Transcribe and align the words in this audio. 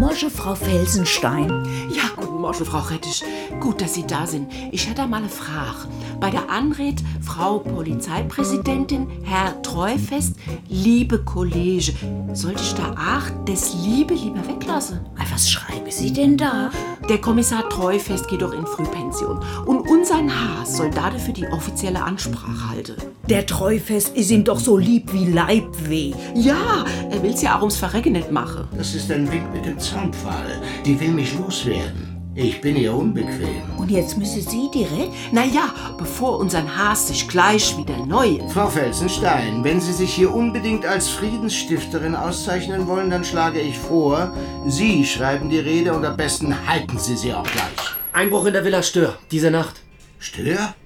Mosche, 0.00 0.30
Frau 0.30 0.54
Felsenstein. 0.54 1.48
Ja, 1.90 2.10
guten 2.16 2.40
Morgen, 2.40 2.64
Frau 2.64 2.80
Rettich. 2.80 3.22
Gut, 3.60 3.80
dass 3.80 3.94
Sie 3.94 4.06
da 4.06 4.26
sind. 4.26 4.50
Ich 4.72 4.88
hätte 4.88 5.06
mal 5.06 5.18
eine 5.18 5.28
Frage. 5.28 5.88
Bei 6.18 6.30
der 6.30 6.50
Anred, 6.50 7.02
Frau 7.20 7.58
Polizeipräsidentin, 7.58 9.06
Herr 9.22 9.62
Treufest, 9.62 10.34
liebe 10.68 11.22
Kollege, 11.24 11.92
sollte 12.32 12.62
ich 12.62 12.74
da 12.74 12.92
auch 12.92 13.44
das 13.44 13.74
Liebe 13.74 14.14
lieber 14.14 14.46
weglassen? 14.48 15.00
Was 15.38 15.52
schreiben 15.52 15.88
Sie 15.88 16.12
denn 16.12 16.36
da? 16.36 16.72
Der 17.08 17.18
Kommissar 17.18 17.68
Treufest 17.68 18.26
geht 18.26 18.42
doch 18.42 18.52
in 18.52 18.66
Frühpension. 18.66 19.38
Und 19.66 19.88
unser 19.88 20.16
Haas 20.16 20.78
soll 20.78 20.90
dafür 20.90 21.32
die 21.32 21.46
offizielle 21.46 22.02
Ansprache 22.02 22.68
halten. 22.70 22.96
Der 23.30 23.46
Treufest 23.46 24.16
ist 24.16 24.32
ihm 24.32 24.42
doch 24.42 24.58
so 24.58 24.76
lieb 24.76 25.12
wie 25.12 25.26
Leibweh. 25.26 26.12
Ja, 26.34 26.84
er 27.08 27.22
will's 27.22 27.40
ja 27.40 27.56
auch 27.56 27.60
ums 27.60 27.76
Verrecken 27.76 28.14
nicht 28.14 28.32
machen. 28.32 28.66
Das 28.76 28.96
ist 28.96 29.12
ein 29.12 29.30
Wink 29.30 29.54
mit 29.54 29.64
dem 29.64 29.78
Zaunpfahl. 29.78 30.60
Die 30.84 30.98
will 30.98 31.12
mich 31.12 31.38
loswerden. 31.38 32.17
Ich 32.40 32.60
bin 32.60 32.76
ihr 32.76 32.94
unbequem. 32.94 33.68
Und 33.78 33.90
jetzt 33.90 34.16
müsse 34.16 34.40
sie 34.40 34.70
direkt? 34.72 35.12
Naja, 35.32 35.74
bevor 35.98 36.38
unser 36.38 36.62
Haas 36.76 37.08
sich 37.08 37.26
gleich 37.26 37.76
wieder 37.76 37.96
neu. 38.06 38.38
Frau 38.50 38.68
Felsenstein, 38.68 39.64
wenn 39.64 39.80
Sie 39.80 39.92
sich 39.92 40.14
hier 40.14 40.32
unbedingt 40.32 40.86
als 40.86 41.08
Friedensstifterin 41.08 42.14
auszeichnen 42.14 42.86
wollen, 42.86 43.10
dann 43.10 43.24
schlage 43.24 43.58
ich 43.58 43.76
vor, 43.76 44.32
Sie 44.68 45.04
schreiben 45.04 45.50
die 45.50 45.58
Rede 45.58 45.92
und 45.92 46.04
am 46.04 46.16
besten 46.16 46.54
halten 46.68 46.96
Sie 47.00 47.16
sie 47.16 47.34
auch 47.34 47.42
gleich. 47.42 47.96
Einbruch 48.12 48.46
in 48.46 48.52
der 48.52 48.64
Villa 48.64 48.84
Stör, 48.84 49.18
diese 49.32 49.50
Nacht. 49.50 49.80
Stör? 50.20 50.76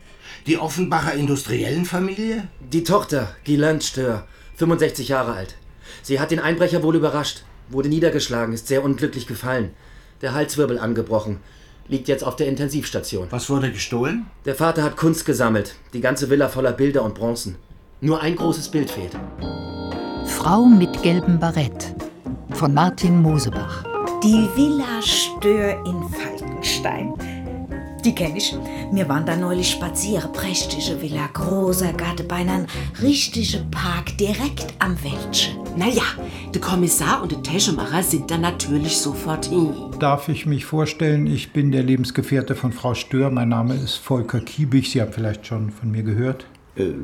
Die 0.46 0.56
Offenbacher 0.56 1.12
Industriellenfamilie? 1.12 2.48
Die 2.60 2.82
Tochter, 2.82 3.36
Guylaine 3.44 3.82
Stör, 3.82 4.26
65 4.56 5.08
Jahre 5.08 5.34
alt. 5.34 5.56
Sie 6.02 6.18
hat 6.18 6.30
den 6.30 6.40
Einbrecher 6.40 6.82
wohl 6.82 6.96
überrascht, 6.96 7.44
wurde 7.68 7.90
niedergeschlagen, 7.90 8.54
ist 8.54 8.68
sehr 8.68 8.82
unglücklich 8.82 9.26
gefallen. 9.26 9.72
Der 10.22 10.34
Halswirbel 10.34 10.78
angebrochen. 10.78 11.40
Liegt 11.88 12.06
jetzt 12.06 12.22
auf 12.22 12.36
der 12.36 12.46
Intensivstation. 12.46 13.26
Was 13.30 13.50
wurde 13.50 13.72
gestohlen? 13.72 14.26
Der 14.44 14.54
Vater 14.54 14.84
hat 14.84 14.96
Kunst 14.96 15.26
gesammelt. 15.26 15.74
Die 15.92 16.00
ganze 16.00 16.30
Villa 16.30 16.48
voller 16.48 16.72
Bilder 16.72 17.02
und 17.02 17.16
Bronzen. 17.16 17.56
Nur 18.00 18.20
ein 18.20 18.36
großes 18.36 18.68
Bild 18.68 18.88
fehlt. 18.88 19.18
Frau 20.24 20.64
mit 20.64 21.02
gelbem 21.02 21.40
Barett 21.40 21.94
von 22.50 22.72
Martin 22.72 23.20
Mosebach. 23.20 23.82
Die 24.22 24.48
Villa 24.54 25.02
Stör 25.02 25.84
in 25.84 26.02
Falkenstein. 26.08 27.14
Die 28.04 28.14
kenne 28.14 28.38
ich. 28.38 28.52
Wir 28.90 29.08
waren 29.08 29.24
da 29.24 29.36
neulich 29.36 29.70
spazieren. 29.70 30.32
Prächtige 30.32 31.00
Villa, 31.00 31.28
großer 31.32 31.92
Garten, 31.92 32.26
beinahe 32.26 32.62
ein 32.62 32.66
richtiger 33.00 33.60
Park 33.70 34.16
direkt 34.18 34.74
am 34.80 34.96
Wäldchen. 35.04 35.56
Naja, 35.76 36.02
der 36.52 36.60
Kommissar 36.60 37.22
und 37.22 37.30
der 37.30 37.42
Täschemacher 37.44 38.02
sind 38.02 38.28
da 38.30 38.38
natürlich 38.38 38.96
sofort 38.98 39.46
hin. 39.46 39.72
Darf 40.00 40.28
ich 40.28 40.46
mich 40.46 40.64
vorstellen, 40.64 41.28
ich 41.28 41.52
bin 41.52 41.70
der 41.70 41.84
Lebensgefährte 41.84 42.56
von 42.56 42.72
Frau 42.72 42.94
Stör. 42.94 43.30
Mein 43.30 43.50
Name 43.50 43.74
ist 43.74 43.96
Volker 43.96 44.40
Kiebig. 44.40 44.90
Sie 44.90 45.00
haben 45.00 45.12
vielleicht 45.12 45.46
schon 45.46 45.70
von 45.70 45.90
mir 45.92 46.02
gehört. 46.02 46.46
Äh, 46.74 46.94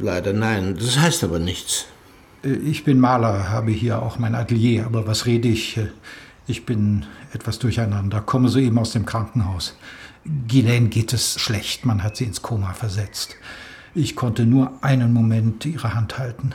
leider 0.00 0.32
nein. 0.32 0.76
Das 0.76 0.98
heißt 0.98 1.22
aber 1.22 1.38
nichts. 1.38 1.86
Äh, 2.42 2.54
Ich 2.54 2.82
bin 2.82 2.98
Maler, 2.98 3.50
habe 3.50 3.70
hier 3.70 4.02
auch 4.02 4.18
mein 4.18 4.34
Atelier. 4.34 4.86
Aber 4.86 5.06
was 5.06 5.24
rede 5.26 5.46
ich? 5.48 5.76
Äh, 5.76 5.86
Ich 6.48 6.64
bin 6.66 7.04
etwas 7.32 7.58
durcheinander, 7.58 8.22
komme 8.22 8.48
soeben 8.48 8.78
aus 8.78 8.92
dem 8.92 9.04
Krankenhaus. 9.04 9.76
Ghislaine 10.46 10.88
geht 10.88 11.12
es 11.12 11.40
schlecht, 11.40 11.84
man 11.84 12.02
hat 12.02 12.16
sie 12.16 12.24
ins 12.24 12.42
Koma 12.42 12.72
versetzt. 12.74 13.36
Ich 13.94 14.14
konnte 14.14 14.44
nur 14.44 14.72
einen 14.82 15.12
Moment 15.12 15.64
ihre 15.64 15.94
Hand 15.94 16.18
halten. 16.18 16.54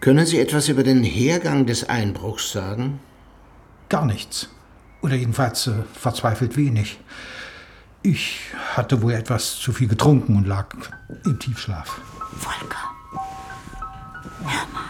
Können 0.00 0.26
Sie 0.26 0.38
etwas 0.38 0.68
über 0.68 0.82
den 0.82 1.04
Hergang 1.04 1.66
des 1.66 1.88
Einbruchs 1.88 2.52
sagen? 2.52 3.00
Gar 3.88 4.06
nichts. 4.06 4.48
Oder 5.00 5.14
jedenfalls 5.14 5.66
äh, 5.66 5.82
verzweifelt 5.94 6.56
wenig. 6.56 6.98
Ich 8.02 8.40
hatte 8.74 9.02
wohl 9.02 9.12
etwas 9.12 9.56
zu 9.56 9.72
viel 9.72 9.88
getrunken 9.88 10.36
und 10.36 10.46
lag 10.46 10.74
im 11.24 11.38
Tiefschlaf. 11.38 12.00
Volker, 12.38 12.90
hör 14.42 14.66
mal. 14.72 14.86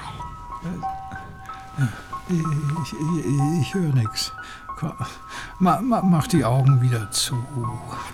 Ich, 2.28 2.38
ich, 2.38 3.60
ich 3.60 3.74
höre 3.74 3.94
nichts. 3.94 4.32
Ma, 5.58 5.80
ma, 5.80 6.02
mach 6.02 6.26
die 6.26 6.44
Augen 6.44 6.80
wieder 6.82 7.10
zu. 7.10 7.34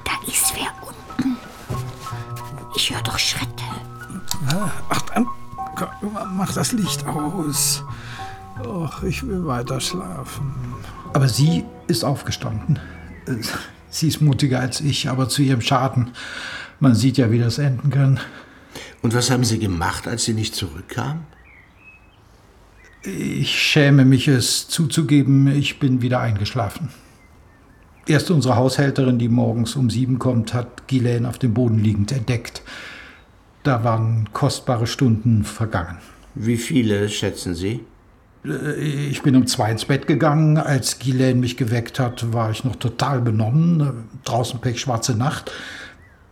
Da 0.04 0.12
ist 0.26 0.54
wer 0.54 0.70
unten. 0.86 1.36
Ich 2.76 2.92
höre 2.92 3.02
doch 3.02 3.18
Schritte. 3.18 3.64
Ach, 4.88 5.02
dann 5.02 5.26
komm, 5.74 5.88
mach 6.36 6.52
das 6.52 6.72
Licht 6.72 7.06
aus. 7.06 7.82
Och, 8.64 9.02
ich 9.02 9.26
will 9.26 9.46
weiter 9.46 9.80
schlafen. 9.80 10.54
Aber 11.12 11.28
sie 11.28 11.64
ist 11.88 12.04
aufgestanden. 12.04 12.78
Sie 13.90 14.08
ist 14.08 14.20
mutiger 14.20 14.60
als 14.60 14.80
ich, 14.80 15.08
aber 15.08 15.28
zu 15.28 15.42
ihrem 15.42 15.60
Schaden. 15.60 16.12
Man 16.80 16.94
sieht 16.94 17.18
ja, 17.18 17.30
wie 17.30 17.38
das 17.38 17.58
enden 17.58 17.90
kann. 17.90 18.20
Und 19.02 19.14
was 19.14 19.30
haben 19.30 19.44
Sie 19.44 19.58
gemacht, 19.58 20.06
als 20.06 20.24
sie 20.24 20.34
nicht 20.34 20.54
zurückkam? 20.54 21.24
Ich 23.04 23.60
schäme 23.60 24.04
mich, 24.04 24.28
es 24.28 24.68
zuzugeben, 24.68 25.48
ich 25.48 25.80
bin 25.80 26.02
wieder 26.02 26.20
eingeschlafen. 26.20 26.90
Erst 28.06 28.30
unsere 28.30 28.56
Haushälterin, 28.56 29.18
die 29.18 29.28
morgens 29.28 29.74
um 29.74 29.90
sieben 29.90 30.18
kommt, 30.18 30.54
hat 30.54 30.86
Ghislaine 30.88 31.28
auf 31.28 31.38
dem 31.38 31.54
Boden 31.54 31.78
liegend 31.78 32.12
entdeckt. 32.12 32.62
Da 33.64 33.84
waren 33.84 34.28
kostbare 34.32 34.86
Stunden 34.86 35.44
vergangen. 35.44 35.98
Wie 36.34 36.56
viele, 36.56 37.08
schätzen 37.08 37.54
Sie? 37.54 37.80
Äh, 38.44 39.08
Ich 39.08 39.22
bin 39.22 39.36
um 39.36 39.46
zwei 39.46 39.70
ins 39.70 39.84
Bett 39.84 40.06
gegangen. 40.06 40.56
Als 40.56 40.98
Ghislaine 40.98 41.40
mich 41.40 41.56
geweckt 41.56 41.98
hat, 41.98 42.32
war 42.32 42.50
ich 42.50 42.64
noch 42.64 42.76
total 42.76 43.20
benommen. 43.20 44.08
Draußen 44.24 44.60
pechschwarze 44.60 45.16
Nacht. 45.16 45.52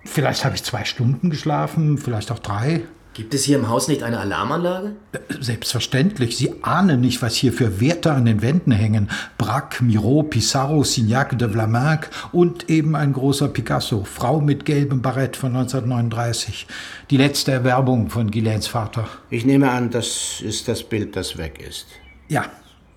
Vielleicht 0.04 0.44
habe 0.44 0.54
ich 0.54 0.64
zwei 0.64 0.84
Stunden 0.84 1.30
geschlafen, 1.30 1.98
vielleicht 1.98 2.32
auch 2.32 2.38
drei. 2.38 2.82
Gibt 3.12 3.34
es 3.34 3.42
hier 3.42 3.58
im 3.58 3.68
Haus 3.68 3.88
nicht 3.88 4.04
eine 4.04 4.20
Alarmanlage? 4.20 4.92
Selbstverständlich. 5.40 6.36
Sie 6.36 6.62
ahnen 6.62 7.00
nicht, 7.00 7.22
was 7.22 7.34
hier 7.34 7.52
für 7.52 7.80
Werte 7.80 8.12
an 8.12 8.24
den 8.24 8.40
Wänden 8.40 8.70
hängen. 8.70 9.10
Braque, 9.36 9.82
Miro, 9.82 10.22
Pissarro, 10.22 10.84
Signac 10.84 11.36
de 11.36 11.50
Vlaminck 11.50 12.08
und 12.30 12.70
eben 12.70 12.94
ein 12.94 13.12
großer 13.12 13.48
Picasso. 13.48 14.04
Frau 14.04 14.40
mit 14.40 14.64
gelbem 14.64 15.02
Barett 15.02 15.36
von 15.36 15.56
1939. 15.56 16.68
Die 17.10 17.16
letzte 17.16 17.50
Erwerbung 17.50 18.10
von 18.10 18.30
Ghislaines 18.30 18.68
Vater. 18.68 19.08
Ich 19.28 19.44
nehme 19.44 19.70
an, 19.70 19.90
das 19.90 20.40
ist 20.40 20.68
das 20.68 20.84
Bild, 20.84 21.16
das 21.16 21.36
weg 21.36 21.60
ist. 21.66 21.86
Ja, 22.28 22.44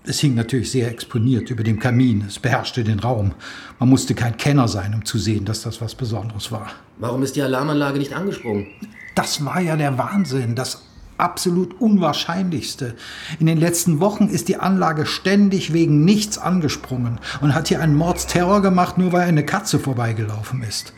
es 0.06 0.19
hing 0.19 0.35
natürlich 0.35 0.69
sehr 0.69 0.90
exponiert 0.90 1.50
über 1.50 1.63
dem 1.63 1.80
Kamin. 1.80 2.25
Es 2.28 2.38
beherrschte 2.38 2.84
den 2.84 3.00
Raum. 3.00 3.34
Man 3.80 3.90
musste 3.90 4.13
kein 4.13 4.38
Kenner 4.38 4.68
sein, 4.68 4.94
um 4.94 5.06
zu 5.06 5.18
sehen, 5.18 5.45
dass 5.45 5.63
das 5.63 5.81
was 5.81 5.95
Besonderes 5.95 6.51
war. 6.51 6.69
Warum 7.00 7.24
ist 7.24 7.35
die 7.35 7.41
Alarmanlage 7.41 7.97
nicht 7.97 8.13
angesprungen? 8.13 8.68
Das 9.16 9.46
war 9.46 9.59
ja 9.59 9.75
der 9.75 9.97
Wahnsinn, 9.97 10.56
das 10.56 10.81
absolut 11.18 11.79
Unwahrscheinlichste. 11.79 12.96
In 13.40 13.46
den 13.46 13.57
letzten 13.57 14.00
Wochen 14.00 14.28
ist 14.28 14.47
die 14.47 14.57
Anlage 14.57 15.06
ständig 15.06 15.74
wegen 15.74 16.03
nichts 16.03 16.38
angesprungen 16.38 17.19
und 17.41 17.53
hat 17.53 17.68
hier 17.68 17.81
einen 17.81 17.96
Mordsterror 17.96 18.62
gemacht, 18.62 18.97
nur 18.97 19.13
weil 19.13 19.28
eine 19.28 19.46
Katze 19.46 19.79
vorbeigelaufen 19.79 20.63
ist. 20.63 20.94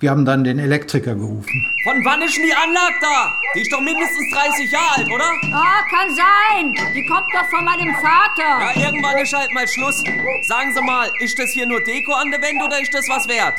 Wir 0.00 0.10
haben 0.10 0.24
dann 0.24 0.44
den 0.44 0.58
Elektriker 0.58 1.14
gerufen. 1.14 1.68
Von 1.84 2.02
wann 2.06 2.22
ist 2.22 2.34
denn 2.34 2.44
die 2.46 2.54
Anlage 2.54 2.94
da? 3.02 3.38
Die 3.54 3.60
ist 3.60 3.70
doch 3.70 3.82
mindestens 3.82 4.32
30 4.32 4.70
Jahre 4.70 4.96
alt, 4.96 5.10
oder? 5.12 5.30
Ah, 5.52 5.82
kann 5.90 6.08
sein. 6.08 6.74
Die 6.94 7.04
kommt 7.04 7.26
doch 7.34 7.46
von 7.50 7.62
meinem 7.62 7.94
Vater. 7.96 8.64
Ja, 8.64 8.86
irgendwann 8.86 9.18
ist 9.18 9.34
halt 9.34 9.52
mal 9.52 9.68
Schluss. 9.68 10.02
Sagen 10.48 10.72
Sie 10.74 10.80
mal, 10.80 11.10
ist 11.18 11.38
das 11.38 11.50
hier 11.50 11.66
nur 11.66 11.84
Deko 11.84 12.14
an 12.14 12.30
der 12.30 12.40
Wand 12.40 12.62
oder 12.64 12.80
ist 12.80 12.94
das 12.94 13.06
was 13.10 13.28
wert? 13.28 13.52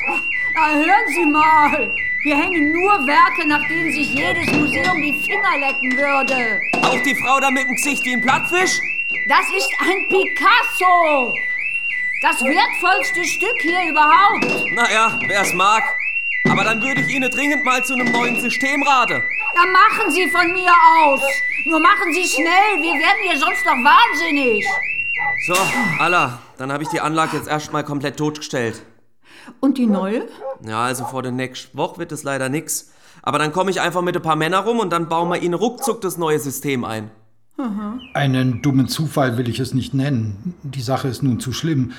Na, 0.55 0.73
hören 0.73 1.07
Sie 1.09 1.25
mal. 1.27 1.93
Hier 2.23 2.35
hängen 2.35 2.71
nur 2.71 3.05
Werke, 3.05 3.47
nach 3.47 3.61
denen 3.67 3.91
sich 3.91 4.11
jedes 4.11 4.47
Museum 4.47 4.99
die 4.99 5.13
Finger 5.23 5.59
lecken 5.59 5.95
würde. 5.95 6.59
Auch 6.81 7.03
die 7.03 7.15
Frau 7.21 7.39
da 7.39 7.51
mit 7.51 7.65
dem 7.65 7.75
Gesicht 7.75 8.03
wie 8.03 8.13
ein 8.13 8.21
Plattfisch? 8.21 8.79
Das 9.27 9.45
ist 9.55 9.69
ein 9.79 10.07
Picasso. 10.09 11.35
Das 12.23 12.43
wertvollste 12.43 13.25
Stück 13.25 13.61
hier 13.61 13.91
überhaupt. 13.91 14.65
Naja, 14.73 15.19
wer 15.27 15.41
es 15.41 15.53
mag. 15.53 15.83
Aber 16.49 16.63
dann 16.63 16.81
würde 16.81 17.01
ich 17.01 17.13
Ihnen 17.13 17.29
dringend 17.29 17.63
mal 17.63 17.83
zu 17.83 17.93
einem 17.93 18.11
neuen 18.11 18.39
System 18.41 18.83
raten. 18.83 19.21
Ja, 19.55 19.61
machen 19.71 20.11
Sie 20.11 20.29
von 20.29 20.51
mir 20.51 20.71
aus. 20.71 21.21
Nur 21.65 21.79
machen 21.79 22.13
Sie 22.13 22.23
schnell. 22.23 22.81
Wir 22.81 22.93
werden 22.93 23.29
hier 23.29 23.37
sonst 23.37 23.65
noch 23.65 23.73
wahnsinnig. 23.73 24.65
So, 25.45 25.55
Allah, 25.99 26.39
dann 26.57 26.71
habe 26.71 26.83
ich 26.83 26.89
die 26.89 26.99
Anlage 27.01 27.37
jetzt 27.37 27.47
erstmal 27.47 27.83
komplett 27.83 28.17
totgestellt. 28.17 28.81
Und 29.59 29.77
die 29.77 29.85
neue? 29.85 30.27
Ja, 30.65 30.83
also 30.83 31.05
vor 31.05 31.23
der 31.23 31.31
nächsten 31.31 31.77
Woche 31.77 31.99
wird 31.99 32.11
es 32.11 32.23
leider 32.23 32.49
nix. 32.49 32.91
Aber 33.21 33.37
dann 33.37 33.51
komme 33.51 33.69
ich 33.71 33.81
einfach 33.81 34.01
mit 34.01 34.15
ein 34.15 34.21
paar 34.21 34.35
Männern 34.35 34.63
rum 34.63 34.79
und 34.79 34.91
dann 34.91 35.09
bauen 35.09 35.29
wir 35.29 35.41
Ihnen 35.41 35.53
ruckzuck 35.53 36.01
das 36.01 36.17
neue 36.17 36.39
System 36.39 36.83
ein. 36.83 37.11
Einen 38.13 38.61
dummen 38.63 38.87
Zufall 38.87 39.37
will 39.37 39.47
ich 39.47 39.59
es 39.59 39.73
nicht 39.73 39.93
nennen. 39.93 40.55
Die 40.63 40.81
Sache 40.81 41.07
ist 41.07 41.21
nun 41.21 41.39
zu 41.39 41.53
schlimm. 41.53 41.91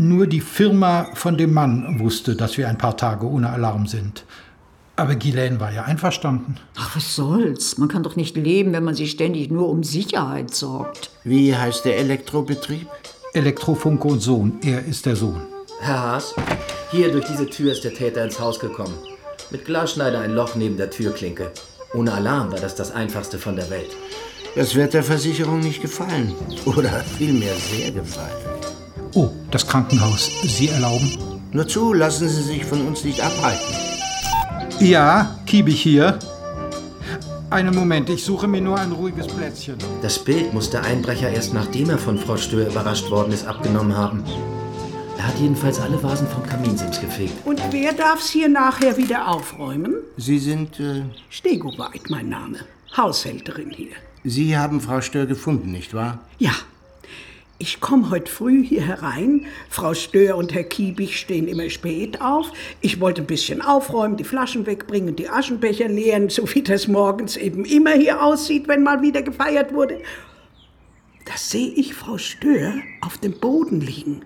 Nur 0.00 0.28
die 0.28 0.40
Firma 0.40 1.08
von 1.14 1.36
dem 1.36 1.52
Mann 1.52 1.98
wusste, 1.98 2.36
dass 2.36 2.56
wir 2.56 2.68
ein 2.68 2.78
paar 2.78 2.96
Tage 2.96 3.26
ohne 3.26 3.50
Alarm 3.50 3.88
sind. 3.88 4.24
Aber 4.94 5.16
Ghislaine 5.16 5.58
war 5.58 5.72
ja 5.72 5.82
einverstanden. 5.86 6.56
Ach, 6.76 6.94
was 6.94 7.16
soll's? 7.16 7.78
Man 7.78 7.88
kann 7.88 8.04
doch 8.04 8.14
nicht 8.14 8.36
leben, 8.36 8.72
wenn 8.72 8.84
man 8.84 8.94
sich 8.94 9.10
ständig 9.10 9.50
nur 9.50 9.68
um 9.68 9.82
Sicherheit 9.82 10.54
sorgt. 10.54 11.10
Wie 11.24 11.52
heißt 11.52 11.84
der 11.84 11.98
Elektrobetrieb? 11.98 12.86
Elektrofunke 13.32 14.06
und 14.06 14.20
Sohn. 14.20 14.60
Er 14.62 14.84
ist 14.84 15.04
der 15.04 15.16
Sohn. 15.16 15.42
Herr 15.80 15.98
Haas, 15.98 16.32
hier 16.92 17.10
durch 17.10 17.24
diese 17.26 17.46
Tür 17.46 17.72
ist 17.72 17.82
der 17.82 17.92
Täter 17.92 18.22
ins 18.22 18.38
Haus 18.38 18.60
gekommen. 18.60 18.94
Mit 19.50 19.64
Glasschneider 19.64 20.20
ein 20.20 20.30
Loch 20.30 20.54
neben 20.54 20.76
der 20.76 20.90
Türklinke. 20.90 21.50
Ohne 21.92 22.12
Alarm 22.12 22.52
war 22.52 22.60
das 22.60 22.76
das 22.76 22.92
einfachste 22.92 23.38
von 23.38 23.56
der 23.56 23.68
Welt. 23.68 23.96
Das 24.54 24.76
wird 24.76 24.94
der 24.94 25.02
Versicherung 25.02 25.58
nicht 25.58 25.82
gefallen. 25.82 26.34
Oder 26.66 26.90
vielmehr 27.18 27.56
sehr 27.56 27.90
gefallen. 27.90 28.87
Das 29.50 29.66
Krankenhaus. 29.66 30.30
Sie 30.42 30.68
erlauben? 30.68 31.10
Nur 31.52 31.66
zu, 31.66 31.94
lassen 31.94 32.28
Sie 32.28 32.42
sich 32.42 32.64
von 32.64 32.86
uns 32.86 33.04
nicht 33.04 33.22
abhalten. 33.22 33.74
Ja, 34.80 35.38
Kiebig 35.46 35.80
hier. 35.80 36.18
Einen 37.50 37.74
Moment, 37.74 38.10
ich 38.10 38.22
suche 38.22 38.46
mir 38.46 38.60
nur 38.60 38.78
ein 38.78 38.92
ruhiges 38.92 39.26
Plätzchen. 39.26 39.76
Das 40.02 40.18
Bild 40.18 40.52
muss 40.52 40.68
der 40.68 40.84
Einbrecher 40.84 41.30
erst 41.30 41.54
nachdem 41.54 41.88
er 41.88 41.96
von 41.96 42.18
Frau 42.18 42.36
Stör 42.36 42.66
überrascht 42.68 43.10
worden 43.10 43.32
ist, 43.32 43.46
abgenommen 43.46 43.96
haben. 43.96 44.22
Er 45.16 45.28
hat 45.28 45.38
jedenfalls 45.40 45.80
alle 45.80 46.00
Vasen 46.02 46.28
vom 46.28 46.44
Kaminsims 46.44 47.00
gefegt. 47.00 47.32
Und 47.46 47.60
wer 47.70 47.94
darf's 47.94 48.28
hier 48.28 48.50
nachher 48.50 48.98
wieder 48.98 49.28
aufräumen? 49.28 49.94
Sie 50.18 50.38
sind, 50.38 50.78
äh, 50.78 51.04
Stegoweit, 51.30 52.10
mein 52.10 52.28
Name. 52.28 52.58
Haushälterin 52.94 53.70
hier. 53.70 53.92
Sie 54.24 54.56
haben 54.56 54.80
Frau 54.82 55.00
Stör 55.00 55.24
gefunden, 55.24 55.72
nicht 55.72 55.94
wahr? 55.94 56.18
Ja. 56.38 56.52
Ich 57.60 57.80
komme 57.80 58.10
heute 58.10 58.30
früh 58.30 58.64
hier 58.64 58.82
herein. 58.82 59.46
Frau 59.68 59.92
Stör 59.92 60.36
und 60.36 60.54
Herr 60.54 60.62
Kiebig 60.62 61.18
stehen 61.18 61.48
immer 61.48 61.68
spät 61.70 62.20
auf. 62.20 62.52
Ich 62.80 63.00
wollte 63.00 63.22
ein 63.22 63.26
bisschen 63.26 63.62
aufräumen, 63.62 64.16
die 64.16 64.22
Flaschen 64.22 64.64
wegbringen, 64.64 65.16
die 65.16 65.28
Aschenbecher 65.28 65.88
leeren, 65.88 66.28
so 66.28 66.48
wie 66.54 66.62
das 66.62 66.86
morgens 66.86 67.36
eben 67.36 67.64
immer 67.64 67.94
hier 67.94 68.22
aussieht, 68.22 68.68
wenn 68.68 68.84
mal 68.84 69.02
wieder 69.02 69.22
gefeiert 69.22 69.74
wurde. 69.74 70.00
Da 71.24 71.36
sehe 71.36 71.70
ich 71.70 71.94
Frau 71.94 72.16
Stör 72.16 72.74
auf 73.00 73.18
dem 73.18 73.32
Boden 73.32 73.80
liegen. 73.80 74.24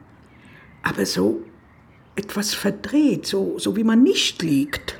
Aber 0.82 1.06
so 1.06 1.43
etwas 2.17 2.52
verdreht, 2.52 3.25
so, 3.25 3.58
so 3.58 3.76
wie 3.76 3.85
man 3.85 4.02
nicht 4.02 4.43
liegt. 4.43 4.99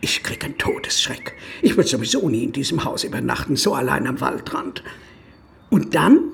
Ich 0.00 0.24
krieg 0.24 0.44
einen 0.44 0.58
Todesschreck. 0.58 1.36
Ich 1.62 1.76
will 1.76 1.86
sowieso 1.86 2.28
nie 2.28 2.42
in 2.42 2.52
diesem 2.52 2.84
Haus 2.84 3.04
übernachten, 3.04 3.54
so 3.54 3.74
allein 3.74 4.08
am 4.08 4.20
Waldrand. 4.20 4.82
Und 5.70 5.94
dann 5.94 6.32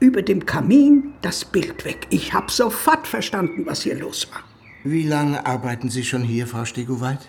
über 0.00 0.22
dem 0.22 0.46
Kamin 0.46 1.12
das 1.22 1.44
Bild 1.44 1.84
weg. 1.84 2.06
Ich 2.10 2.32
hab 2.34 2.50
sofort 2.50 3.06
verstanden, 3.06 3.66
was 3.66 3.82
hier 3.82 3.98
los 3.98 4.28
war. 4.32 4.42
Wie 4.82 5.02
lange 5.02 5.44
arbeiten 5.46 5.90
Sie 5.90 6.04
schon 6.04 6.22
hier, 6.22 6.46
Frau 6.46 6.64
Stegoweit? 6.64 7.20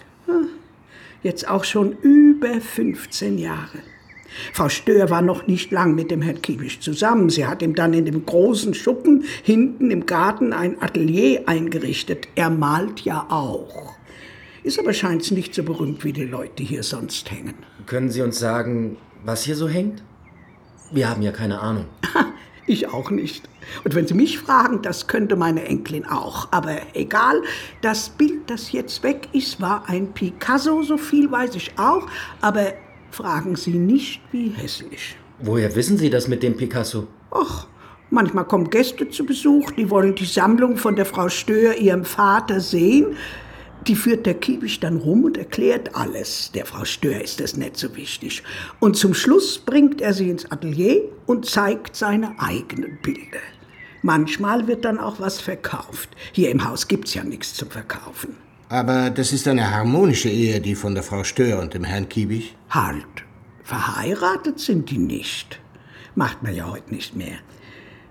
Jetzt 1.22 1.48
auch 1.48 1.66
schon 1.66 1.92
über 2.02 2.60
15 2.60 3.38
Jahre. 3.38 3.80
Frau 4.54 4.70
Stör 4.70 5.10
war 5.10 5.22
noch 5.22 5.46
nicht 5.48 5.72
lang 5.72 5.94
mit 5.94 6.10
dem 6.10 6.22
Herrn 6.22 6.42
Kiebisch 6.42 6.80
zusammen. 6.80 7.30
Sie 7.30 7.46
hat 7.46 7.62
ihm 7.62 7.76
dann 7.76 7.94
in 7.94 8.06
dem 8.06 8.26
großen 8.26 8.74
Schuppen 8.74 9.26
hinten 9.44 9.92
im 9.92 10.06
Garten 10.06 10.54
ein 10.54 10.82
Atelier 10.82 11.44
eingerichtet. 11.48 12.30
Er 12.36 12.50
malt 12.50 13.02
ja 13.02 13.28
auch. 13.30 13.96
Ist 14.64 14.80
aber 14.80 14.94
scheint's 14.94 15.32
nicht 15.32 15.54
so 15.54 15.64
berühmt, 15.64 16.04
wie 16.04 16.14
die 16.14 16.24
Leute 16.24 16.64
hier 16.64 16.84
sonst 16.84 17.30
hängen. 17.32 17.56
Können 17.86 18.10
Sie 18.10 18.22
uns 18.22 18.40
sagen, 18.40 18.98
was 19.26 19.44
hier 19.44 19.56
so 19.56 19.68
hängt? 19.68 20.04
Wir 20.92 21.10
haben 21.10 21.22
ja 21.22 21.32
keine 21.32 21.60
Ahnung. 21.60 21.86
Ich 22.72 22.88
auch 22.88 23.12
nicht. 23.12 23.50
Und 23.84 23.96
wenn 23.96 24.08
Sie 24.08 24.14
mich 24.14 24.40
fragen, 24.40 24.82
das 24.82 25.08
könnte 25.08 25.36
meine 25.36 25.66
Enkelin 25.66 26.06
auch. 26.06 26.48
Aber 26.52 26.78
egal, 26.94 27.42
das 27.82 28.08
Bild, 28.08 28.50
das 28.50 28.72
jetzt 28.72 29.04
weg 29.04 29.28
ist, 29.34 29.60
war 29.60 29.90
ein 29.90 30.14
Picasso, 30.14 30.82
so 30.82 30.96
viel 30.96 31.30
weiß 31.30 31.56
ich 31.56 31.78
auch. 31.78 32.08
Aber 32.40 32.68
fragen 33.10 33.58
Sie 33.58 33.74
nicht, 33.74 34.22
wie 34.32 34.52
hässlich. 34.52 35.18
Woher 35.40 35.76
wissen 35.76 35.98
Sie 35.98 36.10
das 36.10 36.30
mit 36.30 36.44
dem 36.44 36.56
Picasso? 36.56 37.08
Och, 37.30 37.68
manchmal 38.10 38.46
kommen 38.46 38.70
Gäste 38.70 39.10
zu 39.10 39.26
Besuch, 39.26 39.72
die 39.72 39.90
wollen 39.90 40.16
die 40.16 40.24
Sammlung 40.24 40.78
von 40.78 40.96
der 40.96 41.06
Frau 41.06 41.28
Stör, 41.28 41.76
ihrem 41.76 42.06
Vater, 42.06 42.62
sehen. 42.62 43.18
Die 43.88 43.96
führt 43.96 44.28
der 44.28 44.36
Kiebisch 44.36 44.80
dann 44.80 44.98
rum 44.98 45.24
und 45.24 45.38
erklärt 45.38 45.96
alles. 45.96 46.52
Der 46.54 46.66
Frau 46.66 46.86
Stör 46.86 47.22
ist 47.22 47.40
das 47.40 47.58
nicht 47.58 47.78
so 47.78 47.96
wichtig. 47.96 48.44
Und 48.80 48.96
zum 48.96 49.14
Schluss 49.14 49.58
bringt 49.58 50.02
er 50.02 50.14
sie 50.14 50.30
ins 50.30 50.52
Atelier 50.52 51.02
und 51.26 51.48
zeigt 51.48 51.96
seine 51.96 52.40
eigenen 52.40 53.00
Bilder. 53.02 53.40
Manchmal 54.04 54.68
wird 54.68 54.86
dann 54.86 55.00
auch 55.00 55.20
was 55.20 55.42
verkauft. 55.42 56.10
Hier 56.32 56.52
im 56.52 56.68
Haus 56.68 56.88
gibt's 56.88 57.14
ja 57.14 57.24
nichts 57.24 57.54
zum 57.56 57.70
Verkaufen. 57.70 58.36
Aber 58.70 59.10
das 59.10 59.34
ist 59.34 59.48
eine 59.48 59.70
harmonische 59.70 60.30
Ehe, 60.30 60.62
die 60.62 60.76
von 60.76 60.94
der 60.94 61.04
Frau 61.04 61.24
Stör 61.24 61.60
und 61.60 61.74
dem 61.74 61.84
Herrn 61.84 62.08
Kiebig. 62.08 62.56
Halt, 62.70 63.06
verheiratet 63.64 64.60
sind 64.60 64.90
die 64.90 64.98
nicht. 64.98 65.60
Macht 66.16 66.42
man 66.44 66.56
ja 66.56 66.70
heute 66.70 66.94
nicht 66.94 67.16
mehr. 67.16 67.38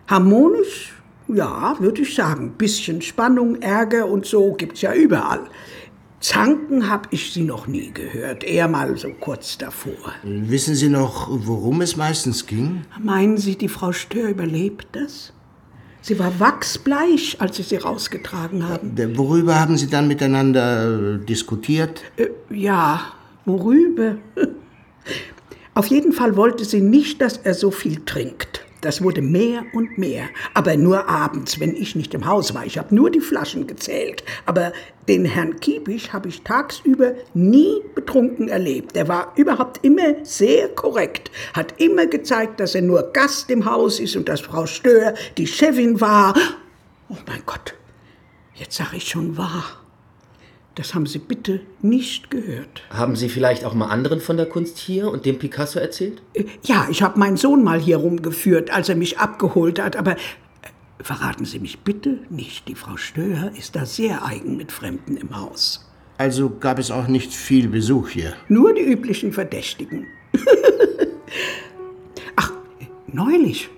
Harmonisch, 0.06 0.92
ja, 1.34 1.76
würde 1.80 2.02
ich 2.02 2.14
sagen. 2.14 2.54
Bisschen 2.58 3.00
Spannung, 3.02 3.60
Ärger 3.62 4.06
und 4.06 4.26
so 4.26 4.52
gibt's 4.54 4.80
ja 4.82 4.92
überall. 4.94 5.40
Zanken 6.20 6.90
hab 6.90 7.10
ich 7.12 7.32
sie 7.32 7.42
noch 7.44 7.66
nie 7.66 7.92
gehört, 7.92 8.44
eher 8.44 8.68
mal 8.68 8.94
so 8.98 9.08
kurz 9.20 9.56
davor. 9.56 10.12
Wissen 10.22 10.74
Sie 10.74 10.90
noch, 10.90 11.28
worum 11.30 11.80
es 11.80 11.96
meistens 11.96 12.46
ging? 12.46 12.82
Meinen 13.02 13.38
Sie, 13.38 13.56
die 13.56 13.68
Frau 13.68 13.92
Stör 13.92 14.28
überlebt 14.28 14.88
das? 14.92 15.32
Sie 16.02 16.18
war 16.18 16.38
wachsbleich, 16.38 17.36
als 17.40 17.56
Sie 17.56 17.62
sie 17.62 17.76
rausgetragen 17.76 18.68
haben. 18.68 18.94
Der- 18.96 19.16
Worüber 19.16 19.58
haben 19.58 19.78
Sie 19.78 19.86
dann 19.88 20.08
miteinander 20.08 21.14
äh, 21.20 21.24
diskutiert? 21.24 22.02
Äh, 22.16 22.28
ja, 22.50 23.00
worüber? 23.46 24.16
Auf 25.74 25.86
jeden 25.86 26.12
Fall 26.12 26.36
wollte 26.36 26.64
sie 26.64 26.80
nicht, 26.82 27.22
dass 27.22 27.38
er 27.38 27.54
so 27.54 27.70
viel 27.70 28.04
trinkt. 28.04 28.64
Das 28.80 29.02
wurde 29.02 29.20
mehr 29.20 29.64
und 29.72 29.98
mehr. 29.98 30.28
Aber 30.54 30.76
nur 30.76 31.08
abends, 31.08 31.60
wenn 31.60 31.74
ich 31.74 31.94
nicht 31.94 32.14
im 32.14 32.26
Haus 32.26 32.54
war. 32.54 32.64
Ich 32.64 32.78
habe 32.78 32.94
nur 32.94 33.10
die 33.10 33.20
Flaschen 33.20 33.66
gezählt. 33.66 34.24
Aber 34.46 34.72
den 35.08 35.24
Herrn 35.24 35.60
Kiebisch 35.60 36.12
habe 36.12 36.28
ich 36.28 36.42
tagsüber 36.42 37.14
nie 37.34 37.82
betrunken 37.94 38.48
erlebt. 38.48 38.96
Er 38.96 39.08
war 39.08 39.32
überhaupt 39.36 39.84
immer 39.84 40.24
sehr 40.24 40.68
korrekt. 40.68 41.30
Hat 41.52 41.74
immer 41.80 42.06
gezeigt, 42.06 42.60
dass 42.60 42.74
er 42.74 42.82
nur 42.82 43.12
Gast 43.12 43.50
im 43.50 43.64
Haus 43.64 44.00
ist 44.00 44.16
und 44.16 44.28
dass 44.28 44.40
Frau 44.40 44.66
Stör 44.66 45.14
die 45.36 45.46
Chefin 45.46 46.00
war. 46.00 46.34
Oh 47.08 47.16
mein 47.26 47.42
Gott, 47.44 47.74
jetzt 48.54 48.76
sage 48.76 48.96
ich 48.96 49.08
schon 49.08 49.36
wahr. 49.36 49.79
Das 50.76 50.94
haben 50.94 51.06
Sie 51.06 51.18
bitte 51.18 51.60
nicht 51.82 52.30
gehört. 52.30 52.82
Haben 52.90 53.16
Sie 53.16 53.28
vielleicht 53.28 53.64
auch 53.64 53.74
mal 53.74 53.88
anderen 53.88 54.20
von 54.20 54.36
der 54.36 54.46
Kunst 54.46 54.78
hier 54.78 55.10
und 55.10 55.26
dem 55.26 55.38
Picasso 55.38 55.78
erzählt? 55.78 56.22
Äh, 56.32 56.44
Ja, 56.62 56.86
ich 56.90 57.02
habe 57.02 57.18
meinen 57.18 57.36
Sohn 57.36 57.64
mal 57.64 57.80
hier 57.80 57.96
rumgeführt, 57.98 58.70
als 58.70 58.88
er 58.88 58.94
mich 58.94 59.18
abgeholt 59.18 59.80
hat, 59.80 59.96
aber 59.96 60.12
äh, 60.12 60.16
verraten 61.02 61.44
Sie 61.44 61.58
mich 61.58 61.80
bitte 61.80 62.18
nicht. 62.30 62.68
Die 62.68 62.74
Frau 62.76 62.96
Stör 62.96 63.50
ist 63.58 63.74
da 63.76 63.84
sehr 63.84 64.24
eigen 64.24 64.56
mit 64.56 64.70
Fremden 64.72 65.16
im 65.16 65.36
Haus. 65.36 65.86
Also 66.18 66.50
gab 66.50 66.78
es 66.78 66.90
auch 66.90 67.08
nicht 67.08 67.32
viel 67.32 67.68
Besuch 67.68 68.10
hier. 68.10 68.34
Nur 68.48 68.72
die 68.74 68.82
üblichen 68.82 69.32
Verdächtigen. 69.32 70.06
Ach, 72.36 72.52
neulich. 73.06 73.68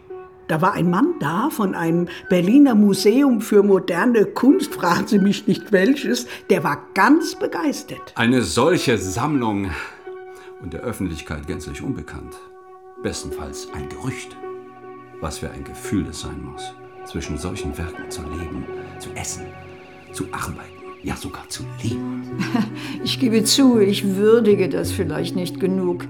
Da 0.52 0.60
war 0.60 0.74
ein 0.74 0.90
Mann 0.90 1.14
da 1.18 1.48
von 1.48 1.74
einem 1.74 2.08
Berliner 2.28 2.74
Museum 2.74 3.40
für 3.40 3.62
moderne 3.62 4.26
Kunst, 4.26 4.74
fragen 4.74 5.06
Sie 5.06 5.18
mich 5.18 5.46
nicht 5.46 5.72
welches, 5.72 6.26
der 6.50 6.62
war 6.62 6.88
ganz 6.92 7.36
begeistert. 7.36 8.12
Eine 8.16 8.42
solche 8.42 8.98
Sammlung 8.98 9.70
und 10.60 10.74
der 10.74 10.82
Öffentlichkeit 10.82 11.46
gänzlich 11.46 11.80
unbekannt. 11.80 12.34
Bestenfalls 13.02 13.68
ein 13.72 13.88
Gerücht. 13.88 14.36
Was 15.22 15.38
für 15.38 15.50
ein 15.50 15.64
Gefühl 15.64 16.08
es 16.10 16.20
sein 16.20 16.44
muss, 16.44 16.74
zwischen 17.06 17.38
solchen 17.38 17.78
Werken 17.78 18.10
zu 18.10 18.20
leben, 18.20 18.66
zu 18.98 19.08
essen, 19.14 19.46
zu 20.12 20.24
arbeiten, 20.32 20.82
ja 21.02 21.16
sogar 21.16 21.48
zu 21.48 21.62
lieben. 21.82 22.30
Ich 23.04 23.18
gebe 23.18 23.42
zu, 23.44 23.80
ich 23.80 24.16
würdige 24.16 24.68
das 24.68 24.92
vielleicht 24.92 25.34
nicht 25.34 25.60
genug. 25.60 26.04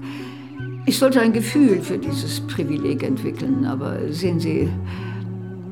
Ich 0.85 0.99
sollte 0.99 1.21
ein 1.21 1.31
Gefühl 1.31 1.81
für 1.81 1.97
dieses 1.97 2.41
Privileg 2.41 3.03
entwickeln, 3.03 3.65
aber 3.65 4.11
sehen 4.11 4.39
Sie, 4.39 4.69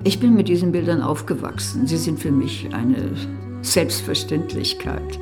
ich 0.05 0.19
bin 0.19 0.35
mit 0.35 0.47
diesen 0.47 0.71
Bildern 0.71 1.01
aufgewachsen. 1.01 1.85
Sie 1.85 1.97
sind 1.97 2.19
für 2.19 2.31
mich 2.31 2.69
eine 2.73 3.11
Selbstverständlichkeit. 3.61 5.19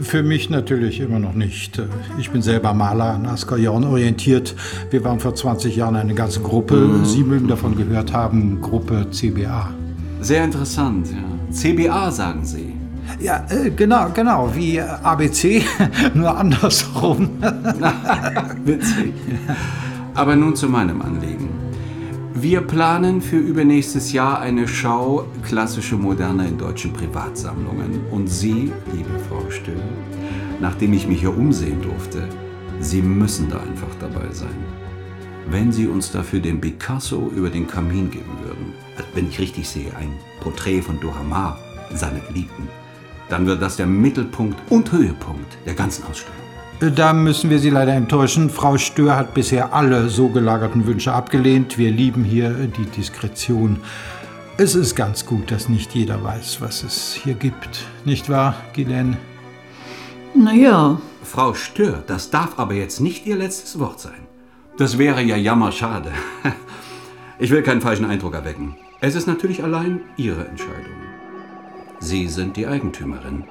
Für 0.00 0.22
mich 0.22 0.50
natürlich 0.50 1.00
immer 1.00 1.20
noch 1.20 1.34
nicht. 1.34 1.80
Ich 2.18 2.30
bin 2.30 2.42
selber 2.42 2.74
Maler 2.74 3.14
an 3.14 3.26
Ascalon 3.26 3.84
orientiert. 3.84 4.54
Wir 4.90 5.04
waren 5.04 5.20
vor 5.20 5.34
20 5.34 5.76
Jahren 5.76 5.96
eine 5.96 6.14
ganze 6.14 6.40
Gruppe. 6.40 7.00
Sie 7.04 7.22
mögen 7.22 7.46
davon 7.46 7.76
gehört 7.76 8.12
haben, 8.12 8.60
Gruppe 8.60 9.06
CBA. 9.10 9.72
Sehr 10.20 10.44
interessant, 10.44 11.08
ja. 11.10 11.52
CBA 11.52 12.10
sagen 12.10 12.44
Sie. 12.44 12.79
Ja, 13.18 13.44
äh, 13.50 13.70
genau, 13.70 14.10
genau, 14.14 14.50
wie 14.54 14.76
äh, 14.76 14.82
ABC, 14.82 15.62
nur 16.14 16.36
andersrum. 16.36 17.30
Witzig. 18.64 19.14
Aber 20.14 20.36
nun 20.36 20.54
zu 20.56 20.68
meinem 20.68 21.02
Anliegen. 21.02 21.48
Wir 22.34 22.62
planen 22.62 23.20
für 23.20 23.36
übernächstes 23.36 24.12
Jahr 24.12 24.40
eine 24.40 24.66
Schau 24.66 25.26
klassische 25.42 25.96
Moderne 25.96 26.48
in 26.48 26.56
deutschen 26.56 26.92
Privatsammlungen. 26.92 28.00
Und 28.10 28.28
Sie, 28.28 28.72
liebe 28.92 29.18
Frau 29.28 29.50
Stör, 29.50 29.74
nachdem 30.60 30.92
ich 30.94 31.06
mich 31.06 31.20
hier 31.20 31.36
umsehen 31.36 31.82
durfte, 31.82 32.26
Sie 32.80 33.02
müssen 33.02 33.50
da 33.50 33.58
einfach 33.58 33.94
dabei 34.00 34.32
sein. 34.32 34.56
Wenn 35.50 35.70
Sie 35.70 35.86
uns 35.86 36.12
dafür 36.12 36.40
den 36.40 36.60
Picasso 36.60 37.30
über 37.34 37.50
den 37.50 37.66
Kamin 37.66 38.10
geben 38.10 38.38
würden, 38.42 38.72
also 38.96 39.08
wenn 39.14 39.28
ich 39.28 39.38
richtig 39.38 39.68
sehe, 39.68 39.94
ein 39.96 40.12
Porträt 40.40 40.80
von 40.80 40.98
Dohamar, 41.00 41.58
seiner 41.92 42.20
Geliebten, 42.20 42.68
dann 43.30 43.46
wird 43.46 43.62
das 43.62 43.76
der 43.76 43.86
Mittelpunkt 43.86 44.58
und 44.70 44.92
Höhepunkt 44.92 45.56
der 45.64 45.74
ganzen 45.74 46.04
Ausstellung. 46.04 46.40
Da 46.96 47.12
müssen 47.12 47.50
wir 47.50 47.58
Sie 47.58 47.70
leider 47.70 47.92
enttäuschen. 47.92 48.48
Frau 48.48 48.78
Stör 48.78 49.16
hat 49.16 49.34
bisher 49.34 49.74
alle 49.74 50.08
so 50.08 50.28
gelagerten 50.28 50.86
Wünsche 50.86 51.12
abgelehnt. 51.12 51.76
Wir 51.76 51.90
lieben 51.90 52.24
hier 52.24 52.50
die 52.50 52.86
Diskretion. 52.86 53.80
Es 54.56 54.74
ist 54.74 54.94
ganz 54.94 55.26
gut, 55.26 55.50
dass 55.50 55.68
nicht 55.68 55.94
jeder 55.94 56.22
weiß, 56.24 56.60
was 56.60 56.82
es 56.82 57.12
hier 57.12 57.34
gibt. 57.34 57.84
Nicht 58.04 58.30
wahr, 58.30 58.54
Guylaine? 58.74 59.18
Naja. 60.34 61.00
Frau 61.22 61.54
Stör, 61.54 62.02
das 62.06 62.30
darf 62.30 62.58
aber 62.58 62.74
jetzt 62.74 63.00
nicht 63.00 63.26
Ihr 63.26 63.36
letztes 63.36 63.78
Wort 63.78 64.00
sein. 64.00 64.26
Das 64.78 64.96
wäre 64.98 65.22
ja 65.22 65.36
jammerschade. 65.36 66.12
Ich 67.42 67.50
will 67.50 67.62
keinen 67.62 67.80
falschen 67.80 68.04
Eindruck 68.04 68.34
erwecken. 68.34 68.76
Es 69.00 69.14
ist 69.14 69.26
natürlich 69.26 69.64
allein 69.64 70.00
Ihre 70.18 70.46
Entscheidung. 70.46 71.09
Sie 72.00 72.28
sind 72.28 72.56
die 72.56 72.66
Eigentümerin. 72.66 73.44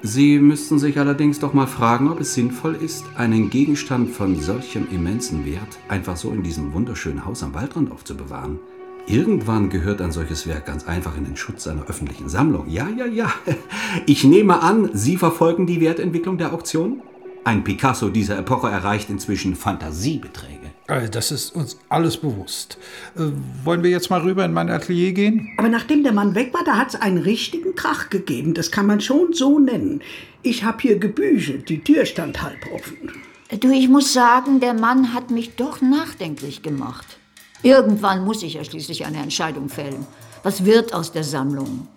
Sie 0.00 0.38
müssten 0.38 0.78
sich 0.78 0.98
allerdings 0.98 1.40
doch 1.40 1.54
mal 1.54 1.66
fragen, 1.66 2.08
ob 2.08 2.20
es 2.20 2.34
sinnvoll 2.34 2.74
ist, 2.74 3.04
einen 3.16 3.50
Gegenstand 3.50 4.10
von 4.10 4.40
solchem 4.40 4.86
immensen 4.92 5.44
Wert 5.44 5.78
einfach 5.88 6.16
so 6.16 6.30
in 6.30 6.42
diesem 6.42 6.72
wunderschönen 6.72 7.24
Haus 7.24 7.42
am 7.42 7.52
Waldrand 7.52 7.90
aufzubewahren. 7.90 8.60
Irgendwann 9.06 9.70
gehört 9.70 10.00
ein 10.00 10.12
solches 10.12 10.46
Werk 10.46 10.66
ganz 10.66 10.86
einfach 10.86 11.16
in 11.16 11.24
den 11.24 11.36
Schutz 11.36 11.66
einer 11.66 11.86
öffentlichen 11.86 12.28
Sammlung. 12.28 12.68
Ja, 12.68 12.88
ja, 12.88 13.06
ja. 13.06 13.32
Ich 14.06 14.24
nehme 14.24 14.62
an, 14.62 14.90
Sie 14.92 15.16
verfolgen 15.16 15.66
die 15.66 15.80
Wertentwicklung 15.80 16.38
der 16.38 16.54
Auktion? 16.54 17.02
Ein 17.42 17.64
Picasso 17.64 18.08
dieser 18.08 18.38
Epoche 18.38 18.68
erreicht 18.68 19.10
inzwischen 19.10 19.56
Fantasiebeträge. 19.56 20.63
Äh, 20.88 21.08
Das 21.08 21.30
ist 21.30 21.54
uns 21.54 21.78
alles 21.88 22.16
bewusst. 22.16 22.78
Äh, 23.16 23.22
Wollen 23.64 23.82
wir 23.82 23.90
jetzt 23.90 24.10
mal 24.10 24.20
rüber 24.20 24.44
in 24.44 24.52
mein 24.52 24.70
Atelier 24.70 25.12
gehen? 25.12 25.48
Aber 25.58 25.68
nachdem 25.68 26.02
der 26.02 26.12
Mann 26.12 26.34
weg 26.34 26.52
war, 26.52 26.64
da 26.64 26.76
hat 26.76 26.88
es 26.88 26.94
einen 27.00 27.18
richtigen 27.18 27.74
Krach 27.74 28.10
gegeben. 28.10 28.54
Das 28.54 28.70
kann 28.70 28.86
man 28.86 29.00
schon 29.00 29.32
so 29.32 29.58
nennen. 29.58 30.02
Ich 30.42 30.64
habe 30.64 30.78
hier 30.80 30.98
gebügelt, 30.98 31.68
die 31.68 31.82
Tür 31.82 32.04
stand 32.06 32.42
halb 32.42 32.58
offen. 32.72 33.12
Du, 33.60 33.70
ich 33.70 33.88
muss 33.88 34.12
sagen, 34.12 34.60
der 34.60 34.74
Mann 34.74 35.14
hat 35.14 35.30
mich 35.30 35.54
doch 35.56 35.80
nachdenklich 35.80 36.62
gemacht. 36.62 37.18
Irgendwann 37.62 38.24
muss 38.24 38.42
ich 38.42 38.54
ja 38.54 38.64
schließlich 38.64 39.06
eine 39.06 39.18
Entscheidung 39.22 39.68
fällen. 39.68 40.06
Was 40.42 40.64
wird 40.66 40.92
aus 40.92 41.12
der 41.12 41.24
Sammlung? 41.24 41.88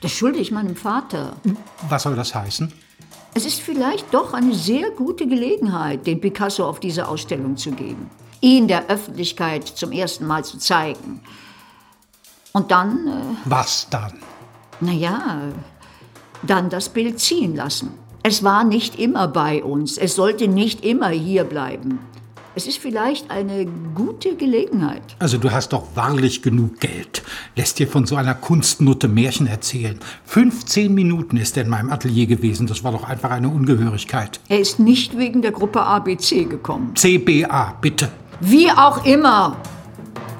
Das 0.00 0.12
schulde 0.12 0.38
ich 0.38 0.50
meinem 0.50 0.76
Vater. 0.76 1.36
Was 1.88 2.04
soll 2.04 2.16
das 2.16 2.34
heißen? 2.34 2.72
Es 3.34 3.44
ist 3.44 3.60
vielleicht 3.60 4.14
doch 4.14 4.32
eine 4.32 4.54
sehr 4.54 4.90
gute 4.92 5.26
Gelegenheit, 5.26 6.06
den 6.06 6.20
Picasso 6.20 6.64
auf 6.66 6.80
diese 6.80 7.06
Ausstellung 7.06 7.56
zu 7.56 7.70
geben. 7.72 8.08
Ihn 8.40 8.68
der 8.68 8.88
Öffentlichkeit 8.88 9.66
zum 9.66 9.92
ersten 9.92 10.26
Mal 10.26 10.44
zu 10.44 10.58
zeigen. 10.58 11.20
Und 12.52 12.70
dann, 12.70 13.06
äh, 13.06 13.36
Was 13.44 13.86
dann? 13.90 14.14
naja, 14.80 15.40
dann 16.42 16.70
das 16.70 16.88
Bild 16.88 17.20
ziehen 17.20 17.54
lassen. 17.54 17.90
Es 18.22 18.42
war 18.42 18.64
nicht 18.64 18.98
immer 18.98 19.28
bei 19.28 19.62
uns. 19.62 19.98
Es 19.98 20.14
sollte 20.14 20.48
nicht 20.48 20.84
immer 20.84 21.08
hier 21.10 21.44
bleiben. 21.44 21.98
Es 22.56 22.66
ist 22.66 22.78
vielleicht 22.78 23.30
eine 23.30 23.64
gute 23.94 24.34
Gelegenheit. 24.36 25.02
Also 25.20 25.38
du 25.38 25.52
hast 25.52 25.72
doch 25.72 25.84
wahrlich 25.94 26.42
genug 26.42 26.80
Geld. 26.80 27.22
Lässt 27.56 27.78
dir 27.78 27.86
von 27.86 28.06
so 28.06 28.16
einer 28.16 28.34
Kunstnutte 28.34 29.06
Märchen 29.06 29.46
erzählen. 29.46 29.98
15 30.24 30.92
Minuten 30.92 31.36
ist 31.36 31.56
er 31.56 31.62
in 31.64 31.70
meinem 31.70 31.90
Atelier 31.90 32.26
gewesen. 32.26 32.66
Das 32.66 32.82
war 32.82 32.90
doch 32.92 33.04
einfach 33.04 33.30
eine 33.30 33.48
Ungehörigkeit. 33.48 34.40
Er 34.48 34.58
ist 34.58 34.80
nicht 34.80 35.16
wegen 35.16 35.42
der 35.42 35.52
Gruppe 35.52 35.80
ABC 35.82 36.44
gekommen. 36.44 36.94
CBA, 36.96 37.76
bitte. 37.80 38.10
Wie 38.40 38.70
auch 38.70 39.04
immer. 39.04 39.56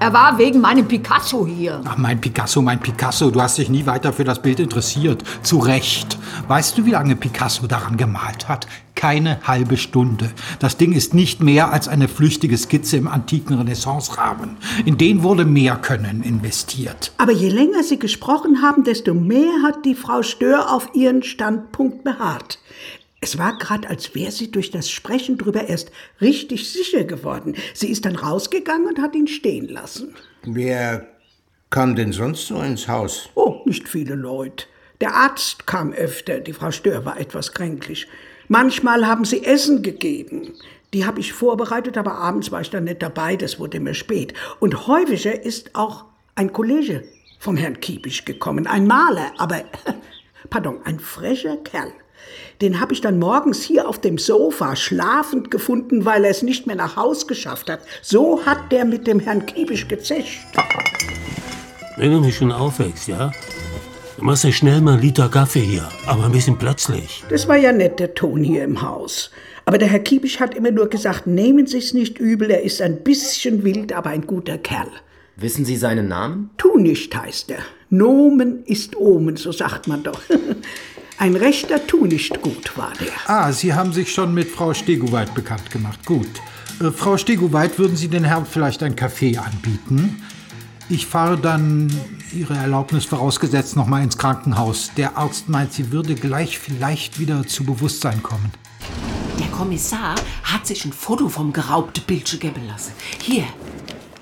Er 0.02 0.14
war 0.14 0.38
wegen 0.38 0.62
meinem 0.62 0.88
Picasso 0.88 1.46
hier. 1.46 1.82
Ach, 1.84 1.98
mein 1.98 2.18
Picasso, 2.18 2.62
mein 2.62 2.80
Picasso, 2.80 3.30
du 3.30 3.42
hast 3.42 3.58
dich 3.58 3.68
nie 3.68 3.84
weiter 3.84 4.14
für 4.14 4.24
das 4.24 4.40
Bild 4.40 4.58
interessiert. 4.58 5.22
Zu 5.42 5.58
Recht. 5.58 6.18
Weißt 6.48 6.78
du, 6.78 6.86
wie 6.86 6.92
lange 6.92 7.14
Picasso 7.14 7.66
daran 7.66 7.98
gemalt 7.98 8.48
hat? 8.48 8.66
Keine 8.94 9.46
halbe 9.46 9.76
Stunde. 9.76 10.30
Das 10.58 10.78
Ding 10.78 10.92
ist 10.92 11.12
nicht 11.12 11.42
mehr 11.42 11.70
als 11.70 11.88
eine 11.88 12.08
flüchtige 12.08 12.56
Skizze 12.56 12.96
im 12.96 13.06
antiken 13.06 13.58
Renaissance-Rahmen. 13.58 14.56
In 14.86 14.96
den 14.96 15.22
wurde 15.22 15.44
mehr 15.44 15.76
Können 15.76 16.22
investiert. 16.22 17.12
Aber 17.18 17.32
je 17.32 17.50
länger 17.50 17.82
Sie 17.82 17.98
gesprochen 17.98 18.62
haben, 18.62 18.84
desto 18.84 19.12
mehr 19.12 19.52
hat 19.62 19.84
die 19.84 19.94
Frau 19.94 20.22
Stör 20.22 20.72
auf 20.72 20.94
ihren 20.94 21.22
Standpunkt 21.22 22.04
beharrt. 22.04 22.58
Es 23.20 23.36
war 23.36 23.58
gerade, 23.58 23.88
als 23.88 24.14
wäre 24.14 24.32
sie 24.32 24.50
durch 24.50 24.70
das 24.70 24.88
Sprechen 24.90 25.36
drüber 25.36 25.68
erst 25.68 25.92
richtig 26.20 26.72
sicher 26.72 27.04
geworden. 27.04 27.54
Sie 27.74 27.90
ist 27.90 28.06
dann 28.06 28.16
rausgegangen 28.16 28.86
und 28.86 29.00
hat 29.00 29.14
ihn 29.14 29.28
stehen 29.28 29.68
lassen. 29.68 30.14
Wer 30.44 31.06
kam 31.68 31.94
denn 31.96 32.12
sonst 32.12 32.46
so 32.46 32.60
ins 32.62 32.88
Haus? 32.88 33.28
Oh, 33.34 33.60
nicht 33.66 33.88
viele 33.88 34.14
Leute. 34.14 34.66
Der 35.02 35.14
Arzt 35.14 35.66
kam 35.66 35.92
öfter, 35.92 36.40
die 36.40 36.52
Frau 36.52 36.70
Stör 36.70 37.04
war 37.04 37.20
etwas 37.20 37.52
kränklich. 37.52 38.06
Manchmal 38.48 39.06
haben 39.06 39.24
sie 39.24 39.44
Essen 39.44 39.82
gegeben. 39.82 40.54
Die 40.92 41.06
habe 41.06 41.20
ich 41.20 41.32
vorbereitet, 41.32 41.96
aber 41.96 42.14
abends 42.14 42.50
war 42.50 42.62
ich 42.62 42.70
dann 42.70 42.84
nicht 42.84 43.02
dabei, 43.02 43.36
das 43.36 43.58
wurde 43.58 43.80
mir 43.80 43.94
spät. 43.94 44.34
Und 44.58 44.86
häufiger 44.86 45.44
ist 45.44 45.74
auch 45.74 46.06
ein 46.34 46.52
Kollege 46.52 47.04
vom 47.38 47.56
Herrn 47.56 47.80
Kiebisch 47.80 48.24
gekommen, 48.24 48.66
ein 48.66 48.86
Maler, 48.86 49.32
aber, 49.38 49.62
pardon, 50.50 50.80
ein 50.84 50.98
frecher 50.98 51.56
Kerl. 51.58 51.92
Den 52.60 52.80
habe 52.80 52.92
ich 52.92 53.00
dann 53.00 53.18
morgens 53.18 53.62
hier 53.62 53.88
auf 53.88 54.00
dem 54.00 54.18
Sofa 54.18 54.76
schlafend 54.76 55.50
gefunden, 55.50 56.04
weil 56.04 56.24
er 56.24 56.30
es 56.30 56.42
nicht 56.42 56.66
mehr 56.66 56.76
nach 56.76 56.96
Haus 56.96 57.26
geschafft 57.26 57.70
hat. 57.70 57.80
So 58.02 58.44
hat 58.44 58.72
der 58.72 58.84
mit 58.84 59.06
dem 59.06 59.20
Herrn 59.20 59.46
Kiebisch 59.46 59.88
gezischt. 59.88 60.40
Wenn 61.96 62.12
du 62.12 62.20
mich 62.20 62.36
schon 62.36 62.52
aufwächst, 62.52 63.08
ja? 63.08 63.32
Du 64.16 64.24
machst 64.24 64.44
ja 64.44 64.52
schnell 64.52 64.80
mal 64.80 64.94
einen 64.94 65.02
Liter 65.02 65.28
Kaffee 65.28 65.60
hier, 65.60 65.88
aber 66.06 66.24
ein 66.24 66.32
bisschen 66.32 66.58
plötzlich. 66.58 67.24
Das 67.30 67.48
war 67.48 67.56
ja 67.56 67.72
nett 67.72 68.00
der 68.00 68.14
Ton 68.14 68.44
hier 68.44 68.64
im 68.64 68.82
Haus. 68.82 69.30
Aber 69.64 69.78
der 69.78 69.88
Herr 69.88 70.00
Kiebisch 70.00 70.40
hat 70.40 70.54
immer 70.54 70.70
nur 70.70 70.88
gesagt, 70.88 71.26
nehmen 71.26 71.66
Sich's 71.66 71.94
nicht 71.94 72.18
übel, 72.18 72.50
er 72.50 72.62
ist 72.62 72.82
ein 72.82 73.02
bisschen 73.02 73.64
wild, 73.64 73.92
aber 73.92 74.10
ein 74.10 74.26
guter 74.26 74.58
Kerl. 74.58 74.90
Wissen 75.36 75.64
Sie 75.64 75.76
seinen 75.76 76.08
Namen? 76.08 76.50
Tu 76.58 76.76
nicht, 76.76 77.16
heißt 77.16 77.50
er. 77.50 77.60
Nomen 77.88 78.62
ist 78.66 78.94
Omen, 78.96 79.36
so 79.36 79.52
sagt 79.52 79.88
man 79.88 80.02
doch. 80.02 80.20
Ein 81.20 81.36
rechter 81.36 81.86
Tu 81.86 82.06
nicht 82.06 82.40
gut 82.40 82.78
war 82.78 82.94
der. 82.98 83.12
Ah, 83.26 83.52
Sie 83.52 83.74
haben 83.74 83.92
sich 83.92 84.10
schon 84.10 84.32
mit 84.32 84.48
Frau 84.48 84.72
Stegoweit 84.72 85.34
bekannt 85.34 85.70
gemacht. 85.70 86.06
Gut. 86.06 86.30
Äh, 86.80 86.90
Frau 86.90 87.18
Stegoweit, 87.18 87.78
würden 87.78 87.94
Sie 87.94 88.08
den 88.08 88.24
Herrn 88.24 88.46
vielleicht 88.46 88.82
ein 88.82 88.96
Kaffee 88.96 89.36
anbieten? 89.36 90.22
Ich 90.88 91.04
fahre 91.06 91.36
dann, 91.36 91.92
Ihre 92.32 92.54
Erlaubnis 92.54 93.04
vorausgesetzt, 93.04 93.76
noch 93.76 93.86
mal 93.86 94.02
ins 94.02 94.16
Krankenhaus. 94.16 94.92
Der 94.96 95.18
Arzt 95.18 95.50
meint, 95.50 95.74
sie 95.74 95.92
würde 95.92 96.14
gleich 96.14 96.58
vielleicht 96.58 97.18
wieder 97.20 97.46
zu 97.46 97.64
Bewusstsein 97.64 98.22
kommen. 98.22 98.50
Der 99.38 99.48
Kommissar 99.48 100.14
hat 100.42 100.66
sich 100.66 100.86
ein 100.86 100.92
Foto 100.94 101.28
vom 101.28 101.52
geraubten 101.52 102.02
Bildchen 102.06 102.40
geben 102.40 102.66
lassen. 102.66 102.92
Hier, 103.20 103.44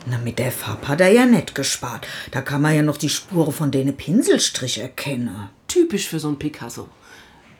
Na, 0.06 0.18
mit 0.18 0.40
der 0.40 0.50
Farbe 0.50 0.88
hat 0.88 1.00
er 1.00 1.12
ja 1.12 1.26
nicht 1.26 1.54
gespart. 1.54 2.08
Da 2.32 2.42
kann 2.42 2.60
man 2.60 2.74
ja 2.74 2.82
noch 2.82 2.96
die 2.96 3.08
Spuren 3.08 3.52
von 3.52 3.70
denen 3.70 3.96
Pinselstrich 3.96 4.78
erkennen. 4.78 5.50
Typisch 5.68 6.08
für 6.08 6.18
so 6.18 6.28
ein 6.28 6.38
Picasso. 6.38 6.88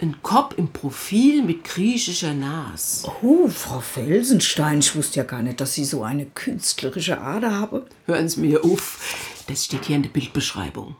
Ein 0.01 0.23
Kopf 0.23 0.57
im 0.57 0.69
Profil 0.69 1.43
mit 1.43 1.65
griechischer 1.65 2.33
Nase. 2.33 3.09
Oh, 3.23 3.49
Frau 3.49 3.81
Felsenstein, 3.81 4.79
ich 4.79 4.95
wusste 4.95 5.19
ja 5.19 5.25
gar 5.25 5.43
nicht, 5.43 5.61
dass 5.61 5.75
Sie 5.75 5.85
so 5.85 6.05
eine 6.05 6.27
künstlerische 6.27 7.21
Ader 7.21 7.53
haben. 7.53 7.83
Hören 8.07 8.29
Sie 8.29 8.41
mir 8.41 8.65
auf, 8.65 9.17
das 9.49 9.65
steht 9.65 9.87
hier 9.87 9.97
in 9.97 10.03
der 10.03 10.11
Bildbeschreibung. 10.11 10.97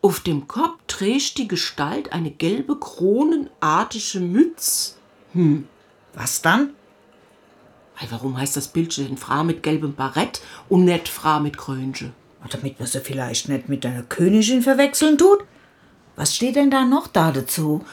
Auf 0.00 0.20
dem 0.20 0.46
Kopf 0.48 0.78
trägt 0.86 1.38
die 1.38 1.48
Gestalt 1.48 2.12
eine 2.12 2.30
gelbe 2.30 2.78
kronenartige 2.78 4.20
Mütze. 4.20 4.94
Hm, 5.32 5.66
Was 6.14 6.40
dann? 6.40 6.70
Weil 7.98 8.10
warum 8.10 8.38
heißt 8.38 8.56
das 8.56 8.68
Bildchen 8.68 9.08
denn 9.08 9.16
Frau 9.16 9.44
mit 9.44 9.62
gelbem 9.62 9.94
Barett 9.94 10.40
und 10.68 10.84
nicht 10.84 11.08
Frau 11.08 11.40
mit 11.40 11.58
Krönchen? 11.58 12.12
Damit 12.48 12.78
man 12.78 12.88
sie 12.88 13.00
vielleicht 13.00 13.48
nicht 13.48 13.68
mit 13.68 13.84
einer 13.84 14.04
Königin 14.04 14.62
verwechseln 14.62 15.18
tut? 15.18 15.44
Was 16.18 16.34
steht 16.34 16.56
denn 16.56 16.68
da 16.68 16.84
noch 16.84 17.06
da 17.06 17.30
dazu? 17.30 17.84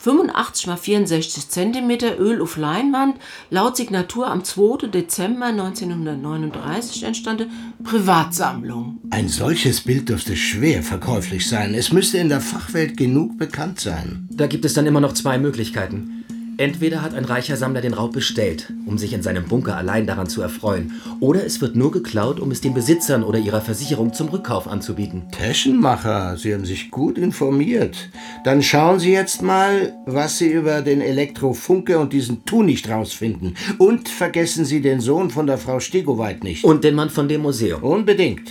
85 0.00 0.66
mal 0.66 0.76
64 0.76 1.48
cm 1.48 1.90
Öl 2.18 2.42
auf 2.42 2.58
Leinwand, 2.58 3.16
laut 3.48 3.78
Signatur 3.78 4.26
am 4.26 4.44
2. 4.44 4.88
Dezember 4.88 5.46
1939 5.46 7.04
entstandene 7.04 7.50
Privatsammlung. 7.82 8.98
Ein 9.08 9.28
solches 9.28 9.80
Bild 9.80 10.10
dürfte 10.10 10.36
schwer 10.36 10.82
verkäuflich 10.82 11.48
sein. 11.48 11.72
Es 11.72 11.90
müsste 11.90 12.18
in 12.18 12.28
der 12.28 12.42
Fachwelt 12.42 12.98
genug 12.98 13.38
bekannt 13.38 13.80
sein. 13.80 14.28
Da 14.30 14.46
gibt 14.46 14.66
es 14.66 14.74
dann 14.74 14.86
immer 14.86 15.00
noch 15.00 15.14
zwei 15.14 15.38
Möglichkeiten. 15.38 16.26
Entweder 16.60 17.00
hat 17.00 17.14
ein 17.14 17.24
reicher 17.24 17.56
Sammler 17.56 17.80
den 17.80 17.94
Raub 17.94 18.12
bestellt, 18.12 18.70
um 18.84 18.98
sich 18.98 19.14
in 19.14 19.22
seinem 19.22 19.46
Bunker 19.46 19.78
allein 19.78 20.06
daran 20.06 20.28
zu 20.28 20.42
erfreuen, 20.42 21.00
oder 21.18 21.42
es 21.42 21.62
wird 21.62 21.74
nur 21.74 21.90
geklaut, 21.90 22.38
um 22.38 22.50
es 22.50 22.60
den 22.60 22.74
Besitzern 22.74 23.24
oder 23.24 23.38
ihrer 23.38 23.62
Versicherung 23.62 24.12
zum 24.12 24.28
Rückkauf 24.28 24.68
anzubieten. 24.68 25.22
Taschenmacher, 25.32 26.36
Sie 26.36 26.52
haben 26.52 26.66
sich 26.66 26.90
gut 26.90 27.16
informiert. 27.16 28.10
Dann 28.44 28.62
schauen 28.62 29.00
Sie 29.00 29.10
jetzt 29.10 29.40
mal, 29.40 29.94
was 30.04 30.36
Sie 30.36 30.52
über 30.52 30.82
den 30.82 31.00
Elektrofunke 31.00 31.98
und 31.98 32.12
diesen 32.12 32.44
Tu 32.44 32.62
nicht 32.62 32.90
rausfinden. 32.90 33.56
Und 33.78 34.10
vergessen 34.10 34.66
Sie 34.66 34.82
den 34.82 35.00
Sohn 35.00 35.30
von 35.30 35.46
der 35.46 35.56
Frau 35.56 35.80
Stegoweit 35.80 36.44
nicht. 36.44 36.64
Und 36.64 36.84
den 36.84 36.94
Mann 36.94 37.08
von 37.08 37.26
dem 37.26 37.40
Museum. 37.40 37.82
Unbedingt. 37.82 38.50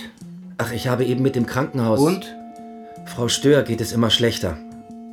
Ach, 0.58 0.72
ich 0.72 0.88
habe 0.88 1.04
eben 1.04 1.22
mit 1.22 1.36
dem 1.36 1.46
Krankenhaus. 1.46 2.00
Und? 2.00 2.34
Frau 3.06 3.28
Stör 3.28 3.62
geht 3.62 3.80
es 3.80 3.92
immer 3.92 4.10
schlechter. 4.10 4.58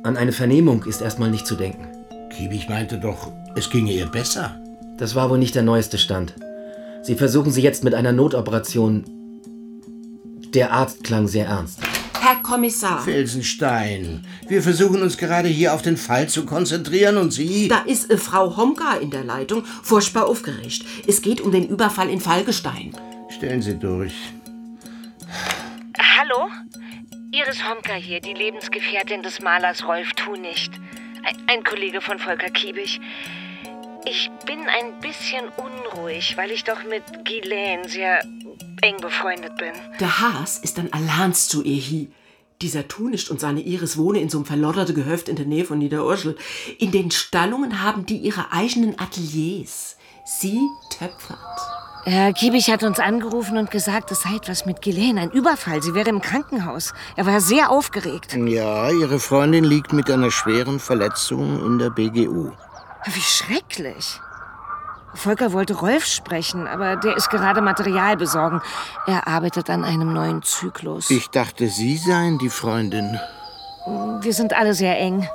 An 0.02 0.16
eine 0.16 0.32
Vernehmung 0.32 0.82
ist 0.82 1.00
erstmal 1.00 1.30
nicht 1.30 1.46
zu 1.46 1.54
denken. 1.54 1.97
Kiebig 2.38 2.68
meinte 2.68 2.98
doch, 2.98 3.32
es 3.56 3.68
ginge 3.68 3.92
ihr 3.92 4.06
besser. 4.06 4.62
Das 4.96 5.16
war 5.16 5.28
wohl 5.28 5.38
nicht 5.38 5.56
der 5.56 5.64
neueste 5.64 5.98
Stand. 5.98 6.34
Sie 7.02 7.16
versuchen 7.16 7.50
sie 7.50 7.62
jetzt 7.62 7.82
mit 7.82 7.94
einer 7.94 8.12
Notoperation. 8.12 9.02
Der 10.54 10.70
Arzt 10.70 11.02
klang 11.02 11.26
sehr 11.26 11.46
ernst. 11.46 11.80
Herr 12.20 12.36
Kommissar. 12.36 13.02
Felsenstein, 13.02 14.24
wir 14.46 14.62
versuchen 14.62 15.02
uns 15.02 15.18
gerade 15.18 15.48
hier 15.48 15.74
auf 15.74 15.82
den 15.82 15.96
Fall 15.96 16.28
zu 16.28 16.46
konzentrieren 16.46 17.16
und 17.16 17.32
Sie. 17.32 17.66
Da 17.66 17.80
ist 17.80 18.08
äh, 18.08 18.16
Frau 18.16 18.56
Homka 18.56 18.98
in 18.98 19.10
der 19.10 19.24
Leitung, 19.24 19.64
furchtbar 19.82 20.28
aufgeregt. 20.28 20.84
Es 21.08 21.22
geht 21.22 21.40
um 21.40 21.50
den 21.50 21.66
Überfall 21.66 22.08
in 22.08 22.20
Falgestein. 22.20 22.92
Stellen 23.30 23.62
Sie 23.62 23.76
durch. 23.76 24.14
Hallo? 25.98 26.48
Iris 27.32 27.68
Homka 27.68 27.94
hier, 27.94 28.20
die 28.20 28.32
Lebensgefährtin 28.32 29.22
des 29.22 29.40
Malers 29.40 29.84
Rolf 29.84 30.12
Thunicht. 30.12 30.72
Ein, 31.24 31.36
ein 31.46 31.64
Kollege 31.64 32.00
von 32.00 32.18
Volker 32.18 32.50
Kiebig. 32.50 33.00
Ich 34.04 34.30
bin 34.46 34.60
ein 34.68 35.00
bisschen 35.00 35.48
unruhig, 35.56 36.36
weil 36.36 36.50
ich 36.50 36.64
doch 36.64 36.82
mit 36.84 37.02
Ghislaine 37.24 37.88
sehr 37.88 38.22
eng 38.80 38.96
befreundet 39.00 39.56
bin. 39.56 39.72
Der 40.00 40.20
Haas 40.20 40.58
ist 40.58 40.78
dann 40.78 40.92
Alans 40.92 41.48
zu 41.48 41.62
Ehi. 41.64 42.10
Dieser 42.62 42.88
Tunischt 42.88 43.30
und 43.30 43.38
seine 43.38 43.60
Iris 43.60 43.98
wohnen 43.98 44.20
in 44.22 44.28
so 44.28 44.38
einem 44.38 44.46
verlodderten 44.46 44.94
Gehöft 44.94 45.28
in 45.28 45.36
der 45.36 45.46
Nähe 45.46 45.64
von 45.64 45.78
Niederurschel. 45.78 46.36
In 46.78 46.90
den 46.90 47.10
Stallungen 47.10 47.82
haben 47.82 48.06
die 48.06 48.16
ihre 48.16 48.52
eigenen 48.52 48.98
Ateliers. 48.98 49.96
Sie 50.24 50.60
töpfert. 50.90 51.77
Herr 52.04 52.32
Kiebig 52.32 52.70
hat 52.70 52.82
uns 52.84 53.00
angerufen 53.00 53.58
und 53.58 53.70
gesagt, 53.70 54.10
es 54.10 54.22
sei 54.22 54.36
etwas 54.36 54.64
mit 54.64 54.80
Ghislaine, 54.80 55.20
ein 55.20 55.30
Überfall. 55.30 55.82
Sie 55.82 55.94
wäre 55.94 56.08
im 56.08 56.22
Krankenhaus. 56.22 56.94
Er 57.16 57.26
war 57.26 57.40
sehr 57.40 57.70
aufgeregt. 57.70 58.34
Ja, 58.34 58.90
Ihre 58.90 59.18
Freundin 59.18 59.64
liegt 59.64 59.92
mit 59.92 60.10
einer 60.10 60.30
schweren 60.30 60.80
Verletzung 60.80 61.64
in 61.66 61.78
der 61.78 61.90
BGU. 61.90 62.50
Wie 63.04 63.20
schrecklich. 63.20 64.20
Volker 65.14 65.52
wollte 65.52 65.74
Rolf 65.74 66.04
sprechen, 66.06 66.66
aber 66.66 66.96
der 66.96 67.16
ist 67.16 67.30
gerade 67.30 67.60
Material 67.60 68.16
besorgen. 68.16 68.60
Er 69.06 69.26
arbeitet 69.26 69.68
an 69.70 69.84
einem 69.84 70.12
neuen 70.12 70.42
Zyklus. 70.42 71.10
Ich 71.10 71.28
dachte, 71.28 71.68
Sie 71.68 71.96
seien 71.96 72.38
die 72.38 72.50
Freundin. 72.50 73.18
Wir 74.20 74.32
sind 74.32 74.52
alle 74.52 74.74
sehr 74.74 74.98
eng. 74.98 75.28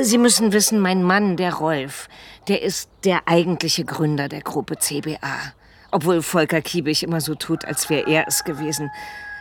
Sie 0.00 0.18
müssen 0.18 0.52
wissen, 0.52 0.80
mein 0.80 1.02
Mann, 1.02 1.36
der 1.36 1.54
Rolf, 1.54 2.08
der 2.48 2.62
ist 2.62 2.88
der 3.04 3.22
eigentliche 3.26 3.84
Gründer 3.84 4.28
der 4.28 4.40
Gruppe 4.40 4.78
CBA. 4.78 5.52
Obwohl 5.90 6.22
Volker 6.22 6.62
Kiebig 6.62 7.02
immer 7.02 7.20
so 7.20 7.34
tut, 7.34 7.66
als 7.66 7.90
wäre 7.90 8.08
er 8.08 8.26
es 8.26 8.44
gewesen. 8.44 8.90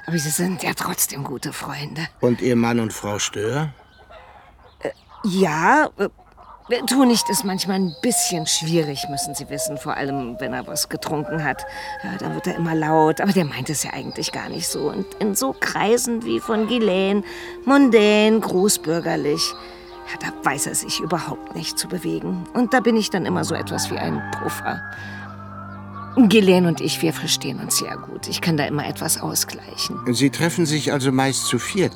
Aber 0.05 0.17
sie 0.17 0.29
sind 0.29 0.63
ja 0.63 0.73
trotzdem 0.75 1.23
gute 1.23 1.53
Freunde. 1.53 2.01
Und 2.19 2.41
Ihr 2.41 2.55
Mann 2.57 2.79
und 2.79 2.91
Frau 2.91 3.19
Stör? 3.19 3.73
Ja, 5.23 5.89
äh, 5.97 6.09
Tunicht 6.87 7.29
ist 7.29 7.45
manchmal 7.45 7.77
ein 7.77 7.95
bisschen 8.01 8.47
schwierig, 8.47 9.05
müssen 9.09 9.35
Sie 9.35 9.49
wissen. 9.49 9.77
Vor 9.77 9.95
allem, 9.95 10.37
wenn 10.39 10.53
er 10.53 10.67
was 10.67 10.89
getrunken 10.89 11.43
hat. 11.43 11.65
Ja, 12.03 12.17
da 12.17 12.33
wird 12.33 12.47
er 12.47 12.55
immer 12.55 12.75
laut. 12.75 13.21
Aber 13.21 13.31
der 13.31 13.45
meint 13.45 13.69
es 13.69 13.83
ja 13.83 13.91
eigentlich 13.93 14.31
gar 14.31 14.49
nicht 14.49 14.67
so. 14.67 14.89
Und 14.89 15.05
in 15.19 15.35
so 15.35 15.55
Kreisen 15.57 16.25
wie 16.25 16.39
von 16.39 16.67
Ghislaine, 16.67 17.23
mondän, 17.65 18.41
großbürgerlich, 18.41 19.53
da 20.19 20.27
weiß 20.43 20.67
er 20.67 20.75
sich 20.75 20.99
überhaupt 20.99 21.55
nicht 21.55 21.77
zu 21.77 21.87
bewegen. 21.87 22.43
Und 22.53 22.73
da 22.73 22.79
bin 22.79 22.95
ich 22.95 23.09
dann 23.09 23.25
immer 23.25 23.43
so 23.43 23.55
etwas 23.55 23.91
wie 23.91 23.97
ein 23.97 24.21
Puffer. 24.31 24.81
Ghislaine 26.17 26.67
und 26.67 26.81
ich, 26.81 27.01
wir 27.01 27.13
verstehen 27.13 27.59
uns 27.59 27.77
sehr 27.77 27.95
gut. 27.97 28.27
Ich 28.27 28.41
kann 28.41 28.57
da 28.57 28.65
immer 28.65 28.85
etwas 28.85 29.21
ausgleichen. 29.21 29.97
Sie 30.13 30.29
treffen 30.29 30.65
sich 30.65 30.91
also 30.91 31.11
meist 31.11 31.45
zu 31.45 31.57
viert. 31.57 31.93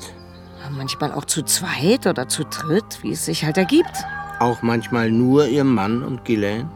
Manchmal 0.76 1.12
auch 1.12 1.24
zu 1.24 1.42
zweit 1.42 2.06
oder 2.06 2.28
zu 2.28 2.44
dritt, 2.44 3.02
wie 3.02 3.12
es 3.12 3.24
sich 3.24 3.44
halt 3.44 3.56
ergibt. 3.56 4.04
Auch 4.40 4.62
manchmal 4.62 5.10
nur 5.10 5.46
Ihr 5.46 5.64
Mann 5.64 6.02
und 6.02 6.24
Ghislaine? 6.24 6.68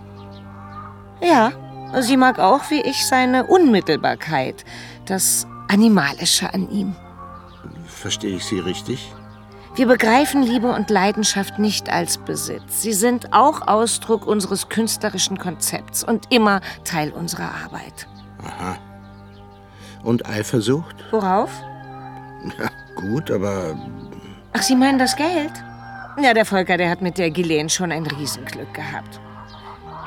Ja, 1.23 1.53
sie 2.01 2.17
mag 2.17 2.39
auch 2.39 2.71
wie 2.71 2.81
ich 2.81 3.07
seine 3.07 3.47
Unmittelbarkeit, 3.47 4.65
das 5.07 5.47
Animalische 5.69 6.53
an 6.53 6.71
ihm. 6.71 6.95
Verstehe 7.87 8.37
ich 8.37 8.45
Sie 8.45 8.59
richtig? 8.59 9.13
Wir 9.81 9.87
begreifen 9.87 10.43
Liebe 10.43 10.71
und 10.71 10.91
Leidenschaft 10.91 11.59
nicht 11.59 11.89
als 11.89 12.19
Besitz. 12.19 12.83
Sie 12.83 12.93
sind 12.93 13.33
auch 13.33 13.67
Ausdruck 13.67 14.27
unseres 14.27 14.69
künstlerischen 14.69 15.39
Konzepts 15.39 16.05
und 16.05 16.31
immer 16.31 16.61
Teil 16.85 17.13
unserer 17.13 17.51
Arbeit. 17.65 18.07
Aha. 18.45 18.77
Und 20.03 20.29
Eifersucht? 20.29 20.97
Worauf? 21.13 21.51
Ja, 22.59 22.69
gut, 22.95 23.31
aber 23.31 23.75
Ach, 24.53 24.61
Sie 24.61 24.77
meinen 24.77 24.99
das 24.99 25.17
Geld? 25.17 25.53
Ja, 26.23 26.35
der 26.35 26.45
Volker, 26.45 26.77
der 26.77 26.91
hat 26.91 27.01
mit 27.01 27.17
der 27.17 27.31
Ghislaine 27.31 27.71
schon 27.71 27.91
ein 27.91 28.05
Riesenglück 28.05 28.75
gehabt. 28.75 29.19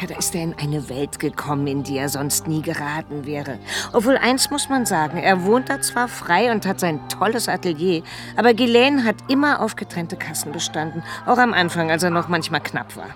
Da 0.08 0.18
ist 0.18 0.36
er 0.36 0.44
in 0.44 0.56
eine 0.58 0.90
Welt 0.90 1.20
gekommen, 1.20 1.68
in 1.68 1.84
die 1.84 1.98
er 1.98 2.10
sonst 2.10 2.48
nie 2.48 2.62
geraten 2.62 3.26
wäre. 3.26 3.58
Obwohl 3.94 4.18
eins 4.18 4.50
muss 4.50 4.68
man 4.68 4.86
sagen, 4.86 5.18
er 5.18 5.46
wohnt 5.46 5.70
da 5.70 5.82
zwar 5.82 6.08
frei 6.08 6.52
und 6.52 6.66
hat 6.66 6.80
sein 6.80 7.00
tolles 7.08 7.48
Atelier, 7.48 8.04
aber 8.36 8.54
Ghislaine 8.54 9.06
hat 9.06 9.16
immer 9.30 9.62
auf 9.62 9.76
getrennte 9.76 10.18
Kassen 10.18 10.52
bestanden. 10.52 11.04
Auch 11.26 11.38
am 11.38 11.54
Anfang, 11.54 11.90
als 11.90 12.04
er 12.04 12.10
noch 12.10 12.28
manchmal 12.28 12.62
knapp 12.62 12.96
war. 12.98 13.10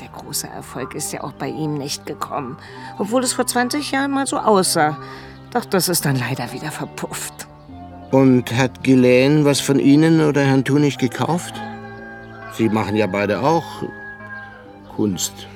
Der 0.00 0.08
große 0.08 0.46
Erfolg 0.48 0.94
ist 0.94 1.12
ja 1.12 1.24
auch 1.24 1.32
bei 1.32 1.48
ihm 1.48 1.74
nicht 1.74 2.06
gekommen. 2.06 2.56
Obwohl 2.98 3.22
es 3.22 3.32
vor 3.32 3.46
20 3.46 3.90
Jahren 3.90 4.10
mal 4.10 4.26
so 4.26 4.38
aussah. 4.38 4.98
Doch 5.52 5.64
das 5.64 5.88
ist 5.88 6.04
dann 6.04 6.16
leider 6.16 6.52
wieder 6.52 6.70
verpufft. 6.70 7.46
Und 8.10 8.54
hat 8.56 8.82
Ghislaine 8.82 9.44
was 9.44 9.60
von 9.60 9.78
Ihnen 9.78 10.20
oder 10.20 10.42
Herrn 10.42 10.64
Tunig 10.64 10.98
gekauft? 10.98 11.54
Sie 12.52 12.68
machen 12.68 12.96
ja 12.96 13.06
beide 13.06 13.40
auch 13.40 13.64
Kunst. 14.94 15.46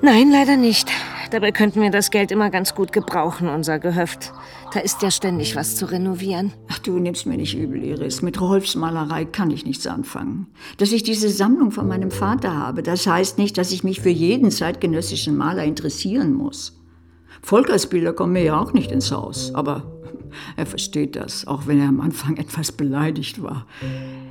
Nein, 0.00 0.30
leider 0.30 0.56
nicht. 0.56 0.88
Dabei 1.32 1.50
könnten 1.50 1.82
wir 1.82 1.90
das 1.90 2.10
Geld 2.10 2.30
immer 2.30 2.50
ganz 2.50 2.74
gut 2.74 2.92
gebrauchen, 2.92 3.48
unser 3.48 3.80
Gehöft. 3.80 4.32
Da 4.72 4.80
ist 4.80 5.02
ja 5.02 5.10
ständig 5.10 5.56
was 5.56 5.74
zu 5.74 5.90
renovieren. 5.90 6.52
Ach, 6.68 6.78
du 6.78 6.98
nimmst 7.00 7.26
mir 7.26 7.36
nicht 7.36 7.56
übel, 7.56 7.82
Iris. 7.82 8.22
Mit 8.22 8.40
Rolfs 8.40 8.76
Malerei 8.76 9.24
kann 9.24 9.50
ich 9.50 9.66
nichts 9.66 9.86
anfangen. 9.88 10.46
Dass 10.76 10.92
ich 10.92 11.02
diese 11.02 11.28
Sammlung 11.28 11.72
von 11.72 11.88
meinem 11.88 12.12
Vater 12.12 12.56
habe, 12.56 12.84
das 12.84 13.06
heißt 13.06 13.38
nicht, 13.38 13.58
dass 13.58 13.72
ich 13.72 13.82
mich 13.82 14.00
für 14.00 14.08
jeden 14.08 14.52
zeitgenössischen 14.52 15.36
Maler 15.36 15.64
interessieren 15.64 16.32
muss. 16.32 16.80
Volkers 17.42 17.88
Bilder 17.88 18.12
kommen 18.12 18.34
mir 18.34 18.44
ja 18.44 18.60
auch 18.60 18.72
nicht 18.72 18.92
ins 18.92 19.10
Haus, 19.10 19.52
aber 19.54 19.97
er 20.56 20.66
versteht 20.66 21.16
das, 21.16 21.46
auch 21.46 21.66
wenn 21.66 21.80
er 21.80 21.88
am 21.88 22.00
Anfang 22.00 22.36
etwas 22.38 22.72
beleidigt 22.72 23.42
war. 23.42 23.66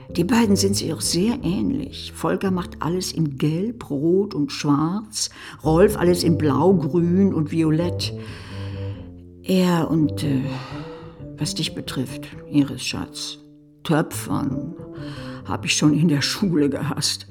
Die 0.10 0.24
beiden 0.24 0.56
sind 0.56 0.76
sich 0.76 0.94
auch 0.94 1.02
sehr 1.02 1.40
ähnlich. 1.44 2.14
Volker 2.16 2.52
macht 2.52 2.82
alles 2.82 3.12
in 3.12 3.38
Gelb, 3.38 3.90
Rot 3.90 4.34
und 4.34 4.52
Schwarz, 4.52 5.30
Rolf 5.64 5.98
alles 5.98 6.24
in 6.24 6.38
Blau, 6.38 6.74
Grün 6.74 7.34
und 7.34 7.52
Violett. 7.52 8.14
Er 9.44 9.90
und 9.90 10.24
äh, 10.24 10.42
was 11.38 11.56
dich 11.56 11.76
betrifft, 11.76 12.28
Iris 12.52 12.84
Schatz, 12.84 13.38
Töpfern 13.84 14.76
habe 15.46 15.68
ich 15.68 15.78
schon 15.78 15.94
in 15.94 16.08
der 16.08 16.22
Schule 16.22 16.70
gehasst. 16.70 17.28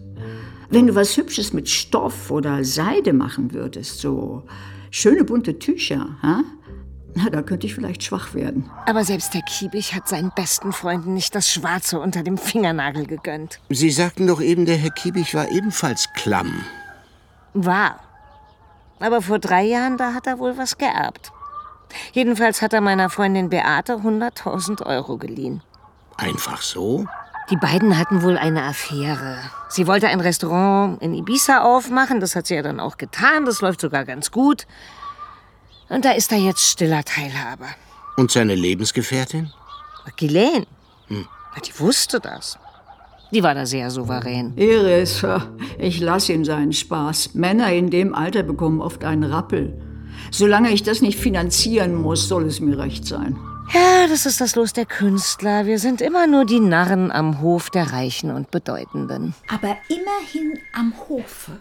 Wenn 0.71 0.87
du 0.87 0.95
was 0.95 1.17
Hübsches 1.17 1.53
mit 1.53 1.69
Stoff 1.69 2.31
oder 2.31 2.65
Seide 2.65 3.13
machen 3.13 3.53
würdest, 3.53 4.01
so 4.01 4.45
schöne 4.91 5.25
bunte 5.25 5.59
Tücher, 5.59 6.17
ha? 6.23 6.43
Na, 7.17 7.31
da 7.31 7.41
könnte 7.41 7.67
ich 7.67 7.75
vielleicht 7.75 8.03
schwach 8.03 8.35
werden. 8.35 8.71
Aber 8.85 9.03
selbst 9.03 9.33
der 9.33 9.41
Kiebig 9.41 9.95
hat 9.95 10.07
seinen 10.07 10.31
besten 10.33 10.71
Freunden 10.71 11.15
nicht 11.15 11.35
das 11.35 11.51
Schwarze 11.51 11.99
unter 11.99 12.23
dem 12.23 12.37
Fingernagel 12.37 13.07
gegönnt. 13.07 13.59
Sie 13.71 13.91
sagten 13.91 14.27
doch 14.27 14.43
eben, 14.43 14.67
der 14.67 14.77
Herr 14.77 14.91
Kiebig 14.91 15.35
war 15.35 15.49
ebenfalls 15.49 16.13
klamm. 16.13 16.67
War. 17.55 18.01
Aber 19.01 19.23
vor 19.23 19.39
drei 19.39 19.63
Jahren, 19.63 19.97
da 19.97 20.13
hat 20.13 20.27
er 20.27 20.39
wohl 20.39 20.59
was 20.59 20.77
geerbt. 20.77 21.33
Jedenfalls 22.13 22.61
hat 22.61 22.75
er 22.75 22.83
meiner 22.83 23.09
Freundin 23.09 23.49
Beate 23.49 23.95
100.000 23.95 24.85
Euro 24.85 25.17
geliehen. 25.17 25.63
Einfach 26.19 26.61
so? 26.61 27.07
Die 27.49 27.57
beiden 27.57 27.97
hatten 27.97 28.23
wohl 28.23 28.37
eine 28.37 28.65
Affäre. 28.65 29.39
Sie 29.71 29.87
wollte 29.87 30.09
ein 30.09 30.21
Restaurant 30.21 31.01
in 31.01 31.15
Ibiza 31.15 31.63
aufmachen, 31.63 32.21
das 32.21 32.37
hat 32.37 32.47
sie 32.47 32.57
ja 32.57 32.63
dann 32.63 32.79
auch 32.79 32.99
getan, 32.99 33.47
das 33.47 33.63
läuft 33.63 33.81
sogar 33.81 34.05
ganz 34.05 34.31
gut. 34.31 34.67
Und 35.89 36.05
da 36.05 36.13
ist 36.13 36.33
er 36.33 36.39
jetzt 36.39 36.63
stiller 36.71 37.05
Teilhaber. 37.05 37.69
Und 38.17 38.31
seine 38.31 38.55
Lebensgefährtin? 38.55 39.51
Ghislaine, 40.17 40.67
Hm. 41.09 41.27
die 41.65 41.79
wusste 41.81 42.21
das. 42.21 42.59
Die 43.33 43.43
war 43.43 43.55
da 43.55 43.67
sehr 43.67 43.91
souverän. 43.91 44.57
Iris, 44.57 45.25
ich 45.79 46.01
lass 46.01 46.29
ihm 46.29 46.45
seinen 46.45 46.73
Spaß. 46.73 47.35
Männer 47.35 47.73
in 47.73 47.91
dem 47.91 48.15
Alter 48.15 48.43
bekommen 48.45 48.81
oft 48.81 49.05
einen 49.05 49.25
Rappel. 49.25 49.77
Solange 50.31 50.71
ich 50.71 50.83
das 50.83 51.03
nicht 51.03 51.19
finanzieren 51.19 51.95
muss, 51.95 52.29
soll 52.29 52.47
es 52.47 52.61
mir 52.61 52.79
recht 52.79 53.05
sein. 53.07 53.37
Ja, 53.75 54.07
das 54.09 54.27
ist 54.27 54.41
das 54.41 54.55
Los 54.55 54.73
der 54.73 54.87
Künstler. 54.87 55.67
Wir 55.67 55.81
sind 55.81 56.01
immer 56.01 56.29
nur 56.29 56.45
die 56.45 56.61
Narren 56.61 57.11
am 57.11 57.41
Hof 57.41 57.69
der 57.71 57.93
Reichen 57.93 58.31
und 58.31 58.53
Bedeutenden. 58.53 59.35
Aber 59.49 59.77
immerhin 59.89 60.61
am 60.73 60.95
Hofe. 61.09 61.53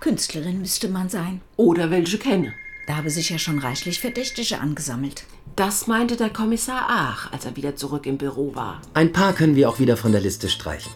Künstlerin 0.00 0.60
müsste 0.60 0.88
man 0.88 1.08
sein. 1.08 1.40
Oder 1.56 1.90
welche 1.90 2.18
kenne. 2.18 2.52
Da 2.86 2.96
habe 2.96 3.10
sich 3.10 3.30
ja 3.30 3.38
schon 3.38 3.58
reichlich 3.58 4.00
Verdächtige 4.00 4.60
angesammelt. 4.60 5.24
Das 5.56 5.86
meinte 5.86 6.16
der 6.16 6.30
Kommissar 6.30 6.86
Ach, 6.88 7.32
als 7.32 7.44
er 7.44 7.56
wieder 7.56 7.76
zurück 7.76 8.06
im 8.06 8.18
Büro 8.18 8.54
war. 8.54 8.82
Ein 8.92 9.12
paar 9.12 9.32
können 9.32 9.56
wir 9.56 9.68
auch 9.68 9.78
wieder 9.78 9.96
von 9.96 10.12
der 10.12 10.20
Liste 10.20 10.48
streichen. 10.48 10.92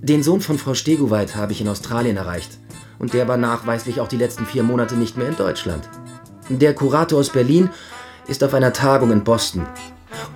Den 0.00 0.22
Sohn 0.22 0.40
von 0.40 0.58
Frau 0.58 0.74
Stegoweit 0.74 1.36
habe 1.36 1.52
ich 1.52 1.60
in 1.60 1.68
Australien 1.68 2.16
erreicht. 2.16 2.58
Und 2.98 3.12
der 3.12 3.28
war 3.28 3.36
nachweislich 3.36 4.00
auch 4.00 4.08
die 4.08 4.16
letzten 4.16 4.46
vier 4.46 4.62
Monate 4.62 4.96
nicht 4.96 5.16
mehr 5.16 5.28
in 5.28 5.36
Deutschland. 5.36 5.88
Der 6.48 6.74
Kurator 6.74 7.20
aus 7.20 7.30
Berlin 7.30 7.70
ist 8.26 8.42
auf 8.42 8.54
einer 8.54 8.72
Tagung 8.72 9.12
in 9.12 9.24
Boston. 9.24 9.66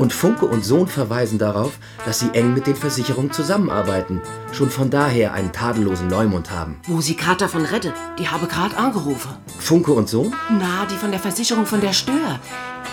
Und 0.01 0.15
Funke 0.15 0.47
und 0.47 0.65
Sohn 0.65 0.87
verweisen 0.87 1.39
darauf, 1.39 1.73
dass 2.07 2.21
sie 2.21 2.31
eng 2.33 2.55
mit 2.55 2.67
den 2.67 2.75
Versicherungen 2.75 3.33
zusammenarbeiten. 3.33 4.23
Schon 4.51 4.71
von 4.71 4.89
daher 4.89 5.35
einen 5.35 5.53
tadellosen 5.53 6.09
Leumund 6.09 6.51
haben. 6.51 6.81
Wo 6.87 7.03
sie 7.03 7.15
gerade 7.15 7.37
davon 7.37 7.67
rette, 7.67 7.93
die 8.19 8.27
habe 8.27 8.47
gerade 8.47 8.79
angerufen. 8.79 9.33
Funke 9.59 9.93
und 9.93 10.09
Sohn? 10.09 10.35
Na, 10.49 10.87
die 10.91 10.95
von 10.95 11.11
der 11.11 11.21
Versicherung 11.21 11.67
von 11.67 11.83
der 11.83 11.93
Stör. 11.93 12.39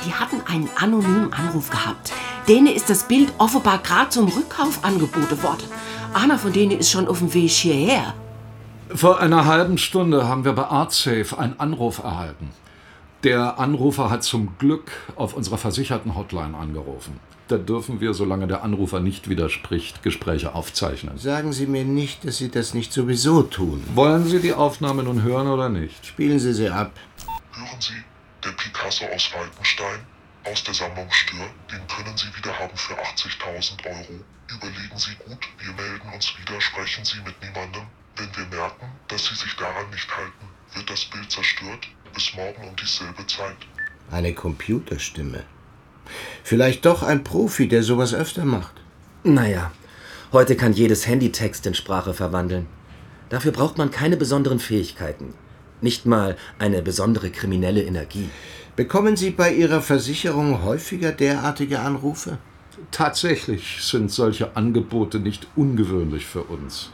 Die 0.05 0.11
hatten 0.13 0.41
einen 0.51 0.69
anonymen 0.75 1.31
Anruf 1.31 1.69
gehabt. 1.69 2.11
Denen 2.49 2.67
ist 2.67 2.89
das 2.89 3.05
Bild 3.05 3.31
offenbar 3.37 3.77
gerade 3.77 4.09
zum 4.09 4.27
Rückkauf 4.27 4.83
angeboten 4.83 5.41
worden. 5.41 5.63
Einer 6.13 6.37
von 6.37 6.51
denen 6.51 6.77
ist 6.77 6.91
schon 6.91 7.07
auf 7.07 7.19
dem 7.19 7.33
Weg 7.33 7.51
hierher. 7.51 8.15
Vor 8.93 9.21
einer 9.21 9.45
halben 9.45 9.77
Stunde 9.77 10.27
haben 10.27 10.43
wir 10.43 10.51
bei 10.51 10.65
ArtSafe 10.65 11.37
einen 11.37 11.57
Anruf 11.57 11.99
erhalten. 11.99 12.49
Der 13.23 13.57
Anrufer 13.57 14.11
hat 14.11 14.23
zum 14.23 14.57
Glück 14.59 14.91
auf 15.15 15.33
unserer 15.33 15.57
versicherten 15.57 16.15
Hotline 16.15 16.55
angerufen. 16.55 17.19
Da 17.47 17.57
dürfen 17.57 17.99
wir, 17.99 18.13
solange 18.13 18.45
der 18.45 18.61
Anrufer 18.63 18.99
nicht 18.99 19.27
widerspricht, 19.27 20.03
Gespräche 20.03 20.53
aufzeichnen. 20.53 21.17
Sagen 21.17 21.51
Sie 21.51 21.65
mir 21.65 21.83
nicht, 21.83 22.25
dass 22.25 22.37
Sie 22.37 22.51
das 22.51 22.73
nicht 22.73 22.93
sowieso 22.93 23.41
tun. 23.41 23.83
Wollen 23.95 24.27
Sie 24.27 24.39
die 24.39 24.53
Aufnahme 24.53 25.01
nun 25.01 25.23
hören 25.23 25.47
oder 25.47 25.69
nicht? 25.69 26.05
Spielen 26.05 26.39
Sie 26.39 26.53
sie 26.53 26.69
ab. 26.69 26.91
Hören 27.53 27.81
Sie, 27.81 28.03
der 28.43 28.51
Picasso 28.51 29.05
aus 29.05 29.23
Falkenstein, 29.23 29.99
aus 30.43 30.63
der 30.63 30.73
Sammlung 30.73 31.07
Stör, 31.09 31.47
den 31.71 31.87
können 31.87 32.17
Sie 32.17 32.27
wieder 32.37 32.53
haben 32.59 32.75
für 32.75 32.93
80.000 32.93 33.85
Euro. 33.85 34.21
Überlegen 34.51 34.97
Sie 34.97 35.15
gut, 35.25 35.39
wir 35.57 35.73
melden 35.73 36.09
uns 36.13 36.33
wieder, 36.37 36.61
sprechen 36.61 37.03
Sie 37.03 37.17
mit 37.25 37.41
niemandem. 37.41 37.83
Wenn 38.17 38.29
wir 38.35 38.57
merken, 38.57 38.91
dass 39.07 39.25
Sie 39.25 39.35
sich 39.35 39.55
daran 39.55 39.89
nicht 39.89 40.09
halten, 40.15 40.47
wird 40.73 40.89
das 40.89 41.05
Bild 41.05 41.31
zerstört. 41.31 41.87
Bis 42.17 42.33
morgen 42.35 42.69
um 42.69 42.75
dieselbe 42.75 43.27
Zeit. 43.27 43.57
Eine 44.09 44.33
Computerstimme. 44.33 45.43
Vielleicht 46.43 46.83
doch 46.87 47.03
ein 47.03 47.23
Profi, 47.23 47.67
der 47.67 47.83
sowas 47.83 48.15
öfter 48.15 48.43
macht. 48.43 48.73
Naja, 49.23 49.71
heute 50.31 50.55
kann 50.55 50.73
jedes 50.73 51.05
Handy 51.05 51.31
Text 51.31 51.67
in 51.67 51.75
Sprache 51.75 52.15
verwandeln. 52.15 52.65
Dafür 53.29 53.51
braucht 53.51 53.77
man 53.77 53.91
keine 53.91 54.17
besonderen 54.17 54.57
Fähigkeiten. 54.57 55.35
Nicht 55.79 56.07
mal 56.07 56.37
eine 56.57 56.81
besondere 56.81 57.29
kriminelle 57.29 57.83
Energie. 57.83 58.31
Bekommen 58.75 59.15
Sie 59.15 59.29
bei 59.29 59.53
Ihrer 59.53 59.83
Versicherung 59.83 60.63
häufiger 60.63 61.11
derartige 61.11 61.81
Anrufe? 61.81 62.39
Tatsächlich 62.89 63.83
sind 63.83 64.09
solche 64.09 64.57
Angebote 64.57 65.19
nicht 65.19 65.45
ungewöhnlich 65.55 66.25
für 66.25 66.41
uns. 66.41 66.89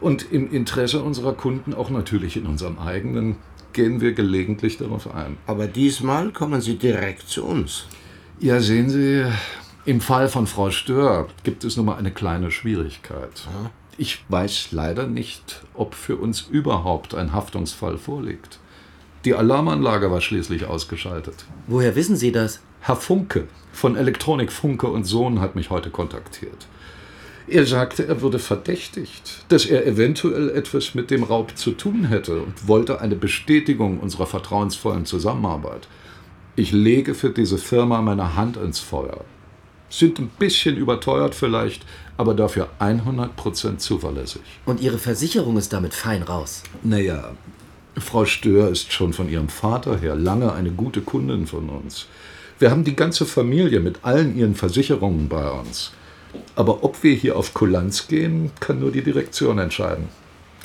Und 0.00 0.32
im 0.32 0.50
Interesse 0.50 1.00
unserer 1.00 1.34
Kunden 1.34 1.74
auch 1.74 1.90
natürlich 1.90 2.36
in 2.36 2.46
unserem 2.46 2.80
eigenen 2.80 3.36
gehen 3.72 4.00
wir 4.00 4.12
gelegentlich 4.12 4.78
darauf 4.78 5.14
ein. 5.14 5.36
Aber 5.46 5.66
diesmal 5.66 6.30
kommen 6.32 6.60
Sie 6.60 6.76
direkt 6.76 7.28
zu 7.28 7.44
uns. 7.44 7.86
Ja, 8.40 8.60
sehen 8.60 8.88
Sie, 8.88 9.24
im 9.84 10.00
Fall 10.00 10.28
von 10.28 10.46
Frau 10.46 10.70
Stör 10.70 11.28
gibt 11.44 11.64
es 11.64 11.76
nun 11.76 11.86
mal 11.86 11.96
eine 11.96 12.10
kleine 12.10 12.50
Schwierigkeit. 12.50 13.48
Ich 13.96 14.24
weiß 14.28 14.68
leider 14.72 15.06
nicht, 15.06 15.62
ob 15.74 15.94
für 15.94 16.16
uns 16.16 16.42
überhaupt 16.42 17.14
ein 17.14 17.32
Haftungsfall 17.32 17.98
vorliegt. 17.98 18.58
Die 19.24 19.34
Alarmanlage 19.34 20.10
war 20.10 20.20
schließlich 20.20 20.66
ausgeschaltet. 20.66 21.46
Woher 21.66 21.96
wissen 21.96 22.16
Sie 22.16 22.30
das? 22.30 22.60
Herr 22.80 22.96
Funke 22.96 23.48
von 23.72 23.96
Elektronik 23.96 24.52
Funke 24.52 24.86
und 24.86 25.04
Sohn 25.04 25.40
hat 25.40 25.56
mich 25.56 25.70
heute 25.70 25.90
kontaktiert. 25.90 26.66
Er 27.50 27.64
sagte, 27.64 28.06
er 28.06 28.20
würde 28.20 28.38
verdächtigt, 28.38 29.44
dass 29.48 29.64
er 29.64 29.86
eventuell 29.86 30.50
etwas 30.50 30.94
mit 30.94 31.10
dem 31.10 31.22
Raub 31.22 31.56
zu 31.56 31.70
tun 31.70 32.04
hätte 32.04 32.42
und 32.42 32.68
wollte 32.68 33.00
eine 33.00 33.16
Bestätigung 33.16 34.00
unserer 34.00 34.26
vertrauensvollen 34.26 35.06
Zusammenarbeit. 35.06 35.88
Ich 36.56 36.72
lege 36.72 37.14
für 37.14 37.30
diese 37.30 37.56
Firma 37.56 38.02
meine 38.02 38.36
Hand 38.36 38.56
ins 38.58 38.80
Feuer. 38.80 39.24
Sind 39.88 40.18
ein 40.18 40.30
bisschen 40.38 40.76
überteuert 40.76 41.34
vielleicht, 41.34 41.86
aber 42.18 42.34
dafür 42.34 42.68
100% 42.80 43.78
zuverlässig. 43.78 44.42
Und 44.66 44.80
Ihre 44.80 44.98
Versicherung 44.98 45.56
ist 45.56 45.72
damit 45.72 45.94
fein 45.94 46.22
raus. 46.22 46.62
Naja, 46.82 47.30
Frau 47.96 48.26
Stör 48.26 48.68
ist 48.68 48.92
schon 48.92 49.14
von 49.14 49.30
ihrem 49.30 49.48
Vater 49.48 49.98
her 49.98 50.14
lange 50.14 50.52
eine 50.52 50.70
gute 50.70 51.00
Kundin 51.00 51.46
von 51.46 51.70
uns. 51.70 52.06
Wir 52.58 52.70
haben 52.70 52.84
die 52.84 52.96
ganze 52.96 53.24
Familie 53.24 53.80
mit 53.80 54.00
allen 54.02 54.36
ihren 54.36 54.54
Versicherungen 54.54 55.28
bei 55.28 55.50
uns. 55.50 55.92
Aber 56.54 56.84
ob 56.84 57.02
wir 57.02 57.14
hier 57.14 57.36
auf 57.36 57.54
Kulanz 57.54 58.08
gehen, 58.08 58.50
kann 58.60 58.80
nur 58.80 58.90
die 58.90 59.02
Direktion 59.02 59.58
entscheiden. 59.58 60.08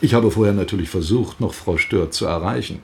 Ich 0.01 0.13
habe 0.13 0.31
vorher 0.31 0.53
natürlich 0.53 0.89
versucht, 0.89 1.39
noch 1.39 1.53
Frau 1.53 1.77
Stör 1.77 2.11
zu 2.11 2.25
erreichen. 2.25 2.79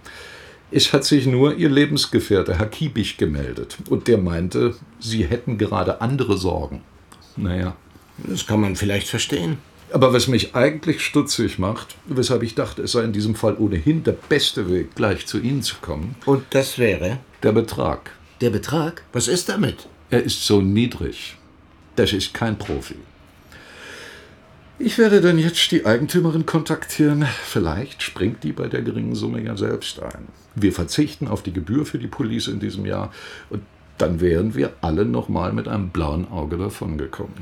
Es 0.71 0.93
hat 0.93 1.03
sich 1.03 1.25
nur 1.25 1.55
ihr 1.55 1.69
Lebensgefährte, 1.69 2.57
Herr 2.59 2.67
Kiebig, 2.67 3.17
gemeldet. 3.17 3.77
Und 3.89 4.07
der 4.07 4.19
meinte, 4.19 4.75
sie 4.99 5.25
hätten 5.25 5.57
gerade 5.57 6.01
andere 6.01 6.37
Sorgen. 6.37 6.81
Naja. 7.35 7.75
Das 8.17 8.45
kann 8.45 8.61
man 8.61 8.75
vielleicht 8.75 9.07
verstehen. 9.07 9.57
Aber 9.91 10.13
was 10.13 10.27
mich 10.27 10.55
eigentlich 10.55 11.01
stutzig 11.01 11.57
macht, 11.57 11.95
weshalb 12.05 12.43
ich 12.43 12.53
dachte, 12.53 12.83
es 12.83 12.91
sei 12.91 13.03
in 13.03 13.13
diesem 13.13 13.33
Fall 13.33 13.55
ohnehin 13.57 14.03
der 14.03 14.11
beste 14.11 14.69
Weg, 14.71 14.93
gleich 14.95 15.25
zu 15.25 15.39
Ihnen 15.39 15.63
zu 15.63 15.77
kommen. 15.81 16.15
Und 16.25 16.43
das 16.51 16.77
wäre? 16.77 17.17
Der 17.41 17.53
Betrag. 17.53 18.11
Der 18.41 18.51
Betrag? 18.51 19.03
Was 19.13 19.27
ist 19.27 19.49
damit? 19.49 19.87
Er 20.11 20.23
ist 20.23 20.45
so 20.45 20.61
niedrig. 20.61 21.35
Das 21.99 22.13
ist 22.13 22.33
kein 22.33 22.57
Profi. 22.57 22.95
Ich 24.77 24.97
werde 24.97 25.19
dann 25.19 25.37
jetzt 25.37 25.69
die 25.73 25.85
Eigentümerin 25.85 26.45
kontaktieren. 26.45 27.25
Vielleicht 27.43 28.03
springt 28.03 28.41
die 28.45 28.53
bei 28.53 28.69
der 28.69 28.83
geringen 28.83 29.15
Summe 29.15 29.43
ja 29.43 29.57
selbst 29.57 30.01
ein. 30.01 30.29
Wir 30.55 30.71
verzichten 30.71 31.27
auf 31.27 31.43
die 31.43 31.51
Gebühr 31.51 31.85
für 31.85 31.99
die 31.99 32.07
Police 32.07 32.47
in 32.47 32.61
diesem 32.61 32.85
Jahr 32.85 33.11
und 33.49 33.63
dann 33.97 34.21
wären 34.21 34.55
wir 34.55 34.71
alle 34.79 35.03
nochmal 35.03 35.51
mit 35.51 35.67
einem 35.67 35.89
blauen 35.89 36.31
Auge 36.31 36.57
davongekommen. 36.57 37.33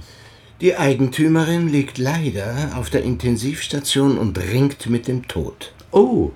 Die 0.60 0.76
Eigentümerin 0.76 1.68
liegt 1.68 2.00
leider 2.00 2.72
auf 2.78 2.90
der 2.90 3.04
Intensivstation 3.04 4.18
und 4.18 4.40
ringt 4.40 4.90
mit 4.90 5.08
dem 5.08 5.28
Tod. 5.28 5.72
Oh, 5.92 6.32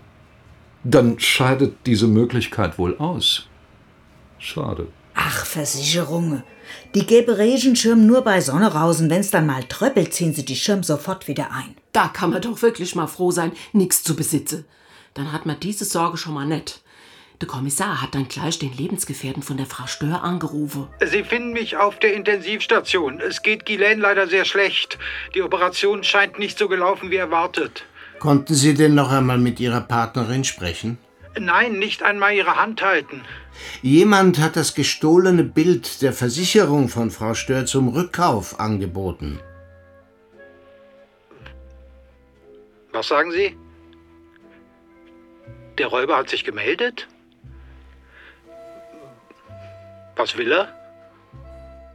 dann 0.84 1.20
scheidet 1.20 1.88
diese 1.88 2.06
Möglichkeit 2.06 2.78
wohl 2.78 2.96
aus. 2.98 3.48
Schade. 4.38 4.90
Ach, 5.24 5.46
Versicherungen. 5.46 6.44
Die 6.96 7.06
gäbe 7.06 7.38
Regenschirm 7.38 8.08
nur 8.08 8.24
bei 8.24 8.42
Sonne 8.42 8.74
rausen. 8.74 9.12
Wenn's 9.12 9.30
dann 9.30 9.46
mal 9.46 9.64
tröppelt, 9.64 10.16
ziehen 10.16 10.34
sie 10.34 10.44
die 10.44 10.56
Schirm 10.56 10.82
sofort 10.82 11.28
wieder 11.28 11.52
ein. 11.52 11.76
Da 11.92 12.08
kann 12.08 12.32
man 12.32 12.42
doch 12.42 12.64
wirklich 12.64 12.96
mal 12.96 13.06
froh 13.06 13.30
sein, 13.30 13.52
nichts 13.72 14.02
zu 14.02 14.16
besitzen. 14.16 14.66
Dann 15.14 15.32
hat 15.32 15.46
man 15.46 15.60
diese 15.60 15.86
Sorge 15.86 16.18
schon 16.18 16.34
mal 16.34 16.48
nicht. 16.48 16.82
Der 17.40 17.48
Kommissar 17.48 18.02
hat 18.02 18.16
dann 18.16 18.30
gleich 18.30 18.58
den 18.58 18.76
Lebensgefährten 18.76 19.44
von 19.44 19.58
der 19.58 19.68
Frau 19.68 19.86
Stör 19.86 20.24
angerufen. 20.24 20.88
Sie 21.06 21.24
finden 21.24 21.54
mich 21.54 21.78
auf 21.78 22.00
der 22.00 22.16
Intensivstation. 22.16 23.20
Es 23.20 23.44
geht 23.44 23.66
Ghislaine 23.66 24.02
leider 24.02 24.28
sehr 24.28 24.46
schlecht. 24.46 24.98
Die 25.36 25.44
Operation 25.44 26.04
scheint 26.04 26.40
nicht 26.40 26.58
so 26.58 26.68
gelaufen 26.68 27.12
wie 27.12 27.18
erwartet. 27.18 27.86
Konnten 28.18 28.56
Sie 28.56 28.74
denn 28.74 28.96
noch 28.96 29.12
einmal 29.12 29.38
mit 29.38 29.60
Ihrer 29.60 29.82
Partnerin 29.82 30.44
sprechen? 30.44 30.98
Nein, 31.40 31.80
nicht 31.80 32.04
einmal 32.04 32.34
Ihre 32.34 32.58
Hand 32.58 32.82
halten. 32.82 33.24
Jemand 33.82 34.40
hat 34.40 34.56
das 34.56 34.76
gestohlene 34.76 35.44
Bild 35.44 36.02
der 36.02 36.14
Versicherung 36.14 36.90
von 36.90 37.10
Frau 37.10 37.34
Stör 37.34 37.66
zum 37.66 37.90
Rückkauf 37.90 38.60
angeboten. 38.60 39.40
Was 42.92 43.08
sagen 43.08 43.32
Sie? 43.32 43.56
Der 45.78 45.88
Räuber 45.88 46.18
hat 46.18 46.30
sich 46.30 46.44
gemeldet? 46.44 47.08
Was 50.16 50.38
will 50.38 50.52
er? 50.52 50.68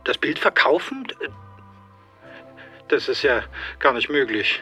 Das 0.04 0.16
Bild 0.18 0.38
verkaufen? 0.38 1.06
Das 2.88 3.08
ist 3.08 3.22
ja 3.22 3.42
gar 3.78 3.92
nicht 3.92 4.08
möglich. 4.08 4.60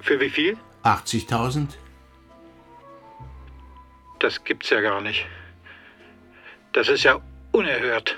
Für 0.00 0.18
wie 0.20 0.30
viel? 0.30 0.56
80.000? 0.84 1.68
Das 4.18 4.42
gibt's 4.44 4.70
ja 4.70 4.80
gar 4.80 5.00
nicht. 5.00 5.26
Das 6.72 6.88
ist 6.88 7.04
ja 7.04 7.20
unerhört. 7.52 8.16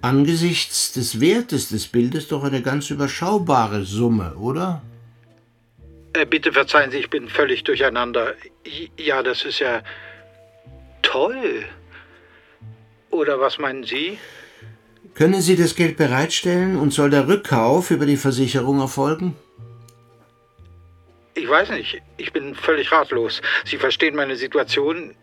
Angesichts 0.00 0.92
des 0.92 1.20
Wertes 1.20 1.70
des 1.70 1.88
Bildes 1.88 2.28
doch 2.28 2.44
eine 2.44 2.62
ganz 2.62 2.90
überschaubare 2.90 3.84
Summe, 3.84 4.34
oder? 4.36 4.82
Äh, 6.12 6.24
bitte 6.24 6.52
verzeihen 6.52 6.90
Sie, 6.90 6.98
ich 6.98 7.10
bin 7.10 7.28
völlig 7.28 7.64
durcheinander. 7.64 8.34
Ja, 8.96 9.22
das 9.22 9.44
ist 9.44 9.58
ja 9.58 9.82
toll. 11.02 11.64
Oder 13.10 13.40
was 13.40 13.58
meinen 13.58 13.84
Sie? 13.84 14.18
Können 15.14 15.40
Sie 15.40 15.56
das 15.56 15.74
Geld 15.74 15.96
bereitstellen 15.96 16.76
und 16.76 16.92
soll 16.92 17.10
der 17.10 17.26
Rückkauf 17.26 17.90
über 17.90 18.06
die 18.06 18.16
Versicherung 18.16 18.80
erfolgen? 18.80 19.36
Ich 21.38 21.48
weiß 21.48 21.70
nicht. 21.70 22.02
Ich 22.16 22.32
bin 22.32 22.54
völlig 22.54 22.90
ratlos. 22.90 23.40
Sie 23.64 23.76
verstehen 23.76 24.16
meine 24.16 24.34
Situation. 24.34 25.14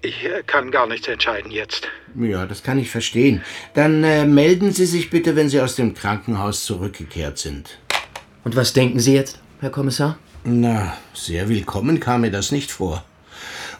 Ich 0.00 0.24
äh, 0.24 0.42
kann 0.46 0.70
gar 0.70 0.86
nichts 0.86 1.08
entscheiden 1.08 1.50
jetzt. 1.50 1.88
Ja, 2.18 2.46
das 2.46 2.62
kann 2.62 2.78
ich 2.78 2.90
verstehen. 2.90 3.42
Dann 3.74 4.02
äh, 4.02 4.24
melden 4.24 4.72
Sie 4.72 4.86
sich 4.86 5.10
bitte, 5.10 5.36
wenn 5.36 5.50
Sie 5.50 5.60
aus 5.60 5.76
dem 5.76 5.92
Krankenhaus 5.92 6.64
zurückgekehrt 6.64 7.36
sind. 7.38 7.78
Und 8.44 8.56
was 8.56 8.72
denken 8.72 8.98
Sie 8.98 9.14
jetzt, 9.14 9.40
Herr 9.60 9.70
Kommissar? 9.70 10.18
Na, 10.44 10.96
sehr 11.12 11.48
willkommen 11.50 12.00
kam 12.00 12.22
mir 12.22 12.30
das 12.30 12.50
nicht 12.50 12.72
vor. 12.72 13.04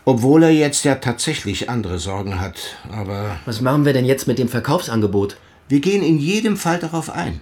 Obwohl 0.05 0.43
er 0.43 0.51
jetzt 0.51 0.85
ja 0.85 0.97
tatsächlich 0.97 1.71
andere 1.71 1.99
Sorgen 1.99 2.39
hat, 2.39 2.77
aber. 2.93 3.41
Was 3.47 3.63
machen 3.63 3.87
wir 3.87 3.95
denn 3.95 4.05
jetzt 4.05 4.27
mit 4.29 4.39
dem 4.39 4.49
Verkaufsangebot? 4.49 5.39
Wir 5.69 5.81
gehen 5.81 6.03
in 6.03 6.19
jedem 6.19 6.59
Fall 6.59 6.79
darauf 6.79 7.09
ein. 7.09 7.41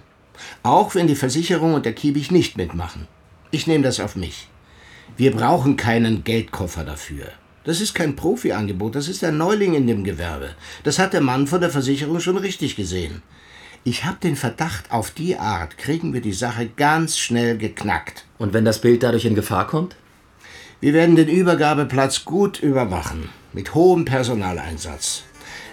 Auch 0.63 0.95
wenn 0.95 1.07
die 1.07 1.15
Versicherung 1.15 1.73
und 1.73 1.85
der 1.85 1.93
Kiebig 1.93 2.31
nicht 2.31 2.55
mitmachen. 2.55 3.07
Ich 3.53 3.67
nehme 3.67 3.83
das 3.83 3.99
auf 3.99 4.15
mich. 4.15 4.47
Wir 5.17 5.31
brauchen 5.31 5.75
keinen 5.75 6.23
Geldkoffer 6.23 6.85
dafür. 6.85 7.25
Das 7.65 7.81
ist 7.81 7.93
kein 7.93 8.15
Profi-Angebot, 8.15 8.95
das 8.95 9.09
ist 9.09 9.25
ein 9.25 9.37
Neuling 9.37 9.73
in 9.73 9.87
dem 9.87 10.05
Gewerbe. 10.05 10.55
Das 10.83 10.99
hat 10.99 11.11
der 11.11 11.19
Mann 11.19 11.47
von 11.47 11.59
der 11.59 11.69
Versicherung 11.69 12.21
schon 12.21 12.37
richtig 12.37 12.77
gesehen. 12.77 13.21
Ich 13.83 14.05
habe 14.05 14.17
den 14.23 14.37
Verdacht, 14.37 14.91
auf 14.91 15.11
die 15.11 15.37
Art 15.37 15.77
kriegen 15.77 16.13
wir 16.13 16.21
die 16.21 16.31
Sache 16.31 16.69
ganz 16.77 17.17
schnell 17.17 17.57
geknackt. 17.57 18.25
Und 18.37 18.53
wenn 18.53 18.63
das 18.63 18.79
Bild 18.79 19.03
dadurch 19.03 19.25
in 19.25 19.35
Gefahr 19.35 19.67
kommt? 19.67 19.97
Wir 20.79 20.93
werden 20.93 21.17
den 21.17 21.27
Übergabeplatz 21.27 22.23
gut 22.23 22.59
überwachen, 22.59 23.29
mit 23.51 23.75
hohem 23.75 24.05
Personaleinsatz. 24.05 25.23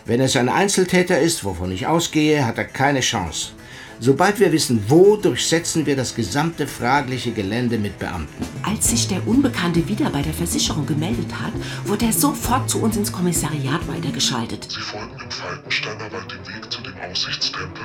Wenn 0.04 0.20
es 0.20 0.36
ein 0.36 0.48
Einzeltäter 0.48 1.20
ist, 1.20 1.44
wovon 1.44 1.70
ich 1.70 1.86
ausgehe, 1.86 2.44
hat 2.44 2.58
er 2.58 2.64
keine 2.64 3.00
Chance. 3.00 3.52
Sobald 4.00 4.38
wir 4.38 4.52
wissen, 4.52 4.84
wo, 4.86 5.16
durchsetzen 5.16 5.84
wir 5.84 5.96
das 5.96 6.14
gesamte 6.14 6.68
fragliche 6.68 7.32
Gelände 7.32 7.78
mit 7.78 7.98
Beamten. 7.98 8.44
Als 8.62 8.90
sich 8.90 9.08
der 9.08 9.26
Unbekannte 9.26 9.88
wieder 9.88 10.08
bei 10.10 10.22
der 10.22 10.32
Versicherung 10.32 10.86
gemeldet 10.86 11.32
hat, 11.32 11.52
wurde 11.84 12.06
er 12.06 12.12
sofort 12.12 12.70
zu 12.70 12.80
uns 12.80 12.96
ins 12.96 13.10
Kommissariat 13.10 13.86
weitergeschaltet. 13.88 14.68
Sie 14.70 14.80
folgen 14.80 15.18
im 15.20 15.30
Falkensteiner 15.30 16.12
Wald 16.12 16.30
den 16.30 16.46
Weg 16.46 16.70
zu 16.70 16.80
dem 16.82 16.94
Aussichtstempel. 17.10 17.82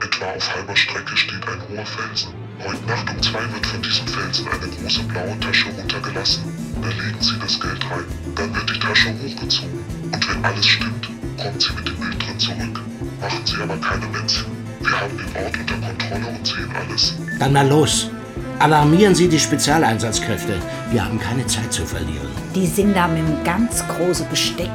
Etwa 0.00 0.26
auf 0.26 0.54
halber 0.54 0.76
Strecke 0.76 1.16
steht 1.16 1.48
ein 1.48 1.60
hoher 1.68 1.86
Felsen. 1.86 2.32
Heute 2.60 2.86
Nacht 2.86 3.10
um 3.10 3.22
zwei 3.22 3.52
wird 3.52 3.66
von 3.66 3.82
diesem 3.82 4.06
Felsen 4.06 4.46
eine 4.46 4.68
große 4.68 5.02
blaue 5.02 5.40
Tasche 5.40 5.68
runtergelassen. 5.70 6.44
Da 6.80 6.88
legen 6.88 7.20
Sie 7.20 7.38
das 7.40 7.58
Geld 7.58 7.84
rein. 7.90 8.04
Dann 8.36 8.54
wird 8.54 8.70
die 8.70 8.78
Tasche 8.78 9.08
hochgezogen. 9.08 9.84
Und 10.12 10.28
wenn 10.28 10.44
alles 10.44 10.66
stimmt, 10.66 11.08
kommt 11.42 11.60
sie 11.60 11.72
mit 11.72 11.88
dem 11.88 11.96
Bild 11.96 12.22
drin 12.22 12.38
zurück. 12.38 12.80
Machen 13.20 13.42
Sie 13.44 13.56
aber 13.56 13.76
keine 13.78 14.06
Mätzchen. 14.06 14.65
Wir 14.80 15.00
haben 15.00 15.16
den 15.16 15.44
Ort 15.44 15.56
unter 15.58 15.88
Kontrolle 15.88 16.36
und 16.36 16.46
sehen 16.46 16.72
alles. 16.74 17.16
Dann 17.38 17.52
mal 17.52 17.66
los. 17.66 18.10
Alarmieren 18.58 19.14
Sie 19.14 19.28
die 19.28 19.38
Spezialeinsatzkräfte. 19.38 20.54
Wir 20.90 21.04
haben 21.04 21.18
keine 21.20 21.46
Zeit 21.46 21.72
zu 21.72 21.84
verlieren. 21.84 22.28
Die 22.54 22.66
sind 22.66 22.96
da 22.96 23.06
mit 23.06 23.18
einem 23.18 23.44
ganz 23.44 23.86
großen 23.88 24.28
Besteck. 24.28 24.72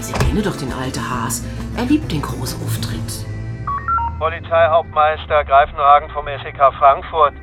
Sie 0.00 0.12
kennen 0.12 0.42
doch 0.42 0.56
den 0.56 0.72
alten 0.72 1.02
Haas. 1.02 1.44
Er 1.76 1.84
liebt 1.84 2.10
den 2.10 2.22
großen 2.22 2.60
Auftritt. 2.62 3.26
Polizeihauptmeister 4.18 5.44
Greifenhagen 5.44 6.10
vom 6.10 6.26
SEK 6.26 6.58
Frankfurt. 6.78 7.34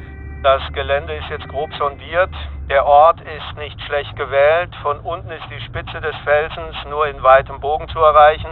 Das 0.43 0.61
Gelände 0.73 1.13
ist 1.15 1.29
jetzt 1.29 1.47
grob 1.47 1.73
sondiert. 1.79 2.33
Der 2.69 2.85
Ort 2.85 3.19
ist 3.21 3.57
nicht 3.57 3.79
schlecht 3.81 4.15
gewählt. 4.15 4.69
Von 4.83 4.99
unten 4.99 5.31
ist 5.31 5.45
die 5.49 5.63
Spitze 5.65 6.01
des 6.01 6.15
Felsens 6.23 6.75
nur 6.89 7.07
in 7.07 7.23
weitem 7.23 7.59
Bogen 7.59 7.87
zu 7.89 7.99
erreichen. 7.99 8.49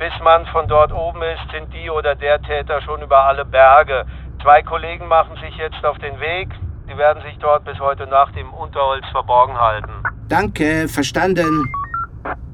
Bis 0.00 0.14
man 0.24 0.46
von 0.46 0.66
dort 0.66 0.92
oben 0.92 1.20
ist, 1.20 1.52
sind 1.52 1.70
die 1.74 1.90
oder 1.90 2.14
der 2.14 2.40
Täter 2.40 2.80
schon 2.80 3.02
über 3.02 3.26
alle 3.26 3.44
Berge. 3.44 4.06
Zwei 4.40 4.62
Kollegen 4.62 5.06
machen 5.06 5.36
sich 5.36 5.54
jetzt 5.58 5.84
auf 5.84 5.98
den 5.98 6.18
Weg. 6.18 6.48
Sie 6.88 6.96
werden 6.96 7.22
sich 7.22 7.36
dort 7.38 7.66
bis 7.66 7.78
heute 7.78 8.06
Nacht 8.06 8.34
im 8.34 8.50
Unterholz 8.54 9.04
verborgen 9.12 9.60
halten. 9.60 9.92
Danke, 10.26 10.88
verstanden. 10.88 11.70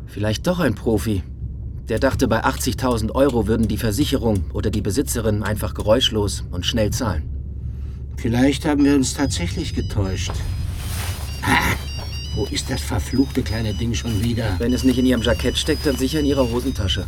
Vielleicht 0.09 0.45
doch 0.49 0.59
ein 0.59 0.75
Profi. 0.75 1.23
Der 1.89 2.01
dachte, 2.01 2.27
bei 2.27 2.41
80.000 2.41 3.15
Euro 3.15 3.47
würden 3.47 3.69
die 3.69 3.79
Versicherung 3.79 4.51
oder 4.53 4.73
die 4.73 4.83
Besitzerin 4.83 5.45
einfach 5.45 5.73
geräuschlos 5.73 6.41
und 6.51 6.67
schnell 6.67 6.91
zahlen. 6.91 7.31
Vielleicht 8.17 8.67
haben 8.67 8.85
wir 8.85 8.97
uns 8.97 9.15
tatsächlich 9.15 9.73
getäuscht. 9.73 10.33
Wo 12.37 12.44
ist 12.51 12.70
das 12.70 12.83
verfluchte 12.83 13.42
kleine 13.42 13.72
Ding 13.72 13.94
schon 13.94 14.22
wieder? 14.22 14.57
Wenn 14.59 14.75
es 14.75 14.85
nicht 14.85 14.99
in 14.99 15.07
ihrem 15.07 15.22
Jackett 15.22 15.57
steckt, 15.57 15.87
dann 15.87 15.96
sicher 15.96 16.20
in 16.20 16.27
ihrer 16.27 16.46
Hosentasche. 16.46 17.07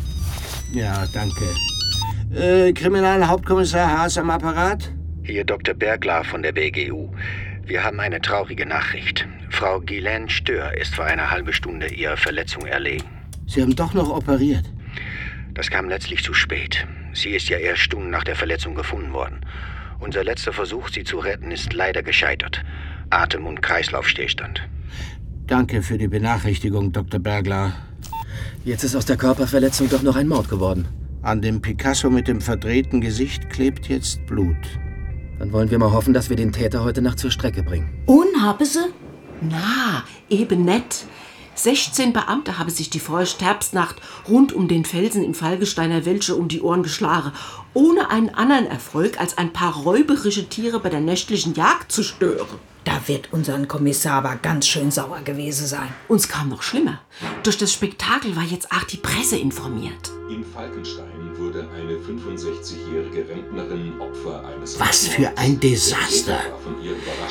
Ja, 0.73 1.05
danke. 1.13 1.45
Äh, 2.33 2.73
Kriminalhauptkommissar 2.73 3.95
Haas 3.95 4.17
am 4.17 4.31
Apparat? 4.31 4.91
Hier 5.21 5.43
Dr. 5.43 5.75
Bergler 5.75 6.23
von 6.23 6.41
der 6.41 6.51
BGU. 6.51 7.11
Wir 7.63 7.83
haben 7.83 7.99
eine 7.99 8.19
traurige 8.19 8.65
Nachricht. 8.65 9.27
Frau 9.51 9.79
Guylaine 9.79 10.31
Stör 10.31 10.75
ist 10.75 10.95
vor 10.95 11.05
einer 11.05 11.29
halben 11.29 11.53
Stunde 11.53 11.93
ihrer 11.93 12.17
Verletzung 12.17 12.65
erlegen. 12.65 13.05
Sie 13.45 13.61
haben 13.61 13.75
doch 13.75 13.93
noch 13.93 14.09
operiert. 14.09 14.65
Das 15.53 15.69
kam 15.69 15.89
letztlich 15.89 16.23
zu 16.23 16.33
spät. 16.33 16.87
Sie 17.13 17.29
ist 17.29 17.49
ja 17.49 17.59
erst 17.59 17.83
Stunden 17.83 18.09
nach 18.09 18.23
der 18.23 18.35
Verletzung 18.35 18.73
gefunden 18.73 19.13
worden. 19.13 19.41
Unser 19.99 20.23
letzter 20.23 20.53
Versuch, 20.53 20.89
sie 20.89 21.03
zu 21.03 21.19
retten, 21.19 21.51
ist 21.51 21.73
leider 21.73 22.01
gescheitert. 22.01 22.63
Atem- 23.11 23.45
und 23.45 23.61
Kreislaufstillstand. 23.61 24.67
Danke 25.49 25.81
für 25.81 25.97
die 25.97 26.07
Benachrichtigung, 26.07 26.91
Dr. 26.91 27.19
Bergler. 27.19 27.73
Jetzt 28.63 28.83
ist 28.83 28.95
aus 28.95 29.07
der 29.07 29.17
Körperverletzung 29.17 29.89
doch 29.89 30.03
noch 30.03 30.15
ein 30.15 30.27
Mord 30.27 30.47
geworden. 30.47 30.87
An 31.23 31.41
dem 31.41 31.59
Picasso 31.59 32.11
mit 32.11 32.27
dem 32.27 32.39
verdrehten 32.39 33.01
Gesicht 33.01 33.49
klebt 33.49 33.89
jetzt 33.89 34.23
Blut. 34.27 34.55
Dann 35.39 35.51
wollen 35.51 35.71
wir 35.71 35.79
mal 35.79 35.91
hoffen, 35.91 36.13
dass 36.13 36.29
wir 36.29 36.35
den 36.35 36.51
Täter 36.51 36.83
heute 36.83 37.01
Nacht 37.01 37.17
zur 37.17 37.31
Strecke 37.31 37.63
bringen. 37.63 37.89
Und 38.05 38.43
habe 38.43 38.63
sie? 38.63 38.93
Na, 39.41 40.03
eben 40.29 40.65
nett. 40.65 41.05
16 41.55 42.13
Beamte 42.13 42.59
haben 42.59 42.69
sich 42.69 42.91
die 42.91 42.99
Vorherbstnacht 42.99 43.95
rund 44.29 44.53
um 44.53 44.67
den 44.67 44.85
Felsen 44.85 45.23
im 45.23 45.33
Fallgesteiner 45.33 46.05
Welche 46.05 46.35
um 46.35 46.47
die 46.47 46.61
Ohren 46.61 46.83
geschlagen, 46.83 47.31
ohne 47.73 48.11
einen 48.11 48.29
anderen 48.29 48.67
Erfolg 48.67 49.19
als 49.19 49.39
ein 49.39 49.51
paar 49.51 49.75
räuberische 49.75 50.47
Tiere 50.47 50.79
bei 50.79 50.89
der 50.89 51.01
nächtlichen 51.01 51.55
Jagd 51.55 51.91
zu 51.91 52.03
stören. 52.03 52.59
Da 52.89 53.07
wird 53.07 53.29
unser 53.31 53.63
Kommissar 53.67 54.13
aber 54.13 54.35
ganz 54.37 54.65
schön 54.65 54.89
sauer 54.89 55.19
gewesen 55.23 55.67
sein. 55.67 55.89
Uns 56.07 56.27
kam 56.27 56.49
noch 56.49 56.63
schlimmer. 56.63 56.99
Durch 57.43 57.55
das 57.55 57.71
Spektakel 57.71 58.35
war 58.35 58.43
jetzt 58.43 58.71
auch 58.71 58.83
die 58.83 58.97
Presse 58.97 59.37
informiert. 59.37 60.11
In 60.27 60.43
Falkenstein 60.43 61.05
wurde 61.37 61.67
eine 61.75 61.93
65-jährige 61.93 63.29
Rentnerin 63.29 63.93
Opfer 63.99 64.43
eines... 64.45 64.79
Was 64.79 65.07
für 65.07 65.31
ein 65.37 65.59
Desaster! 65.59 66.39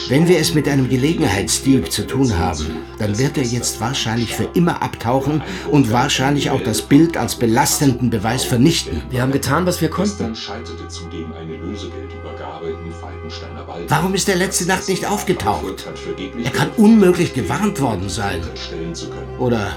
Wenn 0.09 0.29
wir 0.29 0.39
es 0.39 0.55
mit 0.55 0.69
einem 0.69 0.89
Gelegenheitsdieb 0.89 1.91
zu 1.91 2.07
tun 2.07 2.37
haben, 2.37 2.77
dann 2.99 3.19
wird 3.19 3.37
er 3.37 3.45
jetzt 3.45 3.81
wahrscheinlich 3.81 4.35
für 4.35 4.49
immer 4.55 4.81
abtauchen 4.83 5.43
und 5.71 5.91
wahrscheinlich 5.93 6.51
auch 6.51 6.63
das 6.63 6.83
Bild 6.83 7.17
als 7.17 7.37
belastenden 7.37 8.11
Beweis 8.11 8.45
vernichten. 8.45 9.03
Wir 9.11 9.23
haben 9.23 9.33
getan, 9.33 9.67
was 9.67 9.81
wir 9.81 9.91
konnten. 9.91 10.19
Dann 10.19 10.37
scheiterte 10.37 10.89
zudem 10.89 11.33
eine 11.33 11.48
Warum 13.89 14.13
ist 14.13 14.29
er 14.29 14.37
letzte 14.37 14.67
Nacht 14.67 14.87
nicht 14.89 15.07
aufgetaucht? 15.07 15.87
Er 16.45 16.51
kann 16.51 16.69
unmöglich 16.77 17.33
gewarnt 17.33 17.81
worden 17.81 18.11
sein. 18.11 18.43
Oder 19.39 19.77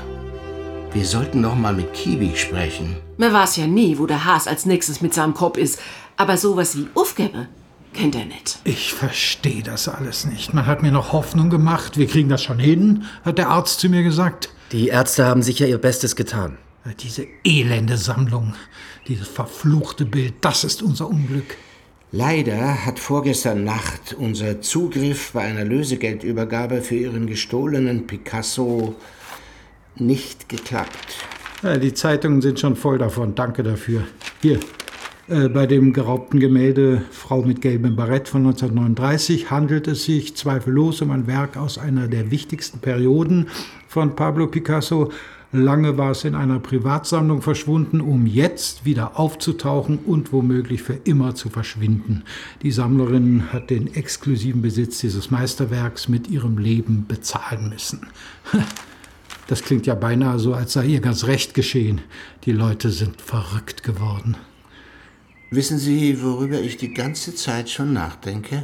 wir 0.91 1.05
sollten 1.05 1.39
noch 1.39 1.55
mal 1.55 1.73
mit 1.73 1.93
Kiwi 1.93 2.35
sprechen. 2.35 2.97
Man 3.15 3.31
weiß 3.31 3.55
ja 3.55 3.67
nie, 3.67 3.97
wo 3.97 4.05
der 4.05 4.25
Haas 4.25 4.47
als 4.47 4.65
nächstes 4.65 4.99
mit 4.99 5.13
seinem 5.13 5.33
Kopf 5.33 5.57
ist. 5.57 5.79
Aber 6.17 6.35
sowas 6.35 6.75
wie 6.75 6.87
Aufgabe 6.93 7.47
kennt 7.93 8.15
er 8.15 8.25
nicht. 8.25 8.59
Ich 8.65 8.93
verstehe 8.93 9.63
das 9.63 9.87
alles 9.87 10.25
nicht. 10.25 10.53
Man 10.53 10.65
hat 10.65 10.81
mir 10.81 10.91
noch 10.91 11.13
Hoffnung 11.13 11.49
gemacht, 11.49 11.97
wir 11.97 12.07
kriegen 12.07 12.27
das 12.27 12.43
schon 12.43 12.59
hin, 12.59 13.05
hat 13.23 13.37
der 13.37 13.47
Arzt 13.47 13.79
zu 13.79 13.87
mir 13.87 14.03
gesagt. 14.03 14.49
Die 14.73 14.89
Ärzte 14.89 15.25
haben 15.25 15.41
sicher 15.41 15.67
ihr 15.67 15.77
Bestes 15.77 16.17
getan. 16.17 16.57
Diese 16.99 17.27
elende 17.45 17.95
Sammlung, 17.95 18.55
dieses 19.07 19.29
verfluchte 19.29 20.03
Bild, 20.03 20.33
das 20.41 20.65
ist 20.65 20.81
unser 20.81 21.07
Unglück. 21.07 21.55
Leider 22.13 22.85
hat 22.85 22.99
vorgestern 22.99 23.63
Nacht 23.63 24.13
unser 24.19 24.59
Zugriff 24.59 25.31
bei 25.31 25.43
einer 25.43 25.63
Lösegeldübergabe 25.63 26.81
für 26.81 26.95
Ihren 26.95 27.25
gestohlenen 27.25 28.05
Picasso 28.05 28.95
nicht 29.95 30.49
geklappt. 30.49 31.15
Die 31.63 31.93
Zeitungen 31.93 32.41
sind 32.41 32.59
schon 32.59 32.75
voll 32.75 32.97
davon. 32.97 33.33
Danke 33.33 33.63
dafür. 33.63 34.03
Hier, 34.41 34.59
äh, 35.29 35.47
bei 35.47 35.65
dem 35.67 35.93
geraubten 35.93 36.41
Gemälde 36.41 37.03
Frau 37.11 37.43
mit 37.43 37.61
gelbem 37.61 37.95
Barett 37.95 38.27
von 38.27 38.41
1939 38.41 39.49
handelt 39.49 39.87
es 39.87 40.03
sich 40.03 40.35
zweifellos 40.35 41.01
um 41.01 41.11
ein 41.11 41.27
Werk 41.27 41.55
aus 41.55 41.77
einer 41.77 42.09
der 42.09 42.29
wichtigsten 42.29 42.79
Perioden 42.79 43.47
von 43.87 44.17
Pablo 44.17 44.47
Picasso. 44.47 45.11
Lange 45.53 45.97
war 45.97 46.11
es 46.11 46.23
in 46.23 46.33
einer 46.33 46.59
Privatsammlung 46.59 47.41
verschwunden, 47.41 47.99
um 47.99 48.25
jetzt 48.25 48.85
wieder 48.85 49.19
aufzutauchen 49.19 49.99
und 49.99 50.31
womöglich 50.31 50.81
für 50.81 50.93
immer 50.93 51.35
zu 51.35 51.49
verschwinden. 51.49 52.23
Die 52.61 52.71
Sammlerin 52.71 53.51
hat 53.51 53.69
den 53.69 53.93
exklusiven 53.93 54.61
Besitz 54.61 54.99
dieses 54.99 55.29
Meisterwerks 55.29 56.07
mit 56.07 56.29
ihrem 56.29 56.57
Leben 56.57 57.05
bezahlen 57.07 57.69
müssen. 57.69 58.07
Das 59.47 59.63
klingt 59.63 59.85
ja 59.85 59.95
beinahe 59.95 60.39
so, 60.39 60.53
als 60.53 60.71
sei 60.71 60.85
ihr 60.85 61.01
ganz 61.01 61.25
recht 61.25 61.53
geschehen. 61.53 61.99
Die 62.45 62.53
Leute 62.53 62.89
sind 62.89 63.19
verrückt 63.19 63.83
geworden. 63.83 64.37
Wissen 65.49 65.77
Sie, 65.77 66.23
worüber 66.23 66.61
ich 66.61 66.77
die 66.77 66.93
ganze 66.93 67.35
Zeit 67.35 67.69
schon 67.69 67.91
nachdenke? 67.91 68.63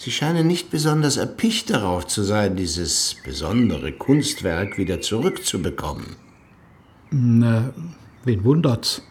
Sie 0.00 0.12
scheinen 0.12 0.46
nicht 0.46 0.70
besonders 0.70 1.16
erpicht 1.16 1.70
darauf 1.70 2.06
zu 2.06 2.22
sein, 2.22 2.54
dieses 2.54 3.16
besondere 3.24 3.90
Kunstwerk 3.90 4.78
wieder 4.78 5.00
zurückzubekommen. 5.00 6.14
Na, 7.10 7.72
wen 8.22 8.44
wundert's? 8.44 9.02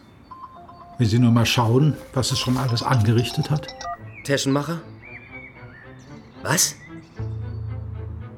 Wenn 0.96 1.06
Sie 1.06 1.18
nur 1.18 1.30
mal 1.30 1.44
schauen, 1.44 1.94
was 2.14 2.32
es 2.32 2.38
schon 2.38 2.56
alles 2.56 2.82
angerichtet 2.82 3.50
hat. 3.50 3.66
Taschenmacher? 4.24 4.80
Was? 6.42 6.74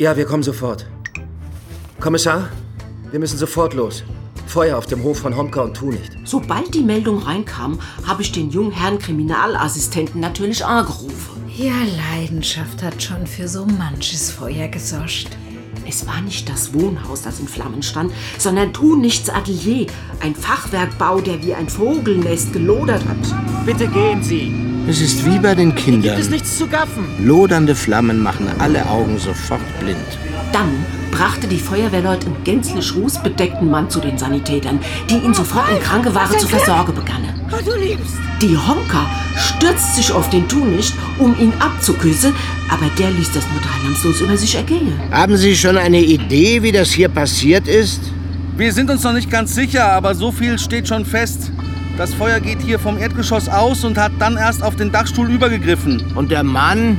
Ja, 0.00 0.16
wir 0.16 0.24
kommen 0.26 0.42
sofort. 0.42 0.86
Kommissar, 2.00 2.48
wir 3.12 3.20
müssen 3.20 3.38
sofort 3.38 3.74
los. 3.74 4.02
Feuer 4.48 4.76
auf 4.76 4.86
dem 4.86 5.04
Hof 5.04 5.20
von 5.20 5.36
Homka 5.36 5.60
und 5.60 5.76
Tunicht. 5.76 6.16
Sobald 6.24 6.74
die 6.74 6.82
Meldung 6.82 7.18
reinkam, 7.18 7.78
habe 8.04 8.22
ich 8.22 8.32
den 8.32 8.50
jungen 8.50 8.72
Herrn 8.72 8.98
Kriminalassistenten 8.98 10.20
natürlich 10.20 10.64
angerufen. 10.64 11.29
Ja, 11.62 11.74
Leidenschaft 12.14 12.82
hat 12.82 13.02
schon 13.02 13.26
für 13.26 13.46
so 13.46 13.66
manches 13.66 14.30
Feuer 14.30 14.68
gesorgt. 14.68 15.28
Es 15.86 16.06
war 16.06 16.22
nicht 16.22 16.48
das 16.48 16.72
Wohnhaus, 16.72 17.20
das 17.20 17.38
in 17.38 17.48
Flammen 17.48 17.82
stand, 17.82 18.14
sondern 18.38 18.72
Tunichts 18.72 19.28
Atelier. 19.28 19.86
Ein 20.20 20.34
Fachwerkbau, 20.34 21.20
der 21.20 21.42
wie 21.42 21.52
ein 21.52 21.68
Vogelnest 21.68 22.54
gelodert 22.54 23.02
hat. 23.06 23.66
Bitte 23.66 23.88
gehen 23.88 24.22
Sie. 24.22 24.54
Es 24.88 25.02
ist 25.02 25.26
wie 25.26 25.38
bei 25.38 25.54
den 25.54 25.74
Kindern. 25.74 26.14
Gibt 26.14 26.18
es 26.18 26.30
nichts 26.30 26.56
zu 26.56 26.66
gaffen? 26.66 27.04
Lodernde 27.22 27.74
Flammen 27.74 28.22
machen 28.22 28.48
alle 28.58 28.88
Augen 28.88 29.18
sofort 29.18 29.60
blind. 29.80 30.18
Dann 30.54 30.86
brachte 31.10 31.46
die 31.46 31.58
Feuerwehrleute 31.58 32.26
einen 32.26 32.44
gänzlich 32.44 32.94
rußbedeckten 32.94 33.70
Mann 33.70 33.90
zu 33.90 34.00
den 34.00 34.16
Sanitätern, 34.18 34.80
die 35.08 35.16
ihn 35.16 35.34
sofort 35.34 35.70
in 35.70 35.80
kranke 35.80 36.14
Ware 36.14 36.36
zu 36.36 36.46
versorgen 36.46 36.94
begannen. 36.94 37.28
Oh, 37.52 37.62
du 37.64 37.76
liebst. 37.76 38.14
Die 38.40 38.56
Honka 38.56 39.04
stürzt 39.36 39.96
sich 39.96 40.10
auf 40.12 40.30
den 40.30 40.48
Tunicht, 40.48 40.94
um 41.18 41.38
ihn 41.38 41.52
abzuküssen, 41.58 42.32
aber 42.70 42.86
der 42.98 43.10
ließ 43.10 43.32
das 43.32 43.44
nur 43.50 43.60
teilnahmslos 43.60 44.20
über 44.20 44.36
sich 44.36 44.54
ergehen. 44.54 44.98
Haben 45.10 45.36
Sie 45.36 45.56
schon 45.56 45.76
eine 45.76 46.00
Idee, 46.00 46.62
wie 46.62 46.72
das 46.72 46.90
hier 46.90 47.08
passiert 47.08 47.68
ist? 47.68 48.00
Wir 48.56 48.72
sind 48.72 48.90
uns 48.90 49.02
noch 49.02 49.12
nicht 49.12 49.30
ganz 49.30 49.54
sicher, 49.54 49.92
aber 49.92 50.14
so 50.14 50.32
viel 50.32 50.58
steht 50.58 50.88
schon 50.88 51.04
fest. 51.04 51.50
Das 51.98 52.14
Feuer 52.14 52.40
geht 52.40 52.62
hier 52.62 52.78
vom 52.78 52.96
Erdgeschoss 52.96 53.48
aus 53.48 53.84
und 53.84 53.98
hat 53.98 54.12
dann 54.18 54.36
erst 54.36 54.62
auf 54.62 54.76
den 54.76 54.90
Dachstuhl 54.90 55.30
übergegriffen. 55.30 56.02
Und 56.14 56.30
der 56.30 56.42
Mann? 56.42 56.98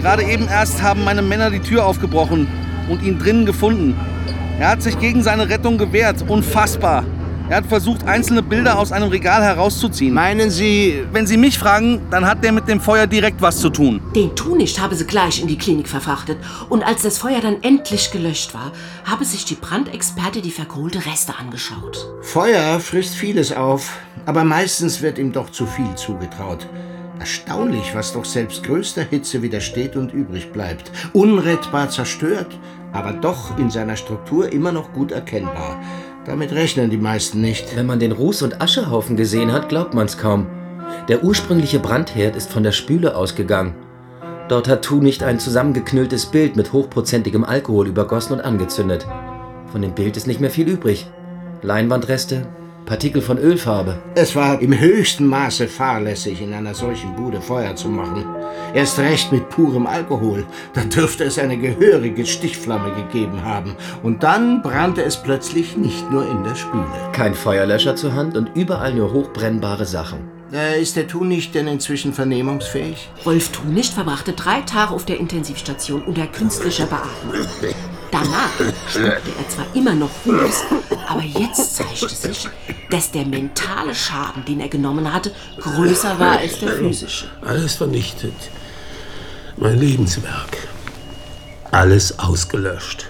Gerade 0.00 0.24
eben 0.24 0.48
erst 0.48 0.82
haben 0.82 1.04
meine 1.04 1.22
Männer 1.22 1.50
die 1.50 1.60
Tür 1.60 1.84
aufgebrochen 1.84 2.48
und 2.90 3.02
ihn 3.02 3.18
drinnen 3.18 3.46
gefunden. 3.46 3.94
Er 4.58 4.68
hat 4.68 4.82
sich 4.82 4.98
gegen 4.98 5.22
seine 5.22 5.48
Rettung 5.48 5.78
gewehrt. 5.78 6.22
Unfassbar. 6.28 7.04
Er 7.48 7.56
hat 7.56 7.66
versucht, 7.66 8.06
einzelne 8.06 8.42
Bilder 8.42 8.78
aus 8.78 8.92
einem 8.92 9.08
Regal 9.08 9.42
herauszuziehen. 9.42 10.14
Meinen 10.14 10.50
Sie... 10.50 11.02
Wenn 11.12 11.26
Sie 11.26 11.36
mich 11.36 11.58
fragen, 11.58 12.00
dann 12.08 12.24
hat 12.24 12.44
der 12.44 12.52
mit 12.52 12.68
dem 12.68 12.80
Feuer 12.80 13.08
direkt 13.08 13.42
was 13.42 13.58
zu 13.58 13.70
tun. 13.70 14.00
Den 14.14 14.36
Tunicht 14.36 14.80
habe 14.80 14.94
sie 14.94 15.04
gleich 15.04 15.40
in 15.40 15.48
die 15.48 15.58
Klinik 15.58 15.88
verfrachtet. 15.88 16.38
Und 16.68 16.84
als 16.84 17.02
das 17.02 17.18
Feuer 17.18 17.40
dann 17.40 17.60
endlich 17.62 18.12
gelöscht 18.12 18.54
war, 18.54 18.70
habe 19.04 19.24
sich 19.24 19.44
die 19.46 19.56
Brandexperte 19.56 20.42
die 20.42 20.52
verkohlte 20.52 21.04
Reste 21.06 21.34
angeschaut. 21.40 22.06
Feuer 22.22 22.78
frisst 22.78 23.16
vieles 23.16 23.50
auf, 23.52 23.98
aber 24.26 24.44
meistens 24.44 25.02
wird 25.02 25.18
ihm 25.18 25.32
doch 25.32 25.50
zu 25.50 25.66
viel 25.66 25.92
zugetraut. 25.96 26.68
Erstaunlich, 27.18 27.94
was 27.94 28.12
doch 28.12 28.24
selbst 28.24 28.62
größter 28.62 29.02
Hitze 29.02 29.42
widersteht 29.42 29.96
und 29.96 30.14
übrig 30.14 30.52
bleibt. 30.52 30.92
Unrettbar 31.12 31.90
zerstört, 31.90 32.58
aber 32.92 33.12
doch 33.12 33.58
in 33.58 33.70
seiner 33.70 33.96
Struktur 33.96 34.52
immer 34.52 34.72
noch 34.72 34.92
gut 34.92 35.12
erkennbar. 35.12 35.80
Damit 36.24 36.52
rechnen 36.52 36.90
die 36.90 36.98
meisten 36.98 37.40
nicht. 37.40 37.76
Wenn 37.76 37.86
man 37.86 37.98
den 37.98 38.12
Ruß- 38.12 38.44
und 38.44 38.60
Aschehaufen 38.60 39.16
gesehen 39.16 39.52
hat, 39.52 39.68
glaubt 39.68 39.94
man's 39.94 40.18
kaum. 40.18 40.46
Der 41.08 41.24
ursprüngliche 41.24 41.78
Brandherd 41.78 42.36
ist 42.36 42.52
von 42.52 42.62
der 42.62 42.72
Spüle 42.72 43.16
ausgegangen. 43.16 43.74
Dort 44.48 44.68
hat 44.68 44.82
Tu 44.82 44.96
nicht 44.96 45.22
ein 45.22 45.38
zusammengeknülltes 45.38 46.26
Bild 46.26 46.56
mit 46.56 46.72
hochprozentigem 46.72 47.44
Alkohol 47.44 47.86
übergossen 47.86 48.34
und 48.34 48.40
angezündet. 48.40 49.06
Von 49.70 49.82
dem 49.82 49.94
Bild 49.94 50.16
ist 50.16 50.26
nicht 50.26 50.40
mehr 50.40 50.50
viel 50.50 50.68
übrig. 50.68 51.08
Leinwandreste, 51.62 52.46
Partikel 52.90 53.22
von 53.22 53.38
Ölfarbe. 53.38 54.02
Es 54.16 54.34
war 54.34 54.60
im 54.60 54.76
höchsten 54.76 55.24
Maße 55.24 55.68
fahrlässig, 55.68 56.42
in 56.42 56.52
einer 56.52 56.74
solchen 56.74 57.14
Bude 57.14 57.40
Feuer 57.40 57.76
zu 57.76 57.86
machen. 57.86 58.26
Erst 58.74 58.98
recht 58.98 59.30
mit 59.30 59.48
purem 59.48 59.86
Alkohol. 59.86 60.44
Da 60.74 60.80
dürfte 60.80 61.22
es 61.22 61.38
eine 61.38 61.56
gehörige 61.56 62.26
Stichflamme 62.26 62.92
gegeben 62.96 63.44
haben. 63.44 63.76
Und 64.02 64.24
dann 64.24 64.60
brannte 64.60 65.04
es 65.04 65.16
plötzlich 65.16 65.76
nicht 65.76 66.10
nur 66.10 66.28
in 66.28 66.42
der 66.42 66.56
Spüle. 66.56 66.84
Kein 67.12 67.34
Feuerlöscher 67.34 67.94
zur 67.94 68.14
Hand 68.14 68.36
und 68.36 68.50
überall 68.56 68.92
nur 68.92 69.12
hochbrennbare 69.12 69.84
Sachen. 69.84 70.28
Äh, 70.52 70.82
ist 70.82 70.96
der 70.96 71.06
Tunicht 71.06 71.54
denn 71.54 71.68
inzwischen 71.68 72.12
vernehmungsfähig? 72.12 73.08
Rolf 73.24 73.52
Tunicht 73.52 73.92
verbrachte 73.92 74.32
drei 74.32 74.62
Tage 74.62 74.92
auf 74.92 75.04
der 75.04 75.20
Intensivstation 75.20 76.02
unter 76.02 76.26
künstlicher 76.26 76.86
Beatmung. 76.86 77.46
Danach 78.10 78.50
spuckte 78.88 79.30
er 79.38 79.48
zwar 79.48 79.66
immer 79.74 79.94
noch 79.94 80.10
Ruß, 80.26 80.64
aber 81.06 81.22
jetzt 81.22 81.76
zeigte 81.76 82.08
sich, 82.08 82.48
dass 82.90 83.10
der 83.10 83.24
mentale 83.24 83.94
Schaden, 83.94 84.44
den 84.44 84.60
er 84.60 84.68
genommen 84.68 85.12
hatte, 85.12 85.32
größer 85.60 86.18
war 86.18 86.38
als 86.38 86.58
der 86.58 86.70
physische. 86.70 87.26
Alles 87.42 87.74
vernichtet. 87.74 88.34
Mein 89.56 89.78
Lebenswerk. 89.78 90.56
Alles 91.70 92.18
ausgelöscht. 92.18 93.06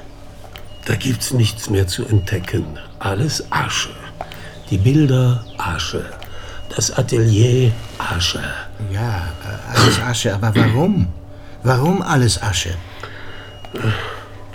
Da 0.84 0.96
gibt's 0.96 1.32
nichts 1.32 1.70
mehr 1.70 1.86
zu 1.86 2.04
entdecken. 2.04 2.78
Alles 2.98 3.44
Asche. 3.50 3.90
Die 4.70 4.78
Bilder 4.78 5.44
Asche. 5.56 6.04
Das 6.74 6.90
Atelier 6.90 7.72
Asche. 7.98 8.42
Ja, 8.92 9.28
äh, 9.44 9.76
alles 9.78 10.00
Asche. 10.00 10.34
Aber 10.34 10.54
warum? 10.54 11.08
Warum 11.62 12.02
alles 12.02 12.42
Asche? 12.42 12.74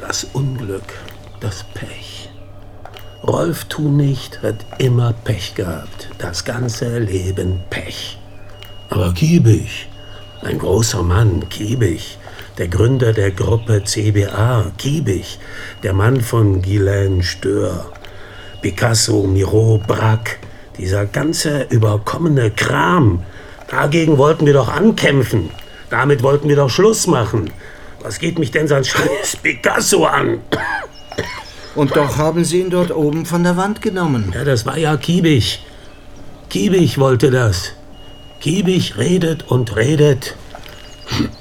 Das 0.07 0.23
Unglück, 0.33 0.83
das 1.39 1.65
Pech. 1.73 2.29
Rolf 3.25 3.65
Thunicht 3.65 4.43
hat 4.43 4.63
immer 4.77 5.13
Pech 5.13 5.55
gehabt. 5.55 6.09
Das 6.19 6.45
ganze 6.45 6.99
Leben 6.99 7.63
Pech. 7.71 8.19
Aber 8.91 9.13
Kiebig, 9.15 9.89
ein 10.43 10.59
großer 10.59 11.01
Mann, 11.01 11.49
Kiebig, 11.49 12.19
der 12.59 12.67
Gründer 12.67 13.13
der 13.13 13.31
Gruppe 13.31 13.83
CBA, 13.83 14.71
Kiebig, 14.77 15.39
der 15.81 15.93
Mann 15.93 16.21
von 16.21 16.61
Guylaine 16.61 17.23
Stör, 17.23 17.91
Picasso, 18.61 19.23
Miro, 19.23 19.81
Braque, 19.87 20.37
dieser 20.77 21.07
ganze 21.07 21.63
überkommene 21.63 22.51
Kram. 22.51 23.23
Dagegen 23.69 24.19
wollten 24.19 24.45
wir 24.45 24.53
doch 24.53 24.69
ankämpfen. 24.69 25.49
Damit 25.89 26.21
wollten 26.21 26.47
wir 26.47 26.57
doch 26.57 26.69
Schluss 26.69 27.07
machen. 27.07 27.49
Was 28.05 28.19
geht 28.19 28.37
mich 28.37 28.51
denn 28.51 28.67
sein 28.67 28.83
scheiß 28.83 29.37
Picasso 29.41 30.05
an? 30.05 30.39
Und 31.73 31.95
doch 31.95 32.17
haben 32.17 32.45
Sie 32.45 32.59
ihn 32.59 32.69
dort 32.69 32.91
oben 32.91 33.25
von 33.25 33.43
der 33.43 33.57
Wand 33.57 33.81
genommen. 33.81 34.31
Ja, 34.31 34.43
das 34.43 34.63
war 34.67 34.77
ja 34.77 34.95
Kiebig. 34.95 35.65
Kiebig 36.51 36.99
wollte 36.99 37.31
das. 37.31 37.71
Kiebig 38.41 38.95
redet 38.99 39.49
und 39.49 39.75
redet. 39.75 40.35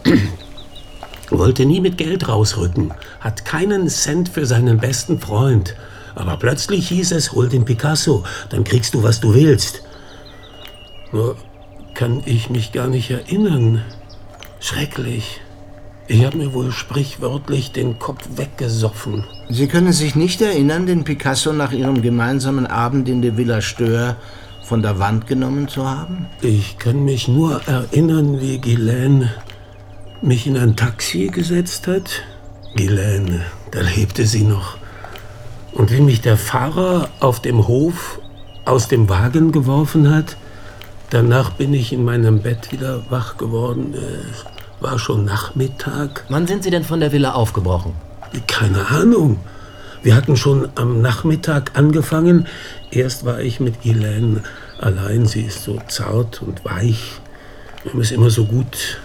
wollte 1.28 1.66
nie 1.66 1.82
mit 1.82 1.98
Geld 1.98 2.28
rausrücken. 2.28 2.94
Hat 3.20 3.44
keinen 3.44 3.90
Cent 3.90 4.30
für 4.30 4.46
seinen 4.46 4.78
besten 4.78 5.20
Freund. 5.20 5.76
Aber 6.14 6.38
plötzlich 6.38 6.88
hieß 6.88 7.12
es, 7.12 7.32
hol 7.32 7.50
den 7.50 7.66
Picasso, 7.66 8.24
dann 8.48 8.64
kriegst 8.64 8.94
du, 8.94 9.02
was 9.02 9.20
du 9.20 9.34
willst. 9.34 9.82
Nur 11.12 11.36
kann 11.92 12.22
ich 12.24 12.48
mich 12.48 12.72
gar 12.72 12.86
nicht 12.86 13.10
erinnern. 13.10 13.82
Schrecklich. 14.60 15.42
Ich 16.06 16.24
habe 16.24 16.36
mir 16.36 16.52
wohl 16.52 16.70
sprichwörtlich 16.70 17.72
den 17.72 17.98
Kopf 17.98 18.28
weggesoffen. 18.36 19.24
Sie 19.48 19.68
können 19.68 19.92
sich 19.92 20.14
nicht 20.14 20.42
erinnern, 20.42 20.84
den 20.84 21.04
Picasso 21.04 21.52
nach 21.52 21.72
Ihrem 21.72 22.02
gemeinsamen 22.02 22.66
Abend 22.66 23.08
in 23.08 23.22
der 23.22 23.38
Villa 23.38 23.62
Stör 23.62 24.16
von 24.64 24.82
der 24.82 24.98
Wand 24.98 25.26
genommen 25.26 25.68
zu 25.68 25.88
haben? 25.88 26.26
Ich 26.42 26.78
kann 26.78 27.04
mich 27.04 27.28
nur 27.28 27.62
erinnern, 27.66 28.40
wie 28.40 28.58
Ghislaine 28.58 29.32
mich 30.20 30.46
in 30.46 30.56
ein 30.56 30.76
Taxi 30.76 31.28
gesetzt 31.28 31.86
hat. 31.86 32.22
Ghislaine, 32.74 33.42
da 33.70 33.80
lebte 33.80 34.26
sie 34.26 34.44
noch. 34.44 34.76
Und 35.72 35.90
wie 35.90 36.00
mich 36.00 36.20
der 36.20 36.36
Fahrer 36.36 37.08
auf 37.20 37.40
dem 37.40 37.66
Hof 37.66 38.20
aus 38.64 38.88
dem 38.88 39.08
Wagen 39.08 39.52
geworfen 39.52 40.10
hat, 40.14 40.36
danach 41.10 41.50
bin 41.50 41.74
ich 41.74 41.92
in 41.92 42.04
meinem 42.04 42.40
Bett 42.40 42.72
wieder 42.72 43.04
wach 43.10 43.36
geworden. 43.36 43.94
War 44.80 44.98
schon 44.98 45.24
Nachmittag. 45.24 46.24
Wann 46.28 46.46
sind 46.46 46.64
Sie 46.64 46.70
denn 46.70 46.84
von 46.84 47.00
der 47.00 47.12
Villa 47.12 47.32
aufgebrochen? 47.32 47.94
Keine 48.46 48.88
Ahnung. 48.88 49.38
Wir 50.02 50.14
hatten 50.14 50.36
schon 50.36 50.68
am 50.74 51.00
Nachmittag 51.00 51.72
angefangen. 51.74 52.46
Erst 52.90 53.24
war 53.24 53.40
ich 53.40 53.60
mit 53.60 53.80
Ghislaine 53.80 54.42
allein. 54.78 55.26
Sie 55.26 55.42
ist 55.42 55.64
so 55.64 55.80
zart 55.88 56.42
und 56.42 56.64
weich. 56.64 57.20
Wir 57.82 57.92
haben 57.92 58.00
es 58.00 58.10
immer 58.10 58.30
so 58.30 58.44
gut 58.44 58.98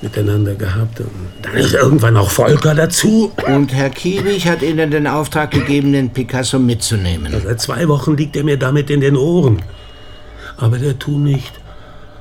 miteinander 0.00 0.54
gehabt. 0.54 1.00
Und 1.00 1.10
dann 1.42 1.54
ist 1.54 1.74
irgendwann 1.74 2.16
auch 2.16 2.30
Volker 2.30 2.74
dazu. 2.74 3.32
Und 3.48 3.74
Herr 3.74 3.90
Kiewig 3.90 4.46
hat 4.46 4.62
Ihnen 4.62 4.90
den 4.92 5.08
Auftrag 5.08 5.50
gegeben, 5.50 5.92
den 5.92 6.10
Picasso 6.10 6.58
mitzunehmen. 6.58 7.34
Seit 7.44 7.60
zwei 7.60 7.88
Wochen 7.88 8.16
liegt 8.16 8.36
er 8.36 8.44
mir 8.44 8.58
damit 8.58 8.90
in 8.90 9.00
den 9.00 9.16
Ohren. 9.16 9.62
Aber 10.56 10.78
der 10.78 10.98
Tunicht 10.98 11.58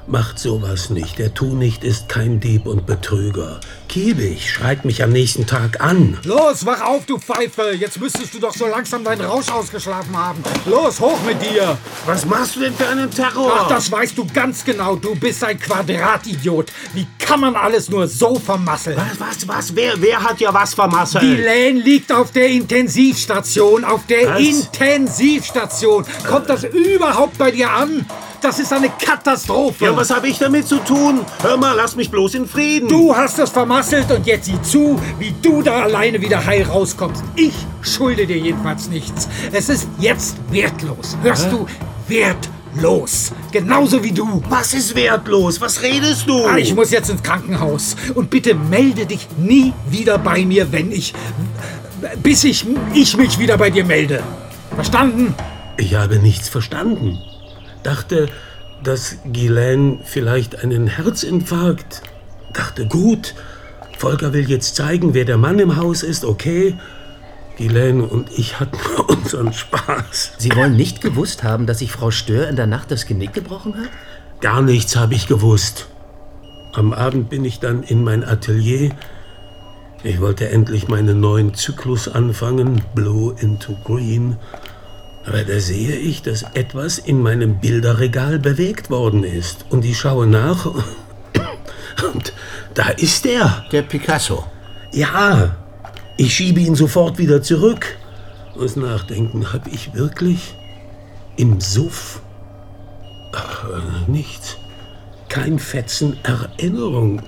macht 0.07 0.39
sowas 0.39 0.89
nicht. 0.89 1.19
Der 1.19 1.33
Tunicht 1.33 1.83
ist 1.83 2.09
kein 2.09 2.39
Dieb 2.39 2.65
und 2.65 2.85
Betrüger. 2.85 3.59
Kiebig 3.93 4.49
schreit 4.49 4.85
mich 4.85 5.03
am 5.03 5.11
nächsten 5.11 5.45
Tag 5.45 5.79
an. 5.79 6.17
Los, 6.23 6.65
wach 6.65 6.81
auf, 6.81 7.05
du 7.05 7.19
Pfeife! 7.19 7.75
Jetzt 7.79 8.01
müsstest 8.01 8.33
du 8.33 8.39
doch 8.39 8.55
so 8.55 8.65
langsam 8.65 9.03
deinen 9.03 9.21
Rausch 9.21 9.49
ausgeschlafen 9.51 10.17
haben. 10.17 10.41
Los, 10.65 10.99
hoch 10.99 11.19
mit 11.27 11.39
dir! 11.39 11.77
Was 12.07 12.25
machst 12.25 12.55
du 12.55 12.61
denn 12.61 12.73
für 12.73 12.87
einen 12.87 13.11
Terror? 13.11 13.53
Ach, 13.55 13.67
das 13.67 13.91
weißt 13.91 14.17
du 14.17 14.25
ganz 14.33 14.65
genau. 14.65 14.95
Du 14.95 15.13
bist 15.13 15.43
ein 15.43 15.59
Quadratidiot. 15.59 16.71
Wie 16.95 17.05
kann 17.19 17.41
man 17.41 17.55
alles 17.55 17.87
nur 17.87 18.07
so 18.07 18.33
vermasseln? 18.39 18.97
Was, 18.97 19.19
was, 19.19 19.47
was? 19.47 19.75
Wer, 19.75 19.93
wer 20.01 20.23
hat 20.23 20.39
ja 20.39 20.51
was 20.51 20.73
vermasselt? 20.73 21.23
Die 21.23 21.35
Lane 21.35 21.79
liegt 21.79 22.11
auf 22.11 22.31
der 22.31 22.47
Intensivstation. 22.47 23.83
Auf 23.85 24.07
der 24.07 24.27
Was? 24.27 24.39
Intensivstation. 24.39 26.03
Kommt 26.27 26.49
das 26.49 26.63
überhaupt 26.63 27.37
bei 27.37 27.51
dir 27.51 27.69
an? 27.69 28.03
Das 28.41 28.59
ist 28.59 28.73
eine 28.73 28.89
Katastrophe. 28.89 29.85
Ja, 29.85 29.95
was 29.95 30.09
habe 30.09 30.27
ich 30.27 30.37
damit 30.37 30.67
zu 30.67 30.77
tun? 30.79 31.21
Hör 31.41 31.55
mal, 31.55 31.73
lass 31.77 31.95
mich 31.95 32.11
bloß 32.11 32.33
in 32.33 32.45
Frieden. 32.45 32.89
Du 32.89 33.15
hast 33.15 33.39
es 33.39 33.49
vermasselt 33.51 33.82
und 33.91 34.25
jetzt 34.25 34.45
sieh 34.45 34.61
zu, 34.61 34.99
wie 35.19 35.33
du 35.41 35.61
da 35.61 35.81
alleine 35.83 36.21
wieder 36.21 36.45
heil 36.45 36.63
rauskommst. 36.63 37.21
Ich 37.35 37.53
schulde 37.81 38.25
dir 38.25 38.37
jedenfalls 38.37 38.87
nichts. 38.89 39.27
Es 39.51 39.67
ist 39.67 39.87
jetzt 39.99 40.37
wertlos. 40.51 41.17
Hörst 41.21 41.47
Hä? 41.47 41.51
du? 41.51 41.67
Wertlos. 42.07 43.33
Genauso 43.51 44.03
wie 44.03 44.11
du. 44.11 44.41
Was 44.49 44.73
ist 44.73 44.95
wertlos? 44.95 45.59
Was 45.59 45.81
redest 45.81 46.27
du? 46.29 46.45
Ah, 46.45 46.57
Ich 46.57 46.73
muss 46.73 46.91
jetzt 46.91 47.09
ins 47.09 47.21
Krankenhaus. 47.23 47.95
Und 48.15 48.29
bitte 48.29 48.55
melde 48.55 49.05
dich 49.05 49.27
nie 49.37 49.73
wieder 49.89 50.17
bei 50.17 50.45
mir, 50.45 50.71
wenn 50.71 50.91
ich. 50.91 51.13
bis 52.21 52.43
ich, 52.45 52.65
ich 52.93 53.17
mich 53.17 53.37
wieder 53.37 53.57
bei 53.57 53.69
dir 53.69 53.83
melde. 53.85 54.23
Verstanden? 54.75 55.35
Ich 55.77 55.95
habe 55.95 56.19
nichts 56.19 56.47
verstanden. 56.47 57.19
Dachte, 57.83 58.27
dass 58.83 59.17
Ghislaine 59.25 59.99
vielleicht 60.05 60.63
einen 60.63 60.87
Herzinfarkt. 60.87 62.01
Dachte, 62.53 62.87
gut, 62.87 63.33
Volker 64.03 64.33
will 64.33 64.49
jetzt 64.49 64.75
zeigen, 64.75 65.13
wer 65.13 65.23
der 65.23 65.37
Mann 65.37 65.59
im 65.59 65.77
Haus 65.77 66.03
ist, 66.03 66.25
okay. 66.25 66.75
Ghislaine 67.55 68.03
und 68.03 68.37
ich 68.37 68.59
hatten 68.59 68.77
unseren 69.07 69.53
Spaß. 69.53 70.33
Sie 70.39 70.53
wollen 70.57 70.75
nicht 70.75 70.99
gewusst 70.99 71.45
haben, 71.45 71.67
dass 71.67 71.79
sich 71.79 71.93
Frau 71.93 72.11
Stör 72.11 72.49
in 72.49 72.57
der 72.57 72.67
Nacht 72.67 72.91
das 72.91 73.05
Genick 73.05 73.31
gebrochen 73.31 73.77
hat? 73.77 73.87
Gar 74.41 74.61
nichts 74.61 74.97
habe 74.97 75.13
ich 75.13 75.27
gewusst. 75.27 75.87
Am 76.73 76.91
Abend 76.91 77.29
bin 77.29 77.45
ich 77.45 77.61
dann 77.61 77.81
in 77.81 78.03
mein 78.03 78.25
Atelier. 78.25 78.91
Ich 80.03 80.19
wollte 80.19 80.49
endlich 80.49 80.89
meinen 80.89 81.21
neuen 81.21 81.53
Zyklus 81.53 82.09
anfangen, 82.09 82.81
Blue 82.93 83.33
into 83.39 83.73
Green. 83.85 84.35
Aber 85.25 85.43
da 85.45 85.61
sehe 85.61 85.95
ich, 85.95 86.21
dass 86.23 86.43
etwas 86.55 86.97
in 86.97 87.21
meinem 87.21 87.61
Bilderregal 87.61 88.37
bewegt 88.37 88.89
worden 88.89 89.23
ist. 89.23 89.63
Und 89.69 89.85
ich 89.85 89.97
schaue 89.97 90.27
nach. 90.27 90.73
Und 92.13 92.33
da 92.73 92.89
ist 92.89 93.25
er. 93.25 93.65
Der 93.71 93.83
Picasso. 93.83 94.45
Ja. 94.91 95.55
Ich 96.17 96.35
schiebe 96.35 96.59
ihn 96.59 96.75
sofort 96.75 97.17
wieder 97.17 97.41
zurück. 97.41 97.97
Aus 98.57 98.75
Nachdenken 98.75 99.51
habe 99.51 99.69
ich 99.69 99.93
wirklich 99.93 100.55
im 101.37 101.59
Suff 101.59 102.21
Ach, 103.33 103.65
nichts. 104.07 104.57
Kein 105.27 105.57
Fetzen 105.57 106.17
Erinnerung. 106.23 107.21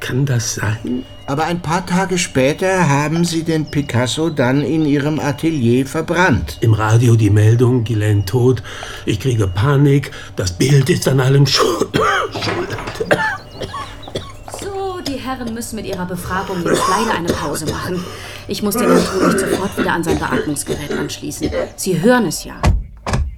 Kann 0.00 0.26
das 0.26 0.56
sein? 0.56 1.04
Aber 1.26 1.44
ein 1.44 1.62
paar 1.62 1.86
Tage 1.86 2.18
später 2.18 2.88
haben 2.88 3.24
Sie 3.24 3.42
den 3.42 3.70
Picasso 3.70 4.28
dann 4.28 4.62
in 4.62 4.84
Ihrem 4.84 5.18
Atelier 5.18 5.86
verbrannt. 5.86 6.58
Im 6.60 6.74
Radio 6.74 7.16
die 7.16 7.30
Meldung, 7.30 7.82
Ghislaine 7.82 8.24
tot. 8.24 8.62
Ich 9.06 9.18
kriege 9.18 9.48
Panik. 9.48 10.10
Das 10.36 10.52
Bild 10.52 10.90
ist 10.90 11.08
an 11.08 11.20
allem 11.20 11.46
schuld. 11.46 11.88
Herren 15.36 15.52
müssen 15.52 15.76
mit 15.76 15.86
ihrer 15.86 16.06
Befragung 16.06 16.64
jetzt 16.64 16.82
leider 16.88 17.18
eine 17.18 17.28
Pause 17.28 17.66
machen. 17.66 18.02
Ich 18.48 18.62
muss 18.62 18.74
den 18.74 18.88
Herrn 18.88 19.04
Trulich 19.04 19.38
sofort 19.38 19.76
wieder 19.76 19.92
an 19.92 20.02
sein 20.02 20.18
Beatmungsgerät 20.18 20.92
anschließen. 20.92 21.50
Sie 21.76 22.00
hören 22.00 22.24
es 22.26 22.44
ja. 22.44 22.54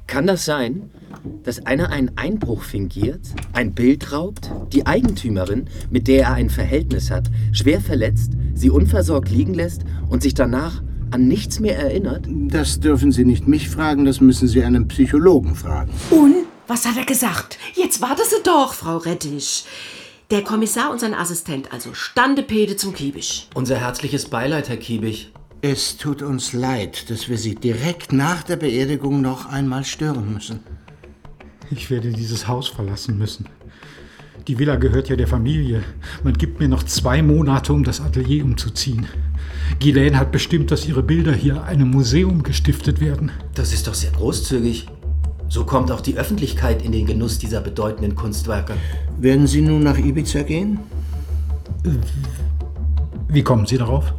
Kann 0.07 0.29
das 0.29 0.45
sein, 0.45 0.91
dass 1.43 1.67
einer 1.67 1.91
einen 1.91 2.13
Einbruch 2.17 2.63
fingiert, 2.63 3.23
ein 3.53 3.75
Bild 3.75 4.13
raubt, 4.13 4.53
die 4.73 4.87
Eigentümerin, 4.87 5.69
mit 5.91 6.07
der 6.07 6.23
er 6.23 6.35
ein 6.35 6.51
Verhältnis 6.51 7.11
hat, 7.11 7.31
schwer 7.51 7.81
verletzt, 7.81 8.33
sie 8.55 8.71
unversorgt 8.71 9.31
liegen 9.31 9.55
lässt 9.55 9.83
und 10.09 10.23
sich 10.23 10.35
danach 10.35 10.83
an 11.11 11.27
nichts 11.27 11.59
mehr 11.59 11.79
erinnert? 11.79 12.27
Das 12.29 12.79
dürfen 12.79 13.11
Sie 13.11 13.25
nicht 13.25 13.49
mich 13.49 13.69
fragen, 13.69 14.05
das 14.05 14.21
müssen 14.21 14.47
Sie 14.47 14.63
einen 14.63 14.87
Psychologen 14.87 15.57
fragen. 15.57 15.91
Und? 16.11 16.49
Was 16.69 16.85
hat 16.85 16.99
er 16.99 17.07
gesagt? 17.07 17.59
Jetzt 17.75 18.03
warten 18.03 18.21
Sie 18.29 18.43
doch, 18.45 18.75
Frau 18.75 18.99
Rettich. 18.99 19.65
Der 20.31 20.45
Kommissar 20.45 20.91
und 20.91 21.01
sein 21.01 21.15
Assistent, 21.15 21.73
also 21.73 21.95
Standepede 21.95 22.77
zum 22.77 22.93
Kiebisch. 22.93 23.47
Unser 23.55 23.77
herzliches 23.77 24.27
Beileid, 24.27 24.69
Herr 24.69 24.77
Kiebig. 24.77 25.33
Es 25.63 25.97
tut 25.97 26.21
uns 26.21 26.53
leid, 26.53 27.09
dass 27.09 27.31
wir 27.31 27.39
Sie 27.39 27.55
direkt 27.55 28.13
nach 28.13 28.43
der 28.43 28.57
Beerdigung 28.57 29.23
noch 29.23 29.51
einmal 29.51 29.87
stören 29.87 30.35
müssen. 30.35 30.61
Ich 31.71 31.89
werde 31.89 32.13
dieses 32.13 32.47
Haus 32.47 32.69
verlassen 32.69 33.17
müssen. 33.17 33.49
Die 34.49 34.59
Villa 34.59 34.77
gehört 34.77 35.09
ja 35.09 35.17
der 35.17 35.29
Familie. 35.29 35.83
Man 36.23 36.35
gibt 36.35 36.61
mir 36.61 36.69
noch 36.69 36.83
zwei 36.83 37.23
Monate, 37.23 37.73
um 37.73 37.83
das 37.83 38.03
Atelier 38.03 38.45
umzuziehen. 38.45 39.07
Ghislaine 39.79 40.19
hat 40.19 40.31
bestimmt, 40.31 40.71
dass 40.71 40.87
ihre 40.87 41.03
Bilder 41.03 41.33
hier 41.33 41.63
einem 41.63 41.91
Museum 41.91 42.43
gestiftet 42.43 43.01
werden. 43.01 43.33
Das 43.55 43.73
ist 43.73 43.87
doch 43.87 43.95
sehr 43.95 44.11
großzügig. 44.11 44.89
So 45.49 45.65
kommt 45.65 45.91
auch 45.91 46.03
die 46.03 46.17
Öffentlichkeit 46.17 46.85
in 46.85 46.93
den 46.93 47.07
Genuss 47.07 47.39
dieser 47.39 47.61
bedeutenden 47.61 48.15
Kunstwerke. 48.15 48.75
Werden 49.19 49.47
Sie 49.47 49.63
nun 49.63 49.83
nach 49.83 49.97
Ibiza 49.97 50.43
gehen? 50.43 50.79
Wie 53.29 53.43
kommen 53.43 53.67
Sie 53.67 53.79
darauf? 53.79 54.13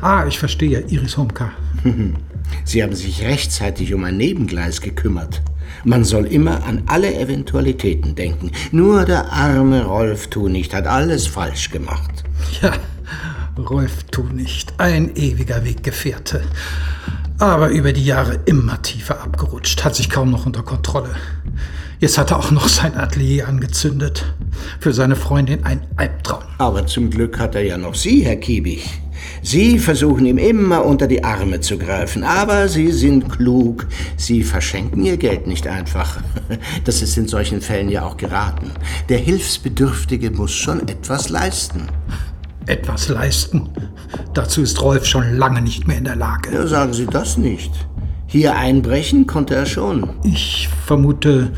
Ah, 0.00 0.26
ich 0.26 0.38
verstehe, 0.38 0.80
Iris 0.88 1.16
Homka. 1.16 1.52
Sie 2.64 2.82
haben 2.82 2.94
sich 2.94 3.22
rechtzeitig 3.22 3.92
um 3.92 4.04
ein 4.04 4.16
Nebengleis 4.16 4.80
gekümmert. 4.80 5.42
Man 5.84 6.04
soll 6.04 6.26
immer 6.26 6.64
an 6.64 6.84
alle 6.86 7.14
Eventualitäten 7.14 8.14
denken. 8.14 8.50
Nur 8.72 9.04
der 9.04 9.30
arme 9.32 9.84
Rolf 9.84 10.28
Thunicht 10.28 10.72
hat 10.72 10.86
alles 10.86 11.26
falsch 11.26 11.70
gemacht. 11.70 12.24
Ja, 12.62 12.72
Rolf 13.58 14.04
Thunicht, 14.04 14.74
ein 14.78 15.14
ewiger 15.16 15.64
Weggefährte. 15.64 16.42
Aber 17.38 17.70
über 17.70 17.92
die 17.92 18.04
Jahre 18.04 18.40
immer 18.44 18.80
tiefer 18.82 19.20
abgerutscht, 19.20 19.84
hat 19.84 19.96
sich 19.96 20.08
kaum 20.08 20.30
noch 20.30 20.46
unter 20.46 20.62
Kontrolle. 20.62 21.14
Jetzt 21.98 22.18
hat 22.18 22.30
er 22.30 22.38
auch 22.38 22.50
noch 22.50 22.68
sein 22.68 22.96
Atelier 22.96 23.48
angezündet. 23.48 24.34
Für 24.78 24.92
seine 24.92 25.16
Freundin 25.16 25.64
ein 25.64 25.80
Albtraum. 25.96 26.42
Aber 26.58 26.86
zum 26.86 27.10
Glück 27.10 27.38
hat 27.38 27.54
er 27.54 27.62
ja 27.62 27.76
noch 27.76 27.94
Sie, 27.94 28.24
Herr 28.24 28.36
Kiebig. 28.36 28.88
Sie 29.42 29.78
versuchen 29.78 30.26
ihm 30.26 30.38
immer 30.38 30.84
unter 30.84 31.06
die 31.06 31.24
Arme 31.24 31.60
zu 31.60 31.78
greifen, 31.78 32.24
aber 32.24 32.68
Sie 32.68 32.92
sind 32.92 33.30
klug. 33.30 33.86
Sie 34.16 34.42
verschenken 34.42 35.04
Ihr 35.04 35.16
Geld 35.16 35.46
nicht 35.46 35.66
einfach. 35.66 36.20
Das 36.84 37.02
ist 37.02 37.16
in 37.16 37.28
solchen 37.28 37.60
Fällen 37.60 37.88
ja 37.88 38.04
auch 38.04 38.16
geraten. 38.16 38.70
Der 39.08 39.18
Hilfsbedürftige 39.18 40.30
muss 40.30 40.52
schon 40.52 40.86
etwas 40.88 41.30
leisten. 41.30 41.88
Etwas 42.66 43.08
leisten? 43.08 43.68
Dazu 44.32 44.62
ist 44.62 44.80
Rolf 44.80 45.04
schon 45.04 45.36
lange 45.36 45.60
nicht 45.60 45.86
mehr 45.86 45.98
in 45.98 46.04
der 46.04 46.16
Lage. 46.16 46.52
Ja, 46.52 46.66
sagen 46.66 46.92
Sie 46.92 47.06
das 47.06 47.36
nicht. 47.36 47.72
Hier 48.26 48.56
einbrechen 48.56 49.26
konnte 49.26 49.54
er 49.54 49.66
schon. 49.66 50.08
Ich 50.24 50.68
vermute, 50.86 51.52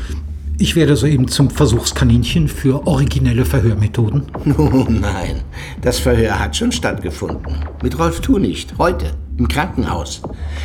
ich 0.59 0.75
werde 0.75 0.95
soeben 0.95 1.27
zum 1.27 1.49
Versuchskaninchen 1.49 2.47
für 2.47 2.85
originelle 2.87 3.45
Verhörmethoden. 3.45 4.23
Oh 4.57 4.85
nein, 4.89 5.41
das 5.81 5.99
Verhör 5.99 6.39
hat 6.39 6.55
schon 6.55 6.71
stattgefunden. 6.71 7.55
Mit 7.81 7.97
Rolf 7.97 8.21
Thunicht, 8.21 8.73
heute, 8.77 9.11
im 9.37 9.47
Krankenhaus. 9.47 10.21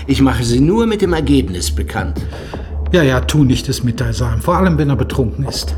Ich 0.07 0.21
mache 0.21 0.45
Sie 0.45 0.61
nur 0.61 0.87
mit 0.87 1.03
dem 1.03 1.13
Ergebnis 1.13 1.71
bekannt. 1.71 2.21
Ja, 2.93 3.03
ja, 3.03 3.21
tu 3.21 3.45
nicht 3.45 3.69
ist 3.69 3.85
mitteilsam, 3.85 4.43
vor 4.43 4.57
allem 4.57 4.77
wenn 4.79 4.91
er 4.91 4.97
betrunken 4.97 5.45
ist. 5.47 5.75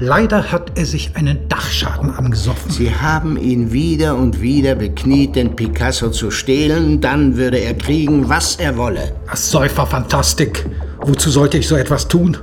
Leider 0.00 0.52
hat 0.52 0.78
er 0.78 0.86
sich 0.86 1.16
einen 1.16 1.48
Dachschaden 1.48 2.10
angesoffen. 2.14 2.70
Sie 2.70 2.94
haben 2.94 3.36
ihn 3.36 3.72
wieder 3.72 4.14
und 4.14 4.40
wieder 4.40 4.76
bekniet, 4.76 5.34
den 5.34 5.56
Picasso 5.56 6.10
zu 6.10 6.30
stehlen, 6.30 7.00
dann 7.00 7.36
würde 7.36 7.58
er 7.58 7.74
kriegen, 7.74 8.28
was 8.28 8.56
er 8.56 8.76
wolle. 8.76 9.12
Das 9.28 9.50
Säuferfantastik. 9.50 10.66
Wozu 11.00 11.30
sollte 11.30 11.58
ich 11.58 11.66
so 11.66 11.74
etwas 11.74 12.06
tun? 12.06 12.36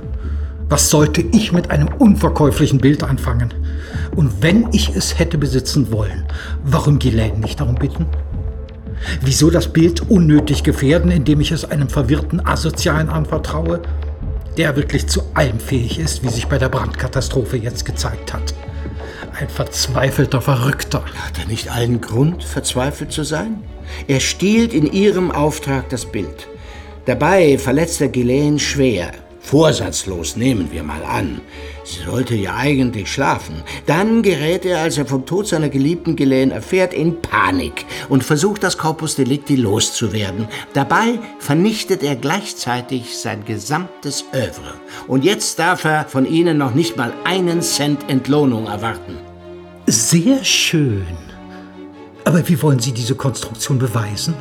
Was 0.68 0.90
sollte 0.90 1.22
ich 1.22 1.52
mit 1.52 1.70
einem 1.70 1.88
unverkäuflichen 1.98 2.78
Bild 2.78 3.02
anfangen? 3.02 3.54
Und 4.14 4.42
wenn 4.42 4.68
ich 4.72 4.94
es 4.94 5.18
hätte 5.18 5.38
besitzen 5.38 5.90
wollen, 5.90 6.26
warum 6.62 6.98
Ghislaine 6.98 7.38
nicht 7.38 7.58
darum 7.58 7.76
bitten? 7.76 8.04
Wieso 9.22 9.48
das 9.48 9.72
Bild 9.72 10.10
unnötig 10.10 10.62
gefährden, 10.62 11.10
indem 11.10 11.40
ich 11.40 11.52
es 11.52 11.64
einem 11.64 11.88
verwirrten 11.88 12.44
Asozialen 12.44 13.08
anvertraue, 13.08 13.80
der 14.56 14.76
wirklich 14.76 15.06
zu 15.06 15.22
allem 15.34 15.60
fähig 15.60 15.98
ist, 15.98 16.22
wie 16.22 16.28
sich 16.28 16.46
bei 16.46 16.58
der 16.58 16.68
Brandkatastrophe 16.68 17.56
jetzt 17.56 17.84
gezeigt 17.84 18.32
hat. 18.32 18.54
Ein 19.38 19.48
verzweifelter 19.48 20.40
Verrückter. 20.40 21.04
Hat 21.04 21.38
er 21.38 21.46
nicht 21.46 21.70
allen 21.70 22.00
Grund, 22.00 22.42
verzweifelt 22.42 23.12
zu 23.12 23.22
sein? 23.22 23.62
Er 24.08 24.20
stiehlt 24.20 24.72
in 24.72 24.90
ihrem 24.90 25.30
Auftrag 25.30 25.90
das 25.90 26.06
Bild. 26.06 26.48
Dabei 27.04 27.58
verletzt 27.58 28.00
er 28.00 28.08
Ghislaine 28.08 28.58
schwer. 28.58 29.12
Vorsatzlos 29.40 30.36
nehmen 30.36 30.72
wir 30.72 30.82
mal 30.82 31.04
an. 31.04 31.40
Sie 31.86 32.02
sollte 32.02 32.34
ja 32.34 32.56
eigentlich 32.56 33.12
schlafen. 33.12 33.62
Dann 33.86 34.22
gerät 34.22 34.64
er, 34.64 34.80
als 34.80 34.98
er 34.98 35.06
vom 35.06 35.24
Tod 35.24 35.46
seiner 35.46 35.68
geliebten 35.68 36.16
Ghislaine 36.16 36.52
erfährt, 36.52 36.92
in 36.92 37.22
Panik 37.22 37.86
und 38.08 38.24
versucht, 38.24 38.64
das 38.64 38.76
Corpus 38.76 39.14
Delicti 39.14 39.54
loszuwerden. 39.54 40.48
Dabei 40.72 41.20
vernichtet 41.38 42.02
er 42.02 42.16
gleichzeitig 42.16 43.16
sein 43.16 43.44
gesamtes 43.44 44.24
Övre. 44.34 44.74
Und 45.06 45.22
jetzt 45.22 45.60
darf 45.60 45.84
er 45.84 46.06
von 46.06 46.26
Ihnen 46.26 46.58
noch 46.58 46.74
nicht 46.74 46.96
mal 46.96 47.12
einen 47.22 47.62
Cent 47.62 48.10
Entlohnung 48.10 48.66
erwarten. 48.66 49.18
Sehr 49.86 50.42
schön. 50.42 51.06
Aber 52.24 52.48
wie 52.48 52.60
wollen 52.62 52.80
Sie 52.80 52.90
diese 52.90 53.14
Konstruktion 53.14 53.78
beweisen? 53.78 54.34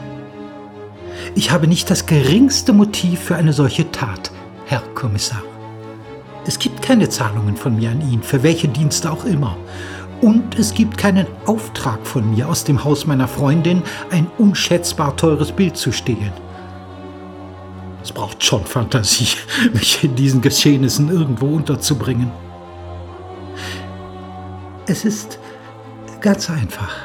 Ich 1.36 1.52
habe 1.52 1.68
nicht 1.68 1.92
das 1.92 2.08
geringste 2.08 2.74
Motiv 2.74 3.20
für 3.20 3.36
eine 3.36 3.54
solche 3.54 3.92
Tat, 3.92 4.32
Herr 4.66 4.82
Kommissar. 4.96 5.44
Es 6.48 6.60
gibt 6.60 6.82
keine 6.82 7.10
Zahlungen 7.10 7.58
von 7.58 7.76
mir 7.76 7.90
an 7.90 8.02
ihn, 8.02 8.22
für 8.22 8.44
welche 8.44 8.68
Dienste 8.68 9.12
auch 9.12 9.26
immer. 9.26 9.58
Und 10.22 10.58
es 10.58 10.74
gibt 10.74 10.98
keinen 10.98 11.26
Auftrag 11.46 12.06
von 12.06 12.30
mir, 12.32 12.48
aus 12.48 12.64
dem 12.64 12.84
Haus 12.84 13.08
meiner 13.08 13.28
Freundin 13.28 13.82
ein 14.12 14.28
unschätzbar 14.38 15.16
teures 15.18 15.52
Bild 15.52 15.76
zu 15.76 15.92
stehlen. 15.92 16.32
Es 18.04 18.12
braucht 18.12 18.44
schon 18.44 18.64
Fantasie, 18.64 19.36
mich 19.74 20.04
in 20.04 20.16
diesen 20.16 20.42
Geschehnissen 20.42 21.10
irgendwo 21.10 21.48
unterzubringen. 21.48 22.32
Es 24.86 25.04
ist 25.04 25.40
ganz 26.22 26.50
einfach. 26.50 26.96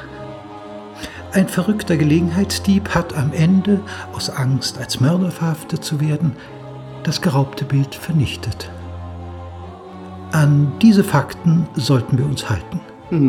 Ein 1.33 1.49
verrückter 1.49 1.97
Gelegenheitsdieb 1.97 2.91
hat 2.91 3.15
am 3.15 3.33
Ende, 3.33 3.81
aus 4.13 4.29
Angst, 4.29 4.77
als 4.79 5.01
Mörder 5.01 5.31
verhaftet 5.31 5.83
zu 5.83 6.01
werden, 6.01 6.37
das 7.05 7.23
geraubte 7.23 7.65
Bild 7.65 7.95
vernichtet. 7.95 8.71
An 10.33 10.73
diese 10.81 11.03
Fakten 11.03 11.67
sollten 11.75 12.17
wir 12.17 12.25
uns 12.25 12.49
halten. 12.49 12.81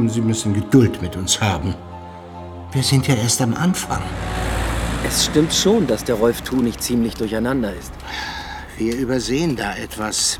Sie 0.08 0.22
müssen 0.22 0.54
Geduld 0.54 1.02
mit 1.02 1.16
uns 1.16 1.42
haben. 1.42 1.74
Wir 2.74 2.84
sind 2.84 3.08
ja 3.08 3.16
erst 3.16 3.42
am 3.42 3.56
Anfang. 3.56 4.04
Es 5.08 5.26
stimmt 5.26 5.52
schon, 5.52 5.88
dass 5.88 6.04
der 6.04 6.14
Rolf 6.14 6.44
Tunig 6.44 6.78
ziemlich 6.80 7.16
durcheinander 7.16 7.74
ist. 7.74 7.92
Wir 8.78 8.96
übersehen 8.96 9.56
da 9.56 9.76
etwas. 9.76 10.40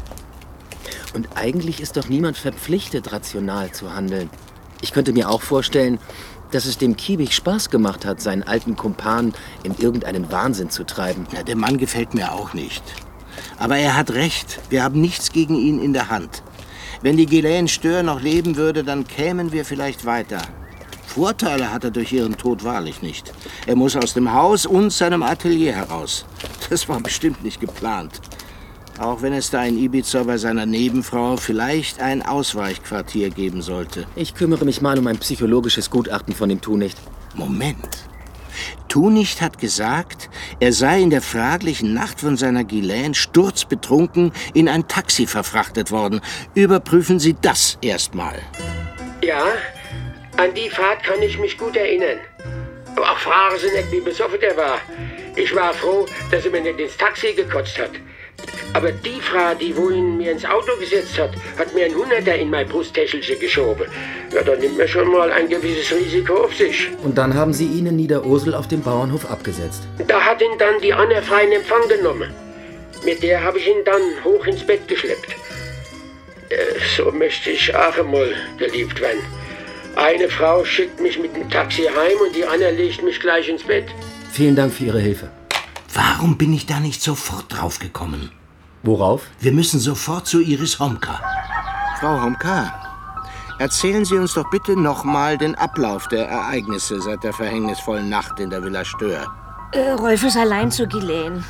Und 1.16 1.30
eigentlich 1.34 1.82
ist 1.82 1.98
doch 1.98 2.08
niemand 2.10 2.38
verpflichtet, 2.38 3.12
rational 3.12 3.72
zu 3.72 3.96
handeln. 3.96 4.30
Ich 4.82 4.94
könnte 4.94 5.14
mir 5.14 5.32
auch 5.32 5.42
vorstellen, 5.42 5.98
dass 6.52 6.66
es 6.66 6.78
dem 6.78 6.96
Kiebig 6.96 7.34
Spaß 7.34 7.72
gemacht 7.72 8.06
hat, 8.06 8.22
seinen 8.22 8.44
alten 8.44 8.76
Kumpan 8.76 9.34
in 9.64 9.74
irgendeinen 9.80 10.32
Wahnsinn 10.32 10.70
zu 10.70 10.84
treiben. 10.84 11.26
Ja, 11.34 11.42
der 11.42 11.56
Mann 11.56 11.80
gefällt 11.80 12.14
mir 12.14 12.34
auch 12.34 12.54
nicht. 12.54 12.84
Aber 13.58 13.78
er 13.78 13.98
hat 13.98 14.12
recht. 14.12 14.60
Wir 14.70 14.84
haben 14.84 15.02
nichts 15.02 15.32
gegen 15.32 15.56
ihn 15.56 15.82
in 15.82 15.94
der 15.94 16.10
Hand. 16.10 16.44
Wenn 17.02 17.18
die 17.18 17.26
Ghislaine 17.26 17.68
Stör 17.68 18.04
noch 18.04 18.22
leben 18.22 18.56
würde, 18.58 18.84
dann 18.84 19.08
kämen 19.08 19.52
wir 19.52 19.66
vielleicht 19.66 20.06
weiter. 20.06 20.42
Vorteile 21.08 21.74
hat 21.74 21.84
er 21.84 21.92
durch 21.92 22.14
ihren 22.14 22.38
Tod 22.38 22.64
wahrlich 22.64 23.02
nicht. 23.02 23.34
Er 23.66 23.76
muss 23.76 23.96
aus 23.96 24.14
dem 24.14 24.32
Haus 24.34 24.66
und 24.66 24.94
seinem 24.94 25.24
Atelier 25.24 25.74
heraus. 25.74 26.26
Das 26.70 26.88
war 26.88 27.02
bestimmt 27.02 27.44
nicht 27.44 27.60
geplant. 27.60 28.22
Auch 29.00 29.24
wenn 29.24 29.34
es 29.34 29.50
da 29.50 29.64
in 29.64 29.80
Ibiza 29.80 30.24
bei 30.24 30.38
seiner 30.38 30.68
Nebenfrau 30.68 31.38
vielleicht 31.38 32.00
ein 32.00 32.22
Ausweichquartier 32.22 33.32
geben 33.32 33.64
sollte. 33.64 34.06
Ich 34.16 34.36
kümmere 34.36 34.64
mich 34.64 34.82
mal 34.82 35.00
um 35.00 35.08
ein 35.08 35.18
psychologisches 35.18 35.90
Gutachten 35.90 36.36
von 36.36 36.50
dem 36.50 36.62
Tunicht. 36.62 37.00
Moment. 37.34 38.11
Tunicht 38.88 39.42
hat 39.42 39.58
gesagt, 39.58 40.30
er 40.60 40.74
sei 40.74 41.02
in 41.02 41.10
der 41.10 41.22
fraglichen 41.22 41.94
Nacht 41.94 42.20
von 42.20 42.38
seiner 42.38 42.64
Ghislaine 42.64 43.16
sturzbetrunken 43.16 44.32
in 44.54 44.68
ein 44.68 44.88
Taxi 44.88 45.28
verfrachtet 45.28 45.92
worden. 45.92 46.22
Überprüfen 46.56 47.20
Sie 47.20 47.36
das 47.42 47.78
erstmal. 47.82 48.40
Ja, 49.24 49.46
an 50.38 50.54
die 50.54 50.70
Fahrt 50.70 51.04
kann 51.04 51.22
ich 51.22 51.38
mich 51.40 51.58
gut 51.58 51.76
erinnern. 51.76 52.18
Aber 52.96 53.12
auch 53.12 53.18
fragen 53.20 53.58
Sie 53.58 53.72
nicht, 53.76 53.92
wie 53.92 54.02
besoffen 54.02 54.40
der 54.40 54.58
war. 54.58 54.80
Ich 55.36 55.56
war 55.56 55.74
froh, 55.74 56.06
dass 56.30 56.46
er 56.46 56.52
mir 56.52 56.62
nicht 56.62 56.80
ins 56.80 56.98
Taxi 56.98 57.34
gekotzt 57.34 57.78
hat. 57.78 57.92
Aber 58.74 58.92
die 58.92 59.20
Frau, 59.20 59.54
die 59.54 59.76
wohin 59.76 60.18
mir 60.18 60.32
ins 60.32 60.46
Auto 60.46 60.72
gesetzt 60.80 61.20
hat, 61.20 61.32
hat 61.58 61.74
mir 61.74 61.86
ein 61.86 61.96
Hunderter 61.96 62.36
in 62.36 62.50
mein 62.50 62.68
Brusttäschelchen 62.68 63.40
geschoben. 63.40 63.86
Ja, 64.34 64.44
da 64.44 64.56
nimmt 64.56 64.78
man 64.78 64.88
schon 64.88 65.12
mal 65.12 65.30
ein 65.32 65.50
gewisses 65.50 65.92
Risiko 65.92 66.46
auf 66.46 66.56
sich. 66.56 66.88
Und 67.04 67.18
dann 67.18 67.34
haben 67.34 67.54
sie 67.54 67.66
ihn 67.66 67.88
in 67.88 67.98
Niederursel 67.98 68.56
auf 68.56 68.68
dem 68.68 68.82
Bauernhof 68.82 69.30
abgesetzt. 69.30 69.84
Da 70.08 70.22
hat 70.22 70.42
ihn 70.42 70.58
dann 70.58 70.80
die 70.82 70.94
Anna 70.94 71.22
freien 71.22 71.52
Empfang 71.52 71.88
genommen. 71.90 72.34
Mit 73.04 73.22
der 73.24 73.44
habe 73.44 73.60
ich 73.60 73.68
ihn 73.68 73.84
dann 73.84 74.02
hoch 74.24 74.46
ins 74.46 74.66
Bett 74.66 74.88
geschleppt. 74.88 75.36
Äh, 76.50 76.56
so 76.96 77.12
möchte 77.12 77.52
ich 77.52 77.76
auch 77.76 77.98
einmal 77.98 78.34
geliebt 78.58 79.02
werden. 79.02 79.22
Eine 79.96 80.30
Frau 80.30 80.64
schickt 80.64 81.02
mich 81.02 81.20
mit 81.20 81.36
dem 81.36 81.50
Taxi 81.50 81.84
heim 81.84 82.18
und 82.26 82.34
die 82.36 82.46
Anna 82.46 82.70
legt 82.70 83.04
mich 83.04 83.20
gleich 83.20 83.50
ins 83.50 83.64
Bett. 83.64 83.86
Vielen 84.32 84.56
Dank 84.56 84.72
für 84.74 84.86
Ihre 84.86 85.00
Hilfe. 85.00 85.30
Warum 85.94 86.38
bin 86.38 86.54
ich 86.54 86.66
da 86.66 86.80
nicht 86.80 87.02
sofort 87.02 87.46
drauf 87.50 87.80
gekommen? 87.80 88.32
Worauf? 88.84 89.24
Wir 89.40 89.52
müssen 89.52 89.80
sofort 89.80 90.26
zu 90.26 90.40
Iris 90.40 90.80
Homka. 90.80 91.20
Frau 92.00 92.22
Homka, 92.22 92.74
erzählen 93.60 94.06
Sie 94.06 94.16
uns 94.16 94.34
doch 94.34 94.50
bitte 94.50 94.80
nochmal 94.80 95.38
den 95.38 95.54
Ablauf 95.56 96.08
der 96.08 96.28
Ereignisse 96.30 97.02
seit 97.02 97.24
der 97.24 97.34
verhängnisvollen 97.34 98.10
Nacht 98.10 98.40
in 98.40 98.50
der 98.50 98.64
Villa 98.64 98.86
Stör. 98.86 99.28
Äh, 99.74 99.92
Rolf 99.92 100.24
ist 100.24 100.38
allein 100.38 100.72
zu 100.72 100.88
Ghislaine. 100.88 101.44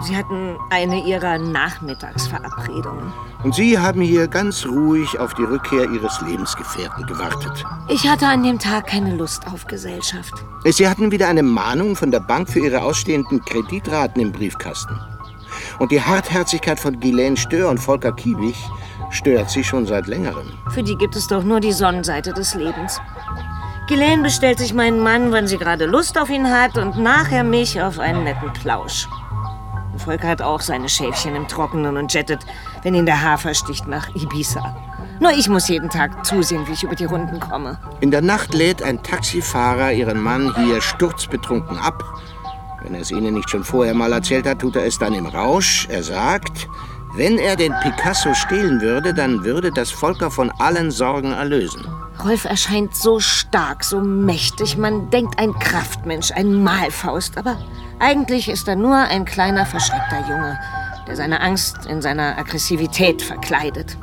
Sie 0.00 0.16
hatten 0.16 0.56
eine 0.70 1.04
ihrer 1.04 1.38
Nachmittagsverabredungen. 1.38 3.12
Und 3.42 3.54
Sie 3.54 3.78
haben 3.78 4.00
hier 4.00 4.28
ganz 4.28 4.64
ruhig 4.64 5.18
auf 5.18 5.34
die 5.34 5.42
Rückkehr 5.42 5.90
Ihres 5.90 6.20
Lebensgefährten 6.20 7.06
gewartet. 7.06 7.64
Ich 7.88 8.08
hatte 8.08 8.26
an 8.26 8.42
dem 8.42 8.58
Tag 8.58 8.86
keine 8.86 9.16
Lust 9.16 9.46
auf 9.46 9.66
Gesellschaft. 9.66 10.34
Sie 10.64 10.88
hatten 10.88 11.10
wieder 11.10 11.28
eine 11.28 11.42
Mahnung 11.42 11.96
von 11.96 12.10
der 12.10 12.20
Bank 12.20 12.48
für 12.48 12.60
Ihre 12.60 12.82
ausstehenden 12.82 13.44
Kreditraten 13.44 14.20
im 14.20 14.32
Briefkasten. 14.32 14.98
Und 15.78 15.90
die 15.90 16.00
Hartherzigkeit 16.00 16.78
von 16.78 16.98
Ghislaine 16.98 17.36
Stör 17.36 17.68
und 17.68 17.78
Volker 17.78 18.12
Kiewig 18.12 18.56
stört 19.10 19.50
Sie 19.50 19.64
schon 19.64 19.86
seit 19.86 20.06
längerem. 20.06 20.52
Für 20.70 20.82
die 20.82 20.96
gibt 20.96 21.16
es 21.16 21.26
doch 21.26 21.42
nur 21.42 21.60
die 21.60 21.72
Sonnenseite 21.72 22.32
des 22.32 22.54
Lebens. 22.54 23.00
Ghislaine 23.88 24.22
bestellt 24.22 24.58
sich 24.58 24.74
meinen 24.74 25.00
Mann, 25.00 25.32
wenn 25.32 25.48
sie 25.48 25.56
gerade 25.56 25.86
Lust 25.86 26.18
auf 26.18 26.28
ihn 26.28 26.50
hat 26.50 26.76
und 26.76 26.98
nachher 26.98 27.42
mich 27.42 27.80
auf 27.80 27.98
einen 27.98 28.24
netten 28.24 28.52
Plausch. 28.52 29.08
Volker 29.98 30.28
hat 30.28 30.42
auch 30.42 30.60
seine 30.60 30.88
Schäfchen 30.88 31.34
im 31.34 31.48
Trockenen 31.48 31.96
und 31.96 32.12
jettet, 32.12 32.40
wenn 32.82 32.94
ihn 32.94 33.06
der 33.06 33.22
Hafer 33.22 33.54
sticht, 33.54 33.86
nach 33.86 34.08
Ibiza. 34.14 34.76
Nur 35.20 35.32
ich 35.32 35.48
muss 35.48 35.68
jeden 35.68 35.90
Tag 35.90 36.24
zusehen, 36.24 36.66
wie 36.68 36.72
ich 36.72 36.84
über 36.84 36.94
die 36.94 37.04
Runden 37.04 37.40
komme. 37.40 37.78
In 38.00 38.10
der 38.10 38.22
Nacht 38.22 38.54
lädt 38.54 38.82
ein 38.82 39.02
Taxifahrer 39.02 39.92
Ihren 39.92 40.20
Mann 40.20 40.54
hier 40.56 40.80
sturzbetrunken 40.80 41.78
ab. 41.78 42.02
Wenn 42.82 42.94
er 42.94 43.00
es 43.00 43.10
Ihnen 43.10 43.34
nicht 43.34 43.50
schon 43.50 43.64
vorher 43.64 43.94
mal 43.94 44.12
erzählt 44.12 44.46
hat, 44.46 44.60
tut 44.60 44.76
er 44.76 44.86
es 44.86 44.98
dann 44.98 45.14
im 45.14 45.26
Rausch. 45.26 45.88
Er 45.90 46.04
sagt, 46.04 46.68
wenn 47.14 47.38
er 47.38 47.56
den 47.56 47.74
Picasso 47.82 48.32
stehlen 48.34 48.80
würde, 48.80 49.12
dann 49.12 49.42
würde 49.42 49.72
das 49.72 49.90
Volker 49.90 50.30
von 50.30 50.52
allen 50.58 50.92
Sorgen 50.92 51.32
erlösen. 51.32 51.84
Rolf 52.22 52.44
erscheint 52.44 52.94
so 52.94 53.18
stark, 53.18 53.82
so 53.82 54.00
mächtig. 54.00 54.76
Man 54.76 55.10
denkt 55.10 55.38
ein 55.38 55.52
Kraftmensch, 55.58 56.30
ein 56.32 56.62
Malfaust. 56.62 57.36
Aber 57.38 57.58
eigentlich 58.00 58.48
ist 58.48 58.68
er 58.68 58.76
nur 58.76 58.96
ein 58.96 59.24
kleiner, 59.24 59.66
verschreckter 59.66 60.20
Junge, 60.28 60.58
der 61.06 61.16
seine 61.16 61.40
Angst 61.40 61.86
in 61.86 62.02
seiner 62.02 62.38
Aggressivität 62.38 63.22
verkleidet. 63.22 63.96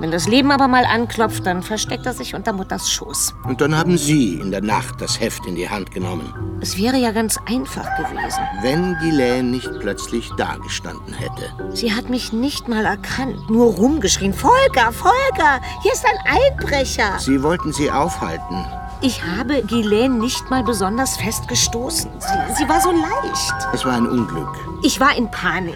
Wenn 0.00 0.10
das 0.10 0.26
Leben 0.26 0.50
aber 0.50 0.66
mal 0.66 0.84
anklopft, 0.84 1.46
dann 1.46 1.62
versteckt 1.62 2.04
er 2.04 2.12
sich 2.12 2.34
unter 2.34 2.52
Mutters 2.52 2.90
Schoß. 2.90 3.34
Und 3.44 3.60
dann 3.60 3.76
haben 3.76 3.96
Sie 3.96 4.34
in 4.34 4.50
der 4.50 4.60
Nacht 4.60 5.00
das 5.00 5.20
Heft 5.20 5.46
in 5.46 5.54
die 5.54 5.68
Hand 5.68 5.92
genommen. 5.92 6.34
Es 6.60 6.76
wäre 6.76 6.96
ja 6.96 7.12
ganz 7.12 7.38
einfach 7.46 7.88
gewesen. 7.96 8.40
Wenn 8.60 8.96
Ghislaine 8.98 9.48
nicht 9.48 9.70
plötzlich 9.80 10.28
dagestanden 10.36 11.14
hätte. 11.14 11.52
Sie 11.72 11.92
hat 11.92 12.10
mich 12.10 12.32
nicht 12.32 12.68
mal 12.68 12.84
erkannt, 12.84 13.48
nur 13.48 13.72
rumgeschrien. 13.72 14.34
Volker, 14.34 14.92
Volker, 14.92 15.60
hier 15.82 15.92
ist 15.92 16.04
ein 16.04 16.38
Einbrecher. 16.42 17.18
Sie 17.20 17.42
wollten 17.42 17.72
sie 17.72 17.90
aufhalten. 17.90 18.66
Ich 19.04 19.22
habe 19.22 19.62
Ghislaine 19.62 20.14
nicht 20.14 20.48
mal 20.48 20.64
besonders 20.64 21.18
fest 21.18 21.46
gestoßen. 21.46 22.10
Sie, 22.18 22.54
sie 22.54 22.66
war 22.66 22.80
so 22.80 22.90
leicht. 22.90 23.54
Es 23.74 23.84
war 23.84 23.98
ein 23.98 24.06
Unglück. 24.06 24.48
Ich 24.82 24.98
war 24.98 25.14
in 25.14 25.30
Panik. 25.30 25.74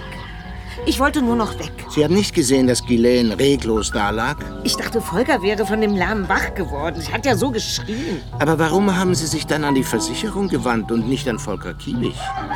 Ich 0.86 0.98
wollte 0.98 1.20
nur 1.20 1.36
noch 1.36 1.58
weg. 1.58 1.72
Sie 1.90 2.02
haben 2.02 2.14
nicht 2.14 2.34
gesehen, 2.34 2.68
dass 2.68 2.82
Ghislaine 2.82 3.38
reglos 3.38 3.90
dalag? 3.90 4.38
Ich 4.64 4.76
dachte, 4.76 5.02
Volker 5.02 5.42
wäre 5.42 5.66
von 5.66 5.82
dem 5.82 5.94
Lärm 5.94 6.26
wach 6.30 6.54
geworden. 6.54 7.02
Sie 7.02 7.12
hat 7.12 7.26
ja 7.26 7.36
so 7.36 7.50
geschrien. 7.50 8.22
Aber 8.38 8.58
warum 8.58 8.96
haben 8.96 9.14
Sie 9.14 9.26
sich 9.26 9.46
dann 9.46 9.62
an 9.62 9.74
die 9.74 9.84
Versicherung 9.84 10.48
gewandt 10.48 10.90
und 10.90 11.06
nicht 11.06 11.28
an 11.28 11.38
Volker 11.38 11.74
Kiebig? 11.74 12.14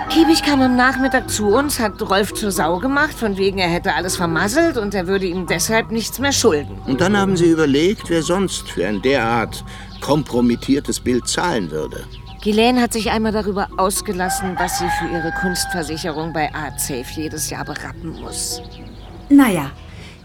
Kiebig 0.09 0.43
kam 0.43 0.63
am 0.63 0.75
Nachmittag 0.75 1.29
zu 1.29 1.49
uns, 1.49 1.81
hat 1.81 2.01
Rolf 2.01 2.33
zur 2.33 2.51
Sau 2.51 2.79
gemacht, 2.79 3.13
von 3.13 3.37
wegen 3.37 3.59
er 3.59 3.69
hätte 3.69 3.95
alles 3.95 4.17
vermasselt 4.17 4.79
und 4.79 4.95
er 4.95 5.07
würde 5.07 5.27
ihm 5.27 5.47
deshalb 5.47 5.91
nichts 5.91 6.19
mehr 6.19 6.33
schulden. 6.33 6.79
Und 6.87 7.03
dann 7.03 7.15
haben 7.15 7.37
Sie 7.37 7.51
überlegt, 7.51 8.09
wer 8.09 8.23
sonst 8.23 8.71
für 8.71 8.87
ein 8.87 9.03
derart 9.03 9.63
kompromittiertes 10.03 11.01
Bild 11.01 11.27
zahlen 11.27 11.71
würde. 11.71 12.07
Ghislaine 12.43 12.83
hat 12.83 12.93
sich 12.93 13.11
einmal 13.11 13.33
darüber 13.33 13.69
ausgelassen, 13.77 14.57
was 14.59 14.81
sie 14.81 14.89
für 14.99 15.07
ihre 15.07 15.33
Kunstversicherung 15.41 16.33
bei 16.33 16.53
ArtSafe 16.53 17.21
jedes 17.21 17.49
Jahr 17.49 17.65
berappen 17.65 18.21
muss. 18.21 18.61
Naja, 19.29 19.71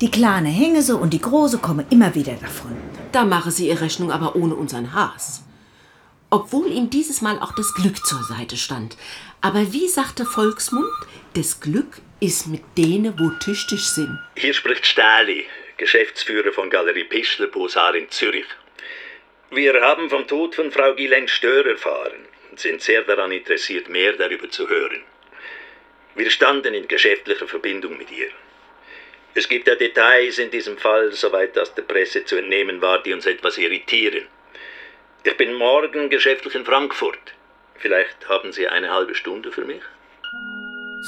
die 0.01 0.11
Kleine 0.11 0.49
hänge 0.49 0.81
so 0.81 0.97
und 0.97 1.13
die 1.13 1.21
Große 1.21 1.59
komme 1.59 1.85
immer 1.91 2.13
wieder 2.15 2.33
davon. 2.33 2.75
Da 3.11 3.23
mache 3.23 3.51
sie 3.51 3.69
ihre 3.69 3.81
Rechnung 3.81 4.11
aber 4.11 4.35
ohne 4.35 4.55
unseren 4.55 4.93
Haas. 4.93 5.43
Obwohl 6.29 6.67
ihm 6.71 6.89
dieses 6.89 7.21
Mal 7.21 7.39
auch 7.39 7.53
das 7.53 7.73
Glück 7.73 8.05
zur 8.05 8.23
Seite 8.23 8.57
stand. 8.57 8.97
Aber 9.41 9.71
wie 9.71 9.87
sagte 9.87 10.25
Volksmund, 10.25 10.89
das 11.33 11.59
Glück 11.59 12.01
ist 12.19 12.47
mit 12.47 12.63
denen, 12.77 13.17
wo 13.19 13.29
tüchtig 13.29 13.87
sind. 13.87 14.19
Hier 14.35 14.53
spricht 14.53 14.85
Stähli, 14.85 15.45
Geschäftsführer 15.77 16.51
von 16.51 16.69
Galerie 16.69 17.05
Pischler 17.05 17.47
Posar 17.47 17.95
in 17.95 18.09
Zürich. 18.09 18.45
Wir 19.49 19.81
haben 19.81 20.09
vom 20.09 20.27
Tod 20.27 20.55
von 20.55 20.71
Frau 20.71 20.93
Ghislaine 20.93 21.29
Stör 21.29 21.65
erfahren 21.65 22.25
und 22.51 22.59
sind 22.59 22.81
sehr 22.81 23.03
daran 23.03 23.31
interessiert, 23.31 23.87
mehr 23.87 24.11
darüber 24.13 24.49
zu 24.49 24.67
hören. 24.67 25.01
Wir 26.15 26.29
standen 26.29 26.73
in 26.73 26.87
geschäftlicher 26.87 27.47
Verbindung 27.47 27.97
mit 27.97 28.11
ihr. 28.11 28.27
Es 29.35 29.47
gibt 29.47 29.67
ja 29.67 29.75
Details 29.75 30.37
in 30.39 30.51
diesem 30.51 30.77
Fall, 30.77 31.13
soweit 31.13 31.55
das 31.55 31.73
der 31.75 31.83
Presse 31.83 32.25
zu 32.25 32.35
entnehmen 32.35 32.81
war, 32.81 33.01
die 33.01 33.13
uns 33.13 33.25
etwas 33.25 33.57
irritieren. 33.57 34.25
Ich 35.23 35.37
bin 35.37 35.53
morgen 35.53 36.09
geschäftlich 36.09 36.55
in 36.55 36.65
Frankfurt. 36.65 37.33
Vielleicht 37.75 38.27
haben 38.27 38.51
Sie 38.51 38.67
eine 38.67 38.91
halbe 38.91 39.15
Stunde 39.15 39.51
für 39.51 39.63
mich? 39.63 39.81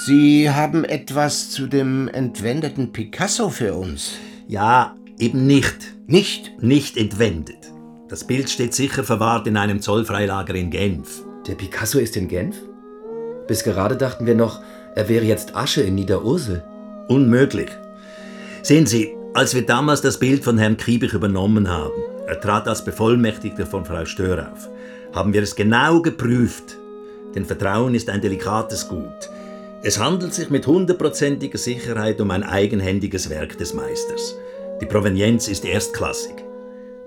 Sie 0.05 0.49
haben 0.49 0.85
etwas 0.85 1.51
zu 1.51 1.67
dem 1.67 2.07
entwendeten 2.07 2.93
Picasso 2.93 3.49
für 3.49 3.73
uns. 3.73 4.17
Ja, 4.47 4.95
eben 5.17 5.45
nicht. 5.45 5.93
Nicht? 6.07 6.61
Nicht 6.61 6.95
entwendet. 6.95 7.78
Das 8.09 8.23
Bild 8.23 8.49
steht 8.49 8.73
sicher 8.73 9.03
verwahrt 9.03 9.45
in 9.45 9.55
einem 9.55 9.81
Zollfreilager 9.81 10.55
in 10.55 10.71
Genf. 10.71 11.21
Der 11.45 11.53
Picasso 11.53 11.99
ist 11.99 12.17
in 12.17 12.27
Genf? 12.27 12.55
Bis 13.47 13.63
gerade 13.63 13.97
dachten 13.97 14.25
wir 14.25 14.33
noch, 14.33 14.61
er 14.95 15.07
wäre 15.09 15.25
jetzt 15.25 15.55
Asche 15.55 15.81
in 15.81 15.93
Niederursel. 15.93 16.63
Unmöglich. 17.07 17.69
Sehen 18.63 18.87
Sie, 18.87 19.15
als 19.35 19.53
wir 19.53 19.63
damals 19.63 20.01
das 20.01 20.17
Bild 20.17 20.43
von 20.43 20.57
Herrn 20.57 20.77
Kriebich 20.77 21.13
übernommen 21.13 21.69
haben, 21.69 22.01
er 22.25 22.41
trat 22.41 22.67
als 22.67 22.83
Bevollmächtigter 22.83 23.67
von 23.67 23.85
Frau 23.85 24.03
Stör 24.05 24.51
auf, 24.51 24.67
haben 25.13 25.31
wir 25.31 25.43
es 25.43 25.55
genau 25.55 26.01
geprüft. 26.01 26.77
Denn 27.35 27.45
Vertrauen 27.45 27.93
ist 27.93 28.09
ein 28.09 28.21
delikates 28.21 28.87
Gut. 28.87 29.29
Es 29.83 29.99
handelt 29.99 30.33
sich 30.33 30.49
mit 30.49 30.65
hundertprozentiger 30.65 31.59
Sicherheit 31.59 32.19
um 32.21 32.31
ein 32.31 32.41
eigenhändiges 32.41 33.29
Werk 33.29 33.59
des 33.59 33.75
Meisters. 33.75 34.35
Die 34.81 34.87
Provenienz 34.87 35.47
ist 35.47 35.63
erstklassig. 35.63 36.48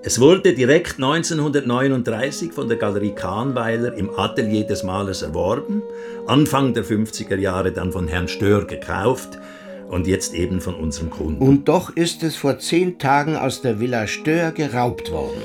Es 0.05 0.19
wurde 0.19 0.53
direkt 0.53 0.95
1939 0.95 2.51
von 2.51 2.67
der 2.67 2.75
Galerie 2.75 3.15
Kahnweiler 3.15 3.93
im 3.93 4.09
Atelier 4.19 4.67
des 4.67 4.83
Malers 4.83 5.21
erworben, 5.21 5.81
Anfang 6.27 6.73
der 6.73 6.83
50er 6.83 7.37
Jahre 7.37 7.71
dann 7.71 7.93
von 7.93 8.09
Herrn 8.09 8.27
Stör 8.27 8.65
gekauft 8.65 9.39
und 9.87 10.05
jetzt 10.05 10.33
eben 10.33 10.59
von 10.59 10.75
unserem 10.75 11.09
Kunden. 11.09 11.41
Und 11.41 11.69
doch 11.69 11.89
ist 11.95 12.21
es 12.21 12.35
vor 12.35 12.59
zehn 12.59 12.99
Tagen 12.99 13.37
aus 13.37 13.61
der 13.61 13.79
Villa 13.79 14.05
Stör 14.05 14.51
geraubt 14.51 15.09
worden. 15.09 15.41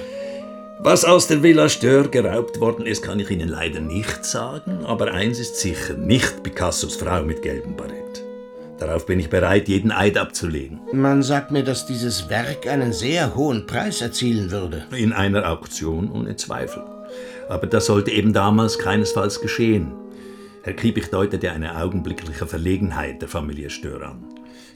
Was 0.80 1.04
aus 1.04 1.28
der 1.28 1.44
Villa 1.44 1.68
Stör 1.68 2.08
geraubt 2.08 2.58
worden 2.58 2.84
ist, 2.84 3.02
kann 3.02 3.20
ich 3.20 3.30
Ihnen 3.30 3.48
leider 3.48 3.78
nicht 3.78 4.24
sagen, 4.24 4.84
aber 4.84 5.12
eins 5.12 5.38
ist 5.38 5.54
sicher, 5.54 5.94
nicht 5.94 6.42
Picassos 6.42 6.96
Frau 6.96 7.22
mit 7.22 7.42
gelbem 7.42 7.76
Barett. 7.76 8.27
Darauf 8.78 9.06
bin 9.06 9.18
ich 9.18 9.28
bereit, 9.28 9.68
jeden 9.68 9.90
Eid 9.90 10.16
abzulegen. 10.16 10.78
Man 10.92 11.22
sagt 11.22 11.50
mir, 11.50 11.64
dass 11.64 11.86
dieses 11.86 12.28
Werk 12.30 12.68
einen 12.68 12.92
sehr 12.92 13.34
hohen 13.34 13.66
Preis 13.66 14.00
erzielen 14.00 14.52
würde. 14.52 14.84
In 14.96 15.12
einer 15.12 15.50
Auktion 15.50 16.12
ohne 16.12 16.36
Zweifel. 16.36 16.84
Aber 17.48 17.66
das 17.66 17.86
sollte 17.86 18.12
eben 18.12 18.32
damals 18.32 18.78
keinesfalls 18.78 19.40
geschehen. 19.40 19.92
Herr 20.62 20.74
Kiebich 20.74 21.08
deutete 21.10 21.50
eine 21.50 21.76
augenblickliche 21.76 22.46
Verlegenheit 22.46 23.20
der 23.20 23.28
Familie 23.28 23.70
Stör 23.70 24.02
an, 24.02 24.24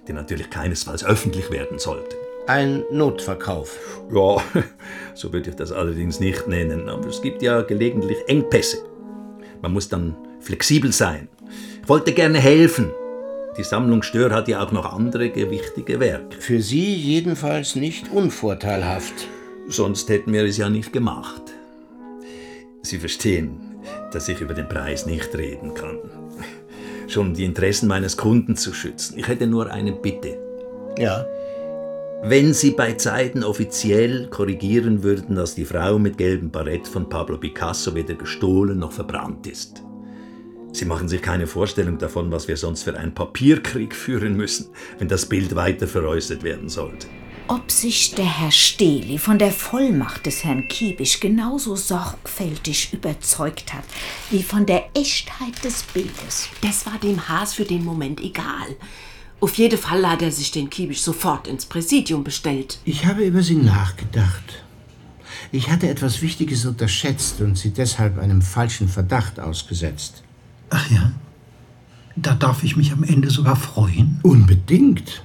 die 0.09 0.13
natürlich 0.13 0.51
keinesfalls 0.51 1.05
öffentlich 1.05 1.51
werden 1.51 1.79
sollte. 1.79 2.17
Ein 2.49 2.83
Notverkauf. 2.91 3.79
Ja, 4.13 4.43
so 5.15 5.33
würde 5.33 5.51
ich 5.51 5.57
das 5.57 5.71
allerdings 5.71 6.19
nicht 6.19 6.49
nennen, 6.49 6.89
aber 6.89 7.07
es 7.07 7.23
gibt 7.23 7.41
ja 7.41 7.63
gelegentlich 7.63 8.19
Engpässe. 8.27 8.79
Man 9.61 9.73
muss 9.73 9.89
dann 9.89 10.17
flexibel 10.41 10.93
sein. 10.93 11.29
Ich 11.83 11.89
wollte 11.89 12.13
gerne 12.13 12.41
helfen. 12.41 12.91
Die 13.59 13.65
Sammlung 13.65 14.03
Stör 14.03 14.31
hat 14.31 14.49
ja 14.49 14.65
auch 14.65 14.73
noch 14.73 14.91
andere 14.91 15.29
gewichtige 15.29 16.01
Werke. 16.01 16.41
Für 16.41 16.63
Sie 16.63 16.95
jedenfalls 16.95 17.77
nicht 17.77 18.11
unvorteilhaft. 18.11 19.29
Sonst 19.69 20.09
hätten 20.09 20.33
wir 20.33 20.45
es 20.45 20.57
ja 20.57 20.71
nicht 20.71 20.93
gemacht. 20.93 21.43
Sie 22.81 22.99
verstehen, 22.99 23.61
dass 24.11 24.29
ich 24.29 24.41
über 24.41 24.55
den 24.55 24.69
Preis 24.69 25.05
nicht 25.05 25.35
reden 25.37 25.75
kann. 25.75 25.99
Schon 27.09 27.29
um 27.29 27.35
die 27.35 27.45
Interessen 27.45 27.89
meines 27.89 28.17
Kunden 28.17 28.57
zu 28.57 28.73
schützen. 28.73 29.19
Ich 29.19 29.29
hätte 29.29 29.47
nur 29.47 29.71
eine 29.71 29.93
Bitte. 29.93 30.39
Ja. 30.99 31.27
Wenn 32.23 32.55
Sie 32.55 32.71
bei 32.71 32.95
Zeiten 32.95 33.45
offiziell 33.45 34.29
korrigieren 34.29 35.03
würden, 35.03 35.37
dass 35.37 35.55
die 35.55 35.67
Frau 35.67 35.99
mit 35.99 36.17
gelbem 36.17 36.51
Barett 36.51 36.89
von 36.89 37.09
Pablo 37.09 37.37
Picasso 37.37 37.95
weder 37.95 38.15
gestohlen 38.15 38.79
noch 38.79 38.93
verbrannt 38.93 39.47
ist. 39.47 39.83
Sie 40.73 40.87
machen 40.87 41.07
sich 41.07 41.21
keine 41.21 41.47
Vorstellung 41.47 41.99
davon, 41.99 42.31
was 42.31 42.49
wir 42.49 42.57
sonst 42.57 42.85
für 42.85 42.99
einen 42.99 43.15
Papierkrieg 43.15 43.95
führen 43.95 44.37
müssen, 44.37 44.71
wenn 44.99 45.09
das 45.09 45.27
Bild 45.27 45.55
weiter 45.55 45.87
veräußert 45.87 46.43
werden 46.43 46.71
sollte. 46.71 47.07
Ob 47.49 47.71
sich 47.71 48.15
der 48.15 48.25
Herr 48.25 48.51
Stehli 48.51 49.19
von 49.19 49.39
der 49.39 49.51
Vollmacht 49.51 50.25
des 50.25 50.45
Herrn 50.45 50.69
Kiebisch 50.69 51.21
genauso 51.21 51.77
sorgfältig 51.77 52.95
überzeugt 52.95 53.75
hat, 53.75 53.85
wie 54.31 54.43
von 54.43 54.65
der 54.65 54.89
Echtheit 54.95 55.63
des 55.63 55.83
Bildes. 55.83 56.49
Das 56.63 56.87
war 56.87 56.99
dem 56.99 57.29
Haas 57.29 57.53
für 57.53 57.65
den 57.65 57.85
Moment 57.85 58.21
egal. 58.21 58.77
Auf 59.41 59.55
jeden 59.55 59.79
Fall 59.79 60.09
hat 60.09 60.23
er 60.23 60.31
sich 60.31 60.53
den 60.53 60.71
Kiebisch 60.71 61.03
sofort 61.03 61.49
ins 61.49 61.67
Präsidium 61.67 62.25
bestellt. 62.25 62.79
Ich 62.85 63.05
habe 63.05 63.25
über 63.25 63.43
Sie 63.43 63.57
nachgedacht. 63.57 64.63
Ich 65.51 65.69
hatte 65.69 65.89
etwas 65.89 66.23
Wichtiges 66.23 66.65
unterschätzt 66.65 67.41
und 67.41 67.59
Sie 67.59 67.71
deshalb 67.71 68.19
einem 68.19 68.41
falschen 68.41 68.89
Verdacht 68.89 69.39
ausgesetzt. 69.41 70.22
Ach 70.73 70.91
ja? 70.91 71.13
Da 72.17 72.35
darf 72.35 72.65
ich 72.65 72.77
mich 72.77 72.93
am 72.93 73.05
Ende 73.05 73.31
sogar 73.31 73.57
freuen? 73.57 74.19
Unbedingt. 74.23 75.23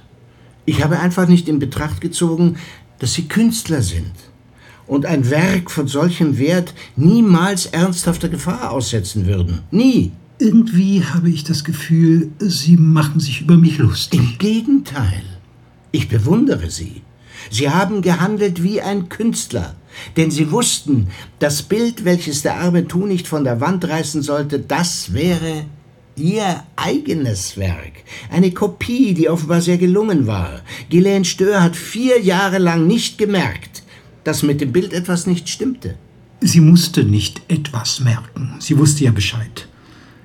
Ich 0.66 0.84
habe 0.84 1.00
einfach 1.00 1.26
nicht 1.26 1.48
in 1.48 1.58
Betracht 1.58 2.00
gezogen, 2.02 2.56
dass 2.98 3.14
Sie 3.14 3.28
Künstler 3.28 3.82
sind 3.82 4.12
und 4.86 5.06
ein 5.06 5.30
Werk 5.30 5.70
von 5.70 5.88
solchem 5.88 6.38
Wert 6.38 6.74
niemals 6.96 7.66
ernsthafter 7.66 8.28
Gefahr 8.28 8.70
aussetzen 8.70 9.26
würden. 9.26 9.60
Nie. 9.70 10.12
Irgendwie 10.38 11.02
habe 11.02 11.30
ich 11.30 11.42
das 11.44 11.64
Gefühl, 11.64 12.30
Sie 12.38 12.76
machen 12.76 13.18
sich 13.18 13.40
über 13.40 13.56
mich 13.56 13.78
lustig. 13.78 14.20
Im 14.20 14.38
Gegenteil. 14.38 15.22
Ich 15.90 16.08
bewundere 16.08 16.70
Sie. 16.70 17.02
Sie 17.50 17.70
haben 17.70 18.02
gehandelt 18.02 18.62
wie 18.62 18.80
ein 18.80 19.08
Künstler, 19.08 19.74
denn 20.16 20.30
Sie 20.30 20.50
wussten, 20.50 21.08
das 21.38 21.62
Bild, 21.62 22.04
welches 22.04 22.42
der 22.42 22.60
arme 22.60 22.82
nicht 22.82 23.28
von 23.28 23.44
der 23.44 23.60
Wand 23.60 23.88
reißen 23.88 24.22
sollte, 24.22 24.58
das 24.58 25.12
wäre 25.12 25.64
Ihr 26.16 26.64
eigenes 26.74 27.56
Werk. 27.56 27.92
Eine 28.30 28.50
Kopie, 28.50 29.14
die 29.14 29.28
offenbar 29.28 29.60
sehr 29.60 29.78
gelungen 29.78 30.26
war. 30.26 30.62
Ghislaine 30.90 31.24
Stör 31.24 31.62
hat 31.62 31.76
vier 31.76 32.20
Jahre 32.20 32.58
lang 32.58 32.86
nicht 32.86 33.18
gemerkt, 33.18 33.84
dass 34.24 34.42
mit 34.42 34.60
dem 34.60 34.72
Bild 34.72 34.92
etwas 34.92 35.26
nicht 35.26 35.48
stimmte. 35.48 35.94
Sie 36.40 36.60
musste 36.60 37.04
nicht 37.04 37.42
etwas 37.48 38.00
merken. 38.00 38.54
Sie 38.58 38.78
wusste 38.78 39.04
ja 39.04 39.12
Bescheid. 39.12 39.68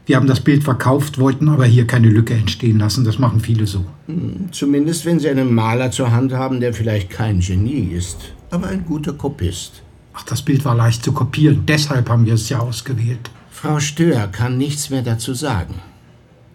Wir 0.05 0.17
haben 0.17 0.27
das 0.27 0.41
Bild 0.41 0.63
verkauft, 0.63 1.17
wollten 1.17 1.47
aber 1.47 1.65
hier 1.65 1.87
keine 1.87 2.09
Lücke 2.09 2.33
entstehen 2.33 2.79
lassen. 2.79 3.05
Das 3.05 3.19
machen 3.19 3.39
viele 3.39 3.65
so. 3.65 3.85
Hm, 4.07 4.49
Zumindest 4.51 5.05
wenn 5.05 5.19
Sie 5.19 5.29
einen 5.29 5.53
Maler 5.53 5.91
zur 5.91 6.11
Hand 6.11 6.33
haben, 6.33 6.59
der 6.59 6.73
vielleicht 6.73 7.09
kein 7.09 7.39
Genie 7.39 7.93
ist, 7.95 8.33
aber 8.53 8.67
ein 8.67 8.85
guter 8.85 9.13
Kopist. 9.13 9.81
Ach, 10.13 10.23
das 10.23 10.43
Bild 10.43 10.63
war 10.63 10.75
leicht 10.75 11.03
zu 11.03 11.11
kopieren. 11.11 11.65
Deshalb 11.65 12.07
haben 12.07 12.25
wir 12.25 12.35
es 12.35 12.49
ja 12.49 12.59
ausgewählt. 12.59 13.31
Frau 13.49 13.79
Stör 13.79 14.27
kann 14.27 14.57
nichts 14.57 14.91
mehr 14.91 15.01
dazu 15.01 15.33
sagen. 15.33 15.75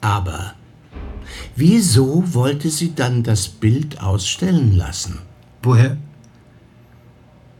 Aber 0.01 0.55
wieso 1.57 2.23
wollte 2.35 2.71
sie 2.71 2.95
dann 2.95 3.25
das 3.25 3.49
Bild 3.49 4.01
ausstellen 4.01 4.77
lassen? 4.77 5.19
Woher? 5.63 5.97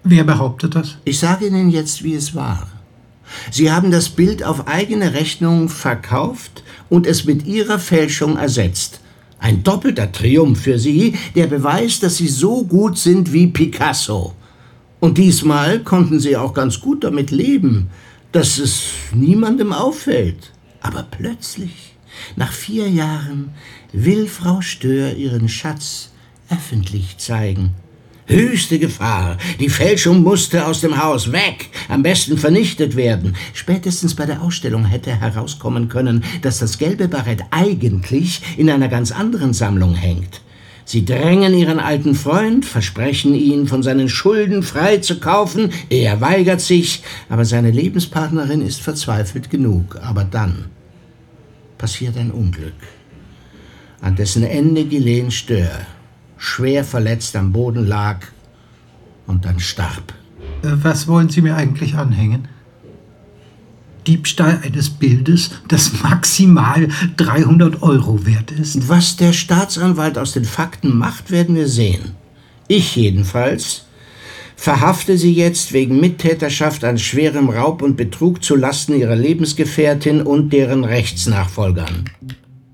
Wer 0.05 0.23
behauptet 0.23 0.77
das? 0.77 0.97
Ich 1.05 1.19
sage 1.19 1.49
Ihnen 1.49 1.71
jetzt, 1.71 2.05
wie 2.05 2.15
es 2.15 2.35
war. 2.35 2.69
Sie 3.51 3.73
haben 3.73 3.91
das 3.91 4.09
Bild 4.09 4.45
auf 4.45 4.69
eigene 4.69 5.15
Rechnung 5.15 5.69
verkauft 5.69 6.63
und 6.89 7.07
es 7.07 7.25
mit 7.25 7.45
Ihrer 7.45 7.81
Fälschung 7.81 8.37
ersetzt. 8.39 9.01
Ein 9.39 9.63
doppelter 9.63 10.11
Triumph 10.11 10.61
für 10.61 10.79
Sie, 10.79 11.15
der 11.35 11.47
Beweis, 11.47 12.01
dass 12.01 12.17
Sie 12.17 12.29
so 12.29 12.65
gut 12.65 12.99
sind 12.99 13.33
wie 13.33 13.47
Picasso. 13.47 14.35
Und 15.01 15.17
diesmal 15.17 15.81
konnten 15.81 16.19
Sie 16.19 16.37
auch 16.37 16.55
ganz 16.55 16.81
gut 16.81 17.05
damit 17.05 17.31
leben, 17.31 17.89
dass 18.33 18.59
es 18.59 18.91
niemandem 19.13 19.73
auffällt. 19.73 20.53
Aber 20.81 21.07
plötzlich, 21.09 21.95
nach 22.37 22.53
vier 22.53 22.89
Jahren, 22.89 23.51
will 23.93 24.27
Frau 24.27 24.61
Stör 24.61 25.15
ihren 25.15 25.49
Schatz 25.49 26.11
öffentlich 26.51 27.19
zeigen. 27.19 27.75
Höchste 28.29 28.79
Gefahr. 28.79 29.39
Die 29.59 29.71
Fälschung 29.71 30.23
musste 30.23 30.67
aus 30.67 30.83
dem 30.83 31.03
Haus 31.03 31.33
weg, 31.33 31.71
am 31.89 32.03
besten 32.03 32.37
vernichtet 32.37 32.95
werden. 32.95 33.35
Spätestens 33.55 34.15
bei 34.15 34.27
der 34.27 34.43
Ausstellung 34.43 34.85
hätte 34.85 35.19
herauskommen 35.19 35.89
können, 35.89 36.23
dass 36.43 36.59
das 36.59 36.77
gelbe 36.77 37.09
Barett 37.09 37.41
eigentlich 37.51 38.43
in 38.59 38.69
einer 38.69 38.89
ganz 38.89 39.13
anderen 39.13 39.55
Sammlung 39.55 39.95
hängt. 39.95 40.43
Sie 40.85 41.07
drängen 41.07 41.55
ihren 41.55 41.81
alten 41.81 42.15
Freund, 42.15 42.67
versprechen 42.67 43.35
ihn, 43.35 43.67
von 43.67 43.83
seinen 43.83 44.11
Schulden 44.11 44.63
frei 44.63 44.99
zu 44.99 45.21
kaufen. 45.21 45.73
Er 45.89 46.21
weigert 46.21 46.61
sich, 46.61 47.03
aber 47.31 47.47
seine 47.47 47.71
Lebenspartnerin 47.71 48.61
ist 48.61 48.83
verzweifelt 48.83 49.49
genug. 49.49 49.99
Aber 50.03 50.25
dann 50.25 50.67
passiert 51.79 52.19
ein 52.19 52.31
Unglück, 52.31 52.75
an 54.03 54.17
dessen 54.17 54.43
Ende 54.43 54.85
Ghislaine 54.85 55.31
Stör 55.31 55.87
schwer 56.39 56.85
verletzt 56.85 57.37
am 57.37 57.53
Boden 57.53 57.87
lag 57.87 58.21
und 59.27 59.45
dann 59.45 59.61
starb. 59.61 60.15
Äh, 60.63 60.69
Was 60.83 61.07
wollen 61.07 61.29
Sie 61.29 61.43
mir 61.43 61.57
eigentlich 61.57 61.95
anhängen? 61.95 62.49
Diebstahl 64.07 64.61
eines 64.65 64.89
Bildes, 64.89 65.51
das 65.69 66.03
maximal 66.03 66.89
300 67.19 67.83
Euro 67.83 68.25
wert 68.25 68.51
ist. 68.53 68.89
Was 68.89 69.17
der 69.17 69.35
Staatsanwalt 69.35 70.17
aus 70.17 70.33
den 70.33 70.47
Fakten 70.47 70.97
macht, 70.97 71.31
werden 71.31 71.55
wir 71.55 71.69
sehen. 71.69 72.13
Ich 72.69 72.97
jedenfalls 72.97 73.85
verhafte 74.57 75.17
sie 75.17 75.33
jetzt 75.33 75.73
wegen 75.73 76.01
Mittäterschaft 76.01 76.85
an 76.85 76.99
schwerem 76.99 77.49
Raub 77.49 77.81
und 77.81 77.97
Betrug 77.97 78.43
zu 78.43 78.57
Lasten 78.57 78.95
ihrer 78.95 79.15
Lebensgefährtin 79.15 80.23
und 80.23 80.53
deren 80.53 80.85
Rechtsnachfolgern. 80.85 82.11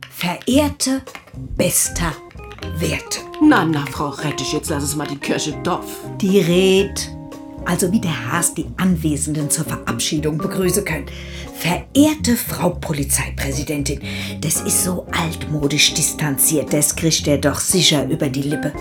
Verehrte, 0.08 1.02
bester, 1.56 2.12
werte. 2.78 3.20
Na, 3.42 3.64
na, 3.64 3.84
Frau 3.86 4.08
Rettich, 4.08 4.52
jetzt 4.52 4.70
lass 4.70 4.82
es 4.82 4.96
mal 4.96 5.06
die 5.06 5.16
Kirche 5.16 5.52
Dorf. 5.62 5.84
Die 6.20 6.40
Red. 6.40 7.10
Also 7.64 7.90
wie 7.92 8.00
der 8.00 8.32
Haas 8.32 8.54
die 8.54 8.66
Anwesenden 8.76 9.50
zur 9.50 9.64
Verabschiedung 9.64 10.38
begrüßen 10.38 10.84
können. 10.84 11.06
Verehrte 11.56 12.36
Frau 12.36 12.70
Polizeipräsidentin, 12.70 14.00
das 14.40 14.60
ist 14.60 14.84
so 14.84 15.06
altmodisch 15.12 15.94
distanziert, 15.94 16.72
das 16.72 16.94
kriegt 16.94 17.26
er 17.26 17.38
doch 17.38 17.58
sicher 17.60 18.06
über 18.08 18.28
die 18.28 18.42
Lippe. 18.42 18.72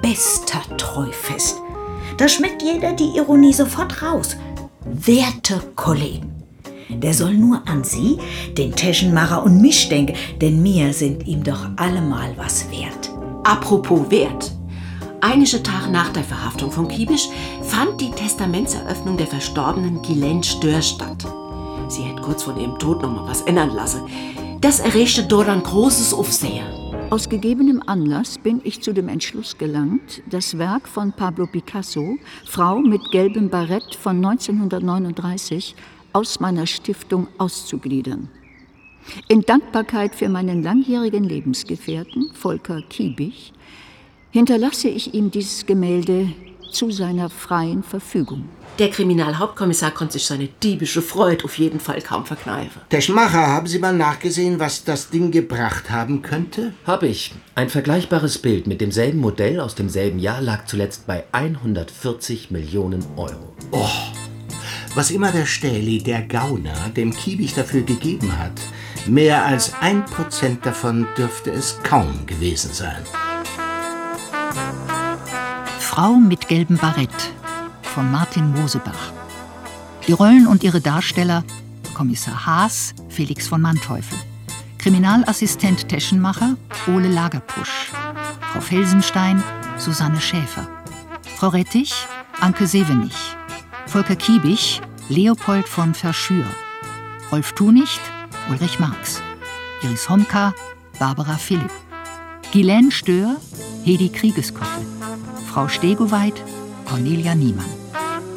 Bester 0.00 0.62
Treufest. 0.76 1.56
Da 2.16 2.28
schmeckt 2.28 2.62
jeder 2.62 2.92
die 2.92 3.16
Ironie 3.16 3.52
sofort 3.52 4.00
raus. 4.02 4.36
Werte 4.84 5.60
Kollegen, 5.74 6.30
der 6.90 7.14
soll 7.14 7.34
nur 7.34 7.66
an 7.66 7.84
Sie, 7.84 8.18
den 8.56 8.74
Taschenmacher 8.74 9.42
und 9.42 9.60
mich 9.60 9.88
denken, 9.88 10.14
denn 10.40 10.62
mir 10.62 10.92
sind 10.92 11.26
ihm 11.26 11.42
doch 11.42 11.66
allemal 11.76 12.34
was 12.36 12.70
wert. 12.70 13.13
Apropos 13.44 14.10
Wert. 14.10 14.52
Einige 15.20 15.62
Tage 15.62 15.90
nach 15.90 16.08
der 16.14 16.24
Verhaftung 16.24 16.70
von 16.70 16.88
Kiebisch 16.88 17.28
fand 17.60 18.00
die 18.00 18.10
Testamentseröffnung 18.10 19.18
der 19.18 19.26
verstorbenen 19.26 20.00
Ghislaine 20.00 20.42
Stör 20.42 20.80
statt. 20.80 21.26
Sie 21.88 22.02
hätte 22.02 22.22
kurz 22.22 22.42
vor 22.42 22.56
ihrem 22.56 22.78
Tod 22.78 23.02
noch 23.02 23.14
mal 23.14 23.28
was 23.28 23.42
ändern 23.42 23.74
lassen. 23.74 24.00
Das 24.62 24.80
erregte 24.80 25.24
dort 25.24 25.50
ein 25.50 25.62
großes 25.62 26.14
Aufsehen. 26.14 26.64
Aus 27.10 27.28
gegebenem 27.28 27.82
Anlass 27.84 28.38
bin 28.38 28.62
ich 28.64 28.80
zu 28.80 28.94
dem 28.94 29.08
Entschluss 29.08 29.58
gelangt, 29.58 30.22
das 30.30 30.56
Werk 30.56 30.88
von 30.88 31.12
Pablo 31.12 31.46
Picasso, 31.46 32.16
Frau 32.46 32.78
mit 32.78 33.10
gelbem 33.10 33.50
Barett 33.50 33.94
von 33.94 34.24
1939, 34.24 35.76
aus 36.14 36.40
meiner 36.40 36.66
Stiftung 36.66 37.28
auszugliedern. 37.36 38.30
In 39.28 39.42
Dankbarkeit 39.42 40.14
für 40.14 40.28
meinen 40.28 40.62
langjährigen 40.62 41.24
Lebensgefährten, 41.24 42.30
Volker 42.34 42.82
Kiebich, 42.88 43.52
hinterlasse 44.30 44.88
ich 44.88 45.14
ihm 45.14 45.30
dieses 45.30 45.66
Gemälde 45.66 46.28
zu 46.72 46.90
seiner 46.90 47.30
freien 47.30 47.82
Verfügung. 47.82 48.48
Der 48.80 48.90
Kriminalhauptkommissar 48.90 49.92
konnte 49.92 50.14
sich 50.14 50.26
seine 50.26 50.48
diebische 50.48 51.00
Freude 51.00 51.44
auf 51.44 51.56
jeden 51.58 51.78
Fall 51.78 52.02
kaum 52.02 52.26
verkneifen. 52.26 52.82
Der 52.90 53.00
Schmacher, 53.00 53.46
haben 53.46 53.68
Sie 53.68 53.78
mal 53.78 53.94
nachgesehen, 53.94 54.58
was 54.58 54.82
das 54.82 55.10
Ding 55.10 55.30
gebracht 55.30 55.90
haben 55.90 56.22
könnte? 56.22 56.74
Hab 56.84 57.04
ich. 57.04 57.32
Ein 57.54 57.68
vergleichbares 57.70 58.38
Bild 58.38 58.66
mit 58.66 58.80
demselben 58.80 59.20
Modell 59.20 59.60
aus 59.60 59.76
demselben 59.76 60.18
Jahr 60.18 60.40
lag 60.40 60.64
zuletzt 60.66 61.06
bei 61.06 61.22
140 61.30 62.50
Millionen 62.50 63.04
Euro. 63.16 63.54
Oh, 63.70 63.88
was 64.96 65.12
immer 65.12 65.30
der 65.30 65.46
Stähli, 65.46 66.02
der 66.02 66.22
Gauner, 66.22 66.88
dem 66.96 67.12
Kiebich 67.14 67.54
dafür 67.54 67.82
gegeben 67.82 68.36
hat, 68.36 68.60
mehr 69.06 69.44
als 69.44 69.72
ein 69.80 70.04
Prozent 70.04 70.64
davon 70.64 71.06
dürfte 71.16 71.50
es 71.50 71.78
kaum 71.82 72.26
gewesen 72.26 72.72
sein. 72.72 73.02
Frau 75.78 76.14
mit 76.14 76.48
gelbem 76.48 76.76
Barett 76.78 77.32
von 77.82 78.10
Martin 78.10 78.52
Mosebach. 78.52 79.12
Die 80.06 80.12
Rollen 80.12 80.46
und 80.46 80.64
ihre 80.64 80.80
Darsteller 80.80 81.44
Kommissar 81.94 82.44
Haas, 82.44 82.92
Felix 83.08 83.46
von 83.46 83.62
Manteuffel. 83.62 84.18
Kriminalassistent 84.78 85.88
Teschenmacher, 85.88 86.56
Ole 86.88 87.08
Lagerpusch. 87.08 87.92
Frau 88.52 88.60
Felsenstein, 88.60 89.42
Susanne 89.78 90.20
Schäfer. 90.20 90.68
Frau 91.36 91.48
Rettich, 91.48 91.94
Anke 92.40 92.66
Sevenich. 92.66 93.36
Volker 93.86 94.16
Kiebich, 94.16 94.82
Leopold 95.08 95.68
von 95.68 95.94
Verschür. 95.94 96.44
Rolf 97.30 97.52
Thunicht, 97.52 98.00
Ulrich 98.50 98.78
Marx. 98.78 99.22
Iris 99.82 100.08
Homka, 100.08 100.52
Barbara 100.98 101.36
Philipp. 101.36 101.70
Ghislaine 102.52 102.90
Stör, 102.90 103.36
Hedi 103.84 104.10
Kriegeskoppel. 104.10 104.84
Frau 105.50 105.68
Stegoweit, 105.68 106.34
Cornelia 106.84 107.34
Niemann. 107.34 107.64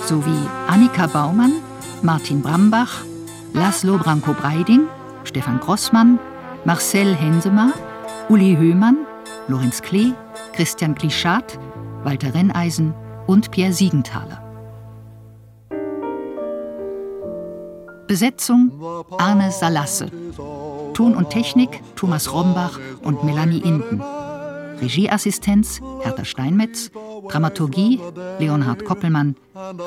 Sowie 0.05 0.47
Annika 0.67 1.07
Baumann, 1.07 1.53
Martin 2.01 2.41
Brambach, 2.41 3.03
Laszlo 3.53 3.97
Branko-Breiding, 3.97 4.87
Stefan 5.25 5.59
Grossmann, 5.59 6.19
Marcel 6.63 7.15
Hensemer, 7.15 7.73
Uli 8.29 8.55
Höhmann, 8.55 9.05
Lorenz 9.47 9.81
Klee, 9.81 10.13
Christian 10.53 10.95
Klischat, 10.95 11.59
Walter 12.03 12.33
Renneisen 12.33 12.93
und 13.25 13.51
Pierre 13.51 13.73
Siegenthaler. 13.73 14.46
Besetzung 18.07 18.71
Arne 19.17 19.51
Salasse. 19.51 20.09
Ton 20.93 21.15
und 21.15 21.29
Technik 21.29 21.81
Thomas 21.95 22.33
Rombach 22.33 22.79
und 23.03 23.23
Melanie 23.23 23.59
Inden. 23.59 24.01
Regieassistenz 24.81 25.81
Hertha 26.01 26.23
Steinmetz. 26.23 26.91
Dramaturgie 27.29 27.99
Leonhard 28.39 28.85
Koppelmann. 28.85 29.35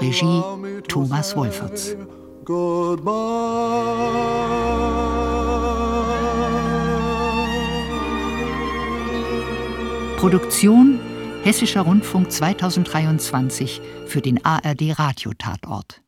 Regie 0.01 0.43
Thomas 0.89 1.37
Wolferts. 1.37 1.97
Produktion 10.19 11.01
Hessischer 11.43 11.81
Rundfunk 11.81 12.31
2023 12.31 13.81
für 14.07 14.21
den 14.21 14.45
ARD 14.45 14.99
Radiotatort. 14.99 16.03